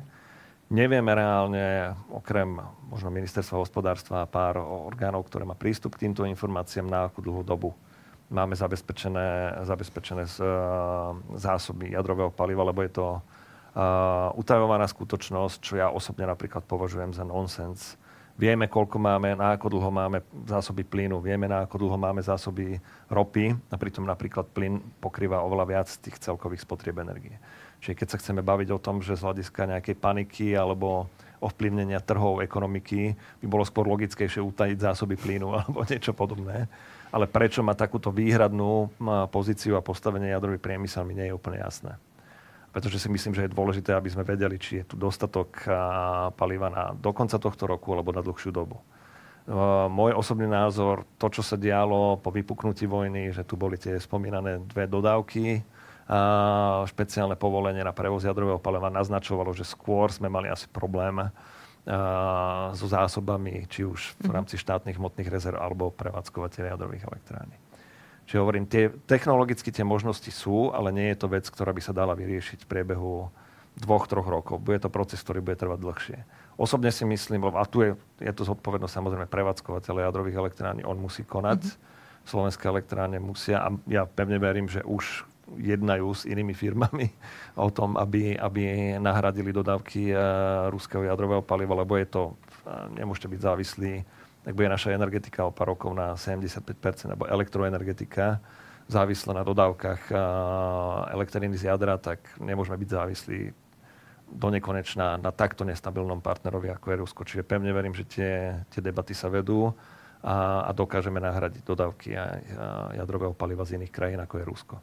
Nevieme 0.70 1.12
reálne, 1.12 1.96
okrem 2.08 2.60
možno 2.88 3.12
ministerstva 3.12 3.60
hospodárstva 3.60 4.24
a 4.24 4.30
pár 4.30 4.60
orgánov, 4.60 5.28
ktoré 5.28 5.44
má 5.44 5.58
prístup 5.58 5.96
k 5.96 6.08
týmto 6.08 6.24
informáciám, 6.24 6.88
na 6.88 7.08
akú 7.08 7.20
dlhú 7.20 7.42
dobu 7.42 7.72
máme 8.30 8.54
zabezpečené, 8.54 9.60
zabezpečené 9.66 10.22
z, 10.30 10.38
zásoby 11.34 11.92
jadrového 11.92 12.30
paliva, 12.30 12.62
lebo 12.62 12.86
je 12.86 12.92
to 12.94 13.18
uh, 13.74 14.30
utajovaná 14.34 14.86
skutočnosť, 14.86 15.58
čo 15.62 15.74
ja 15.78 15.88
osobne 15.90 16.26
napríklad 16.26 16.66
považujem 16.66 17.14
za 17.14 17.22
nonsens. 17.22 18.00
Vieme, 18.40 18.72
koľko 18.72 18.96
máme, 18.96 19.36
na 19.36 19.52
ako 19.52 19.68
dlho 19.68 19.92
máme 19.92 20.24
zásoby 20.48 20.80
plynu, 20.80 21.20
vieme, 21.20 21.44
na 21.44 21.68
ako 21.68 21.76
dlho 21.84 21.98
máme 22.00 22.24
zásoby 22.24 22.80
ropy 23.12 23.52
a 23.68 23.76
pritom 23.76 24.08
napríklad 24.08 24.48
plyn 24.48 24.80
pokrýva 24.96 25.44
oveľa 25.44 25.64
viac 25.68 25.88
tých 26.00 26.16
celkových 26.16 26.64
spotrieb 26.64 26.96
energie. 27.04 27.36
Čiže 27.84 27.96
keď 28.00 28.06
sa 28.08 28.16
chceme 28.16 28.40
baviť 28.40 28.68
o 28.72 28.80
tom, 28.80 29.04
že 29.04 29.12
z 29.12 29.28
hľadiska 29.28 29.68
nejakej 29.76 29.96
paniky 30.00 30.56
alebo 30.56 31.12
ovplyvnenia 31.36 32.00
trhov 32.00 32.40
ekonomiky 32.40 33.12
by 33.44 33.46
bolo 33.48 33.64
skôr 33.68 33.84
logickejšie 33.84 34.40
utajiť 34.40 34.88
zásoby 34.88 35.20
plynu 35.20 35.52
alebo 35.60 35.84
niečo 35.84 36.16
podobné. 36.16 36.64
Ale 37.12 37.28
prečo 37.28 37.60
má 37.60 37.76
takúto 37.76 38.08
výhradnú 38.08 38.88
pozíciu 39.28 39.76
a 39.76 39.84
postavenie 39.84 40.32
jadrový 40.32 40.56
priemysel 40.56 41.04
mi 41.04 41.12
nie 41.12 41.28
je 41.28 41.36
úplne 41.36 41.60
jasné 41.60 42.00
pretože 42.70 43.02
si 43.02 43.08
myslím, 43.10 43.34
že 43.34 43.44
je 43.46 43.54
dôležité, 43.54 43.90
aby 43.94 44.10
sme 44.10 44.22
vedeli, 44.22 44.56
či 44.56 44.82
je 44.82 44.94
tu 44.94 44.94
dostatok 44.94 45.66
paliva 46.38 46.70
na 46.70 46.84
do 46.94 47.10
konca 47.10 47.36
tohto 47.36 47.66
roku 47.66 47.90
alebo 47.90 48.14
na 48.14 48.22
dlhšiu 48.22 48.54
dobu. 48.54 48.78
Môj 49.90 50.14
osobný 50.14 50.46
názor, 50.46 51.02
to, 51.18 51.26
čo 51.26 51.42
sa 51.42 51.58
dialo 51.58 52.22
po 52.22 52.30
vypuknutí 52.30 52.86
vojny, 52.86 53.34
že 53.34 53.42
tu 53.42 53.58
boli 53.58 53.74
tie 53.74 53.98
spomínané 53.98 54.62
dve 54.70 54.86
dodávky, 54.86 55.66
a 56.10 56.82
špeciálne 56.90 57.38
povolenie 57.38 57.86
na 57.86 57.94
prevoz 57.94 58.26
jadrového 58.26 58.58
paliva 58.58 58.90
naznačovalo, 58.90 59.54
že 59.54 59.62
skôr 59.62 60.10
sme 60.10 60.26
mali 60.26 60.50
asi 60.50 60.66
problém 60.66 61.30
so 62.74 62.86
zásobami, 62.90 63.64
či 63.70 63.86
už 63.86 64.18
v 64.18 64.26
mhm. 64.26 64.34
rámci 64.34 64.54
štátnych 64.58 64.98
hmotných 64.98 65.30
rezerv 65.30 65.62
alebo 65.62 65.94
prevádzkovateľ 65.94 66.74
jadrových 66.74 67.06
elektrární. 67.06 67.56
Čiže 68.30 68.46
hovorím, 68.46 68.70
tie, 68.70 68.94
technologicky 69.10 69.74
tie 69.74 69.82
možnosti 69.82 70.30
sú, 70.30 70.70
ale 70.70 70.94
nie 70.94 71.10
je 71.10 71.18
to 71.18 71.26
vec, 71.26 71.50
ktorá 71.50 71.74
by 71.74 71.82
sa 71.82 71.90
dala 71.90 72.14
vyriešiť 72.14 72.62
v 72.62 72.70
priebehu 72.70 73.26
dvoch, 73.74 74.06
troch 74.06 74.30
rokov. 74.30 74.62
Bude 74.62 74.78
to 74.78 74.86
proces, 74.86 75.18
ktorý 75.18 75.42
bude 75.42 75.58
trvať 75.58 75.78
dlhšie. 75.82 76.18
Osobne 76.54 76.94
si 76.94 77.02
myslím, 77.02 77.50
a 77.50 77.66
tu 77.66 77.82
je, 77.82 77.98
je 78.22 78.30
to 78.30 78.46
zodpovednosť 78.46 78.94
samozrejme 78.94 79.26
prevádzkovateľa 79.26 80.06
jadrových 80.06 80.46
elektrární, 80.46 80.86
on 80.86 81.02
musí 81.02 81.26
konať. 81.26 81.74
Mm-hmm. 81.74 82.22
Slovenské 82.30 82.70
elektrárne 82.70 83.18
musia 83.18 83.66
a 83.66 83.74
ja 83.90 84.06
pevne 84.06 84.38
verím, 84.38 84.70
že 84.70 84.86
už 84.86 85.26
jednajú 85.58 86.14
s 86.14 86.22
inými 86.22 86.54
firmami 86.54 87.10
o 87.58 87.66
tom, 87.74 87.98
aby, 87.98 88.38
aby 88.38 88.94
nahradili 89.02 89.50
dodávky 89.50 90.14
uh, 90.14 90.70
ruského 90.70 91.02
jadrového 91.02 91.42
paliva, 91.42 91.82
lebo 91.82 91.98
je 91.98 92.06
to, 92.06 92.22
uh, 92.30 92.86
nemôžete 92.94 93.26
byť 93.26 93.40
závislí 93.42 93.92
tak 94.40 94.56
bude 94.56 94.68
naša 94.72 94.96
energetika 94.96 95.44
o 95.44 95.52
pár 95.52 95.76
rokov 95.76 95.92
na 95.92 96.16
75%, 96.16 97.12
alebo 97.12 97.28
elektroenergetika 97.28 98.40
závislá 98.90 99.38
na 99.38 99.44
dodávkach 99.46 100.10
elektriny 101.14 101.54
z 101.54 101.70
jadra, 101.70 101.94
tak 101.94 102.18
nemôžeme 102.42 102.74
byť 102.74 102.90
závislí 102.90 103.40
do 104.30 104.48
nekonečná 104.50 105.18
na 105.18 105.30
takto 105.30 105.62
nestabilnom 105.62 106.22
partnerovi, 106.22 106.70
ako 106.70 106.86
je 106.90 107.00
Rusko. 107.02 107.20
Čiže 107.26 107.46
pevne 107.46 107.70
verím, 107.74 107.94
že 107.94 108.06
tie, 108.06 108.32
tie 108.70 108.80
debaty 108.82 109.14
sa 109.14 109.30
vedú 109.30 109.70
a, 110.22 110.66
a 110.66 110.70
dokážeme 110.70 111.18
nahradiť 111.18 111.62
dodávky 111.66 112.14
aj 112.14 112.40
jadrového 112.98 113.34
paliva 113.34 113.66
z 113.66 113.78
iných 113.78 113.94
krajín, 113.94 114.20
ako 114.22 114.34
je 114.38 114.44
Rusko. 114.46 114.74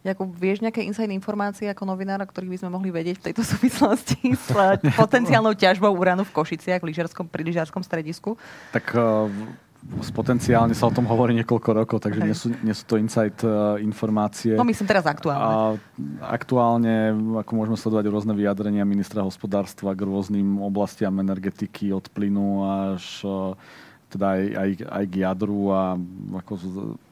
Jakub, 0.00 0.32
vieš 0.32 0.64
nejaké 0.64 0.80
inside 0.80 1.12
informácie 1.12 1.68
ako 1.68 1.84
novinára, 1.84 2.24
ktorých 2.24 2.56
by 2.56 2.58
sme 2.64 2.70
mohli 2.72 2.88
vedieť 2.88 3.20
v 3.20 3.24
tejto 3.30 3.44
súvislosti 3.44 4.32
s 4.32 4.48
eh, 4.48 4.80
potenciálnou 4.96 5.52
ťažbou 5.52 5.92
uránu 5.92 6.24
v 6.24 6.32
Košiciach, 6.32 6.80
v 6.80 6.88
lyžiarskom, 6.88 7.28
pri 7.28 7.44
lyžiarskom 7.44 7.84
stredisku? 7.84 8.40
Tak 8.72 8.96
uh, 8.96 9.28
potenciálne 10.16 10.72
sa 10.72 10.88
o 10.88 10.92
tom 10.96 11.04
hovorí 11.04 11.36
niekoľko 11.44 11.70
rokov, 11.84 11.98
takže 12.00 12.20
nie 12.24 12.32
sú, 12.32 12.48
nie 12.64 12.72
sú 12.72 12.88
to 12.88 12.96
inside 12.96 13.36
uh, 13.44 13.76
informácie. 13.76 14.56
No 14.56 14.64
myslím 14.64 14.88
teraz 14.88 15.04
aktuálne. 15.04 15.44
A, 15.44 15.76
aktuálne, 16.32 17.12
ako 17.44 17.52
môžeme 17.52 17.76
sledovať 17.76 18.08
rôzne 18.08 18.32
vyjadrenia 18.32 18.88
ministra 18.88 19.20
hospodárstva 19.20 19.92
k 19.92 20.00
rôznym 20.08 20.64
oblastiam 20.64 21.12
energetiky, 21.20 21.92
od 21.92 22.08
plynu 22.08 22.64
až 22.88 23.04
uh, 23.28 23.52
teda 24.10 24.26
aj, 24.34 24.42
aj, 24.58 24.70
aj 24.90 25.04
k 25.06 25.14
jadru 25.22 25.70
a 25.70 25.94
ako 26.42 26.52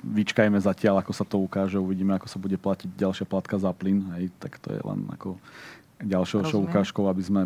vyčkajme 0.03 0.59
zatiaľ, 0.59 1.01
ako 1.01 1.12
sa 1.14 1.22
to 1.22 1.38
ukáže, 1.38 1.78
uvidíme, 1.78 2.18
ako 2.18 2.26
sa 2.26 2.42
bude 2.42 2.59
platiť 2.59 2.90
ďalšia 2.99 3.26
platka 3.30 3.55
za 3.57 3.70
plyn, 3.70 4.03
hej, 4.18 4.34
tak 4.42 4.59
to 4.59 4.74
je 4.74 4.80
len 4.82 5.07
ako 5.14 5.38
ďalšou 5.99 6.46
show 6.46 6.62
ukážkou, 6.62 7.07
aby 7.11 7.22
sme 7.22 7.40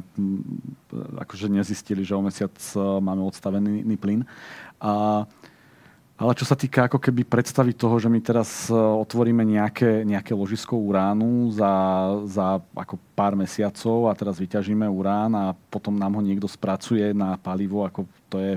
akože 1.21 1.49
nezistili, 1.49 2.05
že 2.05 2.13
o 2.13 2.21
mesiac 2.21 2.53
e, 2.53 2.77
máme 3.01 3.25
odstavený 3.25 3.97
plyn. 3.97 4.29
A, 4.77 5.25
a 5.25 6.23
Ale 6.23 6.39
čo 6.39 6.47
sa 6.47 6.55
týka 6.55 6.87
ako 6.87 7.03
keby 7.03 7.27
predstavy 7.27 7.75
toho, 7.75 7.99
že 7.99 8.07
my 8.07 8.23
teraz 8.23 8.71
e, 8.71 8.77
otvoríme 8.79 9.43
nejaké, 9.43 10.07
nejaké 10.07 10.37
ložisko 10.39 10.79
uránu 10.79 11.51
za, 11.51 11.75
za 12.31 12.47
ako 12.79 12.95
pár 13.19 13.35
mesiacov 13.35 14.07
a 14.07 14.15
teraz 14.15 14.39
vyťažíme 14.39 14.87
urán 14.87 15.35
a 15.35 15.45
potom 15.67 15.99
nám 15.99 16.15
ho 16.15 16.23
niekto 16.23 16.47
spracuje 16.47 17.11
na 17.11 17.35
palivo, 17.35 17.83
ako 17.83 18.07
to 18.31 18.39
je 18.39 18.53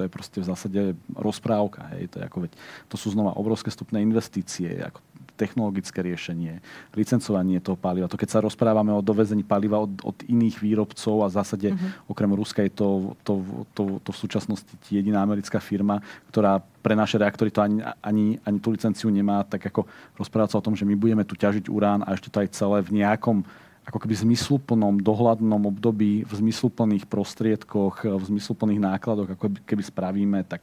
to 0.00 0.08
je 0.08 0.16
proste 0.16 0.40
v 0.40 0.48
zásade 0.48 0.80
rozprávka. 1.12 1.92
Hej. 1.92 2.16
To, 2.16 2.16
je 2.16 2.24
ako, 2.24 2.38
veď, 2.48 2.52
to 2.88 2.96
sú 2.96 3.12
znova 3.12 3.36
obrovské 3.36 3.68
stupné 3.68 4.00
investície. 4.00 4.80
Ako 4.80 5.04
technologické 5.40 6.04
riešenie, 6.04 6.60
licencovanie 6.92 7.64
toho 7.64 7.80
paliva. 7.80 8.12
To 8.12 8.20
keď 8.20 8.28
sa 8.28 8.44
rozprávame 8.44 8.92
o 8.92 9.00
dovezení 9.00 9.40
paliva 9.40 9.80
od, 9.80 9.88
od 10.04 10.16
iných 10.28 10.60
výrobcov 10.60 11.24
a 11.24 11.32
v 11.32 11.36
zásade 11.40 11.68
uh-huh. 11.72 12.12
okrem 12.12 12.28
Ruska 12.36 12.60
je 12.68 12.76
to, 12.76 13.16
to, 13.24 13.40
to, 13.72 14.04
to 14.04 14.10
v 14.12 14.20
súčasnosti 14.20 14.68
jediná 14.92 15.24
americká 15.24 15.56
firma, 15.56 16.04
ktorá 16.28 16.60
pre 16.84 16.92
naše 16.92 17.16
reaktory 17.16 17.48
to 17.48 17.64
ani, 17.64 17.80
ani, 18.04 18.36
ani 18.44 18.58
tú 18.60 18.76
licenciu 18.76 19.08
nemá, 19.08 19.40
tak 19.48 19.64
ako 19.64 19.88
rozprávať 20.20 20.52
sa 20.52 20.60
o 20.60 20.64
tom, 20.68 20.76
že 20.76 20.84
my 20.84 20.92
budeme 20.92 21.24
tu 21.24 21.32
ťažiť 21.32 21.72
urán 21.72 22.04
a 22.04 22.12
ešte 22.12 22.28
to 22.28 22.44
aj 22.44 22.52
celé 22.52 22.84
v 22.84 23.00
nejakom 23.00 23.40
ako 23.88 23.98
keby 24.06 24.14
zmysluplnom 24.14 25.00
dohľadnom 25.00 25.66
období, 25.66 26.22
v 26.28 26.32
zmysluplných 26.32 27.08
prostriedkoch, 27.08 28.06
v 28.06 28.24
zmysluplných 28.24 28.80
nákladoch, 28.80 29.34
ako 29.34 29.46
keby 29.64 29.82
spravíme, 29.82 30.38
tak... 30.44 30.62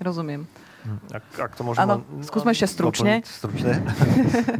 Rozumiem. 0.00 0.48
Ak, 1.14 1.24
ak 1.38 1.52
to 1.54 1.62
môžem... 1.62 1.86
Áno, 1.86 2.02
skúsme 2.26 2.50
ešte 2.50 2.66
stručne. 2.66 3.22
stručne. 3.22 3.78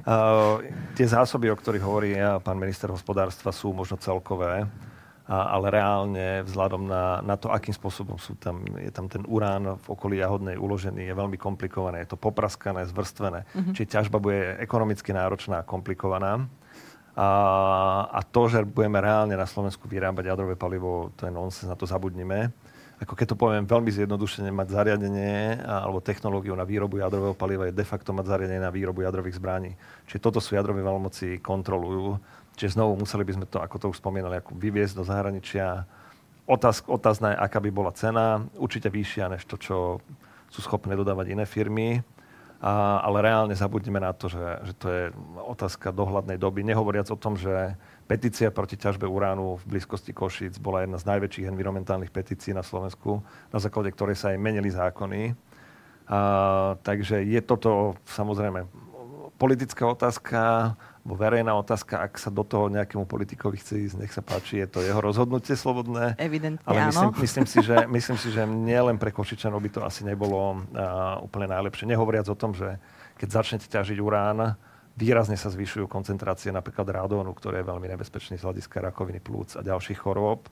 uh, 0.06 0.62
tie 0.96 1.06
zásoby, 1.08 1.50
o 1.50 1.58
ktorých 1.58 1.82
hovorí 1.82 2.14
ja, 2.14 2.38
pán 2.38 2.62
minister 2.62 2.94
hospodárstva, 2.94 3.50
sú 3.50 3.74
možno 3.74 3.98
celkové, 3.98 4.70
ale 5.26 5.66
reálne 5.70 6.42
vzhľadom 6.46 6.82
na, 6.86 7.22
na 7.22 7.34
to, 7.38 7.50
akým 7.50 7.74
spôsobom 7.74 8.18
sú 8.18 8.34
tam, 8.36 8.62
je 8.78 8.90
tam 8.90 9.06
ten 9.06 9.22
urán 9.26 9.78
v 9.78 9.86
okolí 9.88 10.18
jahodnej 10.18 10.58
uložený, 10.58 11.08
je 11.08 11.14
veľmi 11.14 11.38
komplikované. 11.38 12.02
Je 12.04 12.14
to 12.14 12.18
popraskané, 12.18 12.84
zvrstvené. 12.90 13.46
Uh-huh. 13.54 13.72
Čiže 13.72 13.90
ťažba 13.98 14.18
bude 14.18 14.58
ekonomicky 14.58 15.14
náročná 15.14 15.62
a 15.62 15.66
komplikovaná. 15.66 16.46
A, 17.12 17.28
a 18.08 18.20
to, 18.24 18.48
že 18.48 18.64
budeme 18.64 18.96
reálne 18.96 19.36
na 19.36 19.44
Slovensku 19.44 19.84
vyrábať 19.84 20.32
jadrové 20.32 20.56
palivo, 20.56 21.12
to 21.16 21.28
je 21.28 21.32
nonsens, 21.32 21.68
na 21.68 21.76
to 21.76 21.84
zabudnime 21.84 22.52
ako 23.02 23.18
keď 23.18 23.34
to 23.34 23.36
poviem 23.36 23.66
veľmi 23.66 23.90
zjednodušene, 23.90 24.54
mať 24.54 24.78
zariadenie 24.78 25.58
alebo 25.66 25.98
technológiu 25.98 26.54
na 26.54 26.62
výrobu 26.62 27.02
jadrového 27.02 27.34
paliva 27.34 27.66
je 27.66 27.74
de 27.74 27.82
facto 27.82 28.14
mať 28.14 28.30
zariadenie 28.30 28.62
na 28.62 28.70
výrobu 28.70 29.02
jadrových 29.02 29.42
zbraní. 29.42 29.74
Čiže 30.06 30.22
toto 30.22 30.38
sú 30.38 30.54
jadrové 30.54 30.86
veľmoci 30.86 31.42
kontrolujú. 31.42 32.22
Čiže 32.54 32.78
znovu 32.78 33.02
museli 33.02 33.26
by 33.26 33.32
sme 33.34 33.46
to, 33.50 33.58
ako 33.58 33.76
to 33.82 33.86
už 33.90 33.98
spomínali, 33.98 34.38
ako 34.38 34.54
vyviezť 34.54 34.94
do 34.94 35.02
zahraničia. 35.02 35.82
Otáz, 36.46 36.86
otázna 36.86 37.34
je, 37.34 37.42
aká 37.42 37.58
by 37.58 37.70
bola 37.74 37.90
cena. 37.90 38.46
Určite 38.54 38.86
vyššia 38.86 39.34
než 39.34 39.42
to, 39.50 39.58
čo 39.58 39.98
sú 40.54 40.60
schopné 40.62 40.94
dodávať 40.94 41.34
iné 41.34 41.42
firmy. 41.42 42.06
A, 42.62 43.02
ale 43.02 43.26
reálne 43.26 43.58
zabudneme 43.58 43.98
na 43.98 44.14
to, 44.14 44.30
že, 44.30 44.46
že 44.70 44.74
to 44.78 44.86
je 44.86 45.02
otázka 45.34 45.90
dohľadnej 45.90 46.38
doby. 46.38 46.62
Nehovoriac 46.62 47.10
o 47.10 47.18
tom, 47.18 47.34
že 47.34 47.74
Petícia 48.12 48.52
proti 48.52 48.76
ťažbe 48.76 49.08
uránu 49.08 49.56
v 49.62 49.78
blízkosti 49.78 50.12
Košíc 50.12 50.60
bola 50.60 50.84
jedna 50.84 51.00
z 51.00 51.08
najväčších 51.16 51.48
environmentálnych 51.48 52.12
petícií 52.12 52.52
na 52.52 52.60
Slovensku, 52.60 53.24
na 53.48 53.58
základe 53.58 53.88
ktorej 53.88 54.20
sa 54.20 54.36
aj 54.36 54.38
menili 54.42 54.68
zákony. 54.68 55.32
A, 56.12 56.76
takže 56.84 57.24
je 57.24 57.40
toto 57.40 57.96
samozrejme 58.04 58.68
politická 59.40 59.88
otázka, 59.88 60.74
bo 61.02 61.18
verejná 61.18 61.50
otázka, 61.58 61.98
ak 61.98 62.14
sa 62.14 62.30
do 62.30 62.46
toho 62.46 62.70
nejakému 62.70 63.10
politikovi 63.10 63.58
chce 63.58 63.90
ísť, 63.90 63.96
nech 63.98 64.14
sa 64.14 64.22
páči, 64.22 64.62
je 64.62 64.68
to 64.70 64.78
jeho 64.86 65.02
rozhodnutie 65.02 65.58
slobodné. 65.58 66.14
Evidentne 66.14 66.62
Ale 66.62 66.94
myslím, 66.94 67.10
áno. 67.10 67.18
myslím, 67.18 67.46
si, 67.50 67.58
že, 67.58 67.76
myslím 67.90 68.18
si, 68.22 68.28
že 68.30 68.42
nielen 68.46 69.02
pre 69.02 69.10
Košičanov 69.10 69.58
by 69.58 69.70
to 69.74 69.80
asi 69.82 70.06
nebolo 70.06 70.62
uh, 70.62 71.18
úplne 71.18 71.50
najlepšie. 71.50 71.90
Nehovoriac 71.90 72.30
o 72.30 72.38
tom, 72.38 72.54
že 72.54 72.78
keď 73.18 73.28
začnete 73.34 73.66
ťažiť 73.66 73.98
urán, 73.98 74.54
výrazne 74.94 75.34
sa 75.34 75.50
zvyšujú 75.50 75.90
koncentrácie 75.90 76.54
napríklad 76.54 76.86
radónu, 76.86 77.34
ktoré 77.34 77.66
je 77.66 77.70
veľmi 77.70 77.86
nebezpečný 77.98 78.38
z 78.38 78.46
hľadiska 78.46 78.78
rakoviny 78.78 79.18
plúc 79.18 79.58
a 79.58 79.66
ďalších 79.66 79.98
chorôb. 79.98 80.46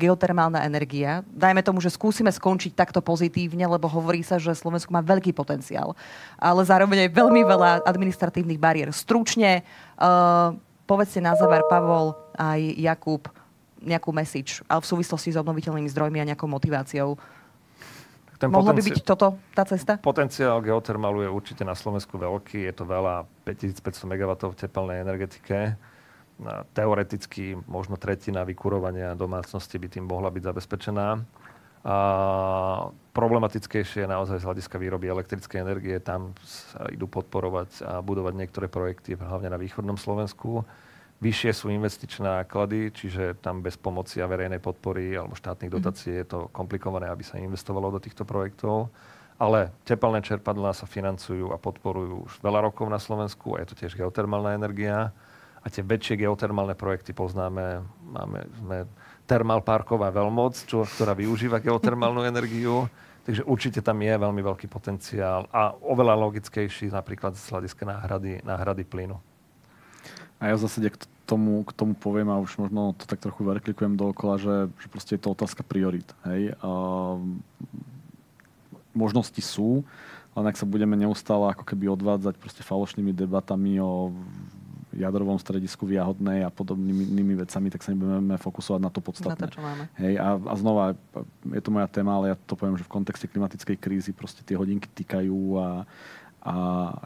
geotermálna 0.00 0.64
energia. 0.64 1.20
Dajme 1.28 1.60
tomu, 1.60 1.84
že 1.84 1.92
skúsime 1.92 2.32
skončiť 2.32 2.72
takto 2.72 3.04
pozitívne, 3.04 3.68
lebo 3.68 3.84
hovorí 3.84 4.24
sa, 4.24 4.40
že 4.40 4.56
Slovensko 4.56 4.88
má 4.88 5.04
veľký 5.04 5.36
potenciál, 5.36 5.92
ale 6.40 6.64
zároveň 6.64 7.04
aj 7.04 7.10
veľmi 7.12 7.44
veľa 7.44 7.84
administratívnych 7.84 8.56
bariér. 8.56 8.96
Stručne, 8.96 9.60
uh, 10.00 10.56
povedzte 10.88 11.20
na 11.20 11.36
záver, 11.36 11.60
Pavol 11.68 12.16
aj 12.40 12.80
Jakub, 12.80 13.28
nejakú 13.88 14.12
message, 14.12 14.60
ale 14.68 14.84
v 14.84 14.88
súvislosti 14.92 15.32
s 15.32 15.36
obnoviteľnými 15.40 15.88
zdrojmi 15.88 16.20
a 16.20 16.28
nejakou 16.28 16.46
motiváciou. 16.46 17.16
Ten 18.38 18.54
Mohlo 18.54 18.70
potenci- 18.70 18.94
by 18.94 18.94
byť 18.94 18.98
toto 19.02 19.26
tá 19.50 19.66
cesta? 19.66 19.98
Potenciál 19.98 20.62
geotermalu 20.62 21.26
je 21.26 21.30
určite 21.34 21.66
na 21.66 21.74
Slovensku 21.74 22.14
veľký. 22.14 22.70
Je 22.70 22.74
to 22.76 22.86
veľa 22.86 23.26
5500 23.42 24.06
MW 24.06 24.30
v 24.38 24.54
tepelnej 24.54 25.02
energetike. 25.02 25.74
Teoreticky 26.70 27.58
možno 27.66 27.98
tretina 27.98 28.46
vykurovania 28.46 29.18
domácnosti 29.18 29.74
by 29.74 29.90
tým 29.90 30.06
mohla 30.06 30.30
byť 30.30 30.42
zabezpečená. 30.54 31.18
A 31.82 31.96
problematickejšie 33.10 34.06
je 34.06 34.08
naozaj 34.10 34.38
z 34.38 34.46
hľadiska 34.46 34.78
výroby 34.78 35.10
elektrickej 35.10 35.58
energie. 35.58 35.98
Tam 35.98 36.30
sa 36.46 36.86
idú 36.94 37.10
podporovať 37.10 37.82
a 37.82 37.92
budovať 38.06 38.34
niektoré 38.38 38.70
projekty, 38.70 39.18
hlavne 39.18 39.50
na 39.50 39.58
východnom 39.58 39.98
Slovensku. 39.98 40.62
Vyššie 41.18 41.50
sú 41.50 41.66
investičné 41.74 42.30
náklady, 42.30 42.94
čiže 42.94 43.42
tam 43.42 43.58
bez 43.58 43.74
pomoci 43.74 44.22
a 44.22 44.30
verejnej 44.30 44.62
podpory 44.62 45.18
alebo 45.18 45.34
štátnych 45.34 45.66
mhm. 45.70 45.76
dotácií 45.78 46.14
je 46.22 46.26
to 46.26 46.38
komplikované, 46.54 47.10
aby 47.10 47.26
sa 47.26 47.42
investovalo 47.42 47.90
do 47.90 47.98
týchto 47.98 48.22
projektov. 48.22 48.90
Ale 49.38 49.70
tepelné 49.86 50.18
čerpadlá 50.18 50.74
sa 50.74 50.86
financujú 50.86 51.54
a 51.54 51.62
podporujú 51.62 52.26
už 52.26 52.32
veľa 52.42 52.70
rokov 52.70 52.90
na 52.90 52.98
Slovensku 52.98 53.54
a 53.54 53.62
je 53.62 53.70
to 53.70 53.78
tiež 53.78 53.94
geotermálna 53.94 54.58
energia. 54.58 55.14
A 55.62 55.66
tie 55.70 55.82
väčšie 55.82 56.26
geotermálne 56.26 56.74
projekty 56.74 57.14
poznáme. 57.14 57.82
Máme 58.02 58.46
sme 58.58 58.76
Thermal 59.30 59.62
Parková 59.62 60.10
veľmoc, 60.10 60.58
čo, 60.66 60.82
ktorá 60.82 61.14
využíva 61.14 61.62
geotermálnu 61.66 62.26
energiu. 62.26 62.90
Takže 63.26 63.46
určite 63.46 63.78
tam 63.84 64.00
je 64.02 64.14
veľmi 64.14 64.40
veľký 64.42 64.66
potenciál 64.72 65.46
a 65.52 65.76
oveľa 65.84 66.16
logickejší 66.16 66.88
napríklad 66.88 67.36
z 67.36 67.44
hľadiska 67.52 67.84
náhrady, 67.84 68.40
náhrady 68.40 68.88
plynu. 68.88 69.20
A 70.38 70.50
ja 70.50 70.54
v 70.54 70.62
zásade 70.62 70.88
k 70.94 70.96
tomu, 71.26 71.66
k 71.66 71.74
tomu 71.74 71.92
poviem 71.98 72.30
a 72.30 72.40
už 72.40 72.56
možno 72.56 72.94
to 72.94 73.04
tak 73.04 73.20
trochu 73.20 73.44
verklikujem 73.44 73.98
dookola, 73.98 74.40
že, 74.40 74.56
že 74.78 74.86
proste 74.88 75.18
je 75.18 75.22
to 75.22 75.34
otázka 75.34 75.66
priorit. 75.66 76.06
Hej? 76.24 76.56
A, 76.62 76.70
možnosti 78.96 79.38
sú, 79.44 79.86
len 80.34 80.44
ak 80.46 80.58
sa 80.58 80.66
budeme 80.66 80.98
neustále 80.98 81.50
ako 81.54 81.62
keby 81.62 81.90
odvádzať 81.94 82.34
proste 82.38 82.62
falošnými 82.66 83.14
debatami 83.14 83.78
o 83.78 84.14
jadrovom 84.98 85.38
stredisku 85.38 85.86
v 85.86 86.00
Jahodnej 86.00 86.42
a 86.42 86.50
podobnými 86.50 87.38
vecami, 87.38 87.70
tak 87.70 87.86
sa 87.86 87.94
nebudeme 87.94 88.34
fokusovať 88.34 88.80
na 88.82 88.90
to 88.90 88.98
podstatné. 88.98 89.46
Na 89.46 89.50
to, 89.50 89.54
čo 89.54 89.62
máme. 89.62 89.84
Hej, 89.94 90.14
a, 90.18 90.28
a 90.34 90.54
znova, 90.58 90.84
je 91.54 91.62
to 91.62 91.70
moja 91.70 91.86
téma, 91.86 92.18
ale 92.18 92.34
ja 92.34 92.36
to 92.48 92.58
poviem, 92.58 92.74
že 92.74 92.82
v 92.82 92.94
kontexte 92.98 93.30
klimatickej 93.30 93.76
krízy 93.78 94.10
proste 94.10 94.42
tie 94.42 94.58
hodinky 94.58 94.90
týkajú 94.90 95.38
a, 95.60 95.86
a 96.42 96.54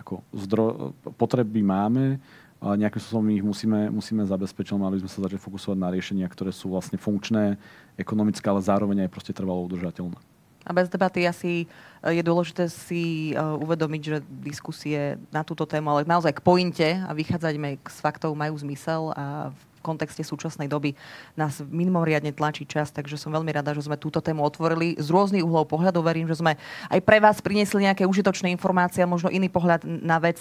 ako 0.01 0.25
zdro, 0.33 0.97
potreby 1.21 1.61
máme, 1.61 2.17
nejakým 2.63 3.03
spôsobom 3.03 3.27
ich 3.35 3.43
musíme, 3.43 3.91
musíme 3.91 4.23
zabezpečiť, 4.23 4.79
mali 4.79 4.99
by 4.99 5.03
sme 5.03 5.11
sa 5.11 5.21
začať 5.27 5.41
fokusovať 5.43 5.79
na 5.83 5.91
riešenia, 5.91 6.27
ktoré 6.31 6.55
sú 6.55 6.71
vlastne 6.71 6.95
funkčné, 6.95 7.59
ekonomické, 7.99 8.47
ale 8.47 8.63
zároveň 8.63 9.07
aj 9.07 9.11
proste 9.11 9.35
trvalo 9.35 9.67
udržateľné. 9.67 10.15
A 10.63 10.71
bez 10.71 10.87
debaty 10.87 11.27
asi 11.27 11.67
eh, 11.67 12.15
je 12.15 12.23
dôležité 12.23 12.71
si 12.71 13.35
uh, 13.35 13.59
uvedomiť, 13.59 14.03
že 14.03 14.17
diskusie 14.31 15.19
na 15.35 15.43
túto 15.43 15.67
tému, 15.67 15.91
ale 15.91 16.07
naozaj 16.07 16.39
k 16.39 16.45
pointe 16.45 16.89
a 17.03 17.11
vychádzajme 17.11 17.83
z 17.83 17.99
faktov 17.99 18.39
majú 18.39 18.55
zmysel 18.63 19.11
a 19.19 19.51
v 19.51 19.72
kontexte 19.83 20.23
súčasnej 20.23 20.71
doby 20.71 20.95
nás 21.35 21.59
mimoriadne 21.61 22.31
tlačí 22.31 22.63
čas, 22.65 22.95
takže 22.95 23.19
som 23.19 23.35
veľmi 23.35 23.51
rada, 23.51 23.75
že 23.75 23.83
sme 23.83 23.99
túto 23.99 24.23
tému 24.23 24.47
otvorili 24.47 24.95
z 24.97 25.11
rôznych 25.11 25.43
uhlov 25.43 25.67
pohľadu. 25.67 25.99
Verím, 26.01 26.31
že 26.31 26.39
sme 26.39 26.55
aj 26.89 27.01
pre 27.03 27.19
vás 27.19 27.43
priniesli 27.43 27.91
nejaké 27.91 28.07
užitočné 28.07 28.49
informácie 28.55 29.03
a 29.03 29.11
možno 29.11 29.29
iný 29.29 29.51
pohľad 29.51 29.83
na 29.83 30.23
vec, 30.23 30.39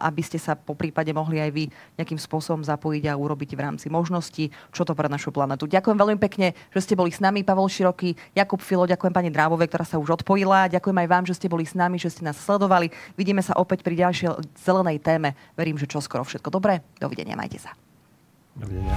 aby 0.00 0.22
ste 0.24 0.40
sa 0.40 0.56
po 0.56 0.72
prípade 0.72 1.12
mohli 1.12 1.36
aj 1.36 1.50
vy 1.52 1.64
nejakým 2.00 2.16
spôsobom 2.16 2.64
zapojiť 2.64 3.12
a 3.12 3.20
urobiť 3.20 3.52
v 3.52 3.60
rámci 3.60 3.86
možností, 3.92 4.48
čo 4.72 4.88
to 4.88 4.96
pre 4.96 5.12
našu 5.12 5.28
planetu. 5.28 5.68
Ďakujem 5.68 5.98
veľmi 6.00 6.16
pekne, 6.16 6.56
že 6.72 6.80
ste 6.80 6.96
boli 6.96 7.12
s 7.12 7.20
nami, 7.20 7.44
Pavol 7.44 7.68
Široký, 7.68 8.16
Jakub 8.32 8.64
Filo, 8.64 8.88
ďakujem 8.88 9.12
pani 9.12 9.28
Drábovej, 9.28 9.68
ktorá 9.68 9.84
sa 9.84 10.00
už 10.00 10.22
odpojila. 10.22 10.72
Ďakujem 10.72 10.98
aj 11.04 11.08
vám, 11.10 11.24
že 11.28 11.36
ste 11.36 11.52
boli 11.52 11.68
s 11.68 11.76
nami, 11.76 12.00
že 12.00 12.08
ste 12.08 12.24
nás 12.24 12.38
sledovali. 12.40 12.88
Vidíme 13.18 13.44
sa 13.44 13.58
opäť 13.58 13.84
pri 13.84 13.98
ďalšej 13.98 14.56
zelenej 14.62 15.02
téme. 15.02 15.34
Verím, 15.58 15.76
že 15.76 15.90
čoskoro 15.90 16.22
všetko 16.22 16.48
dobré. 16.54 16.80
Dovidenia, 17.02 17.34
majte 17.34 17.58
sa. 17.58 17.89
Dovidenia. 18.56 18.96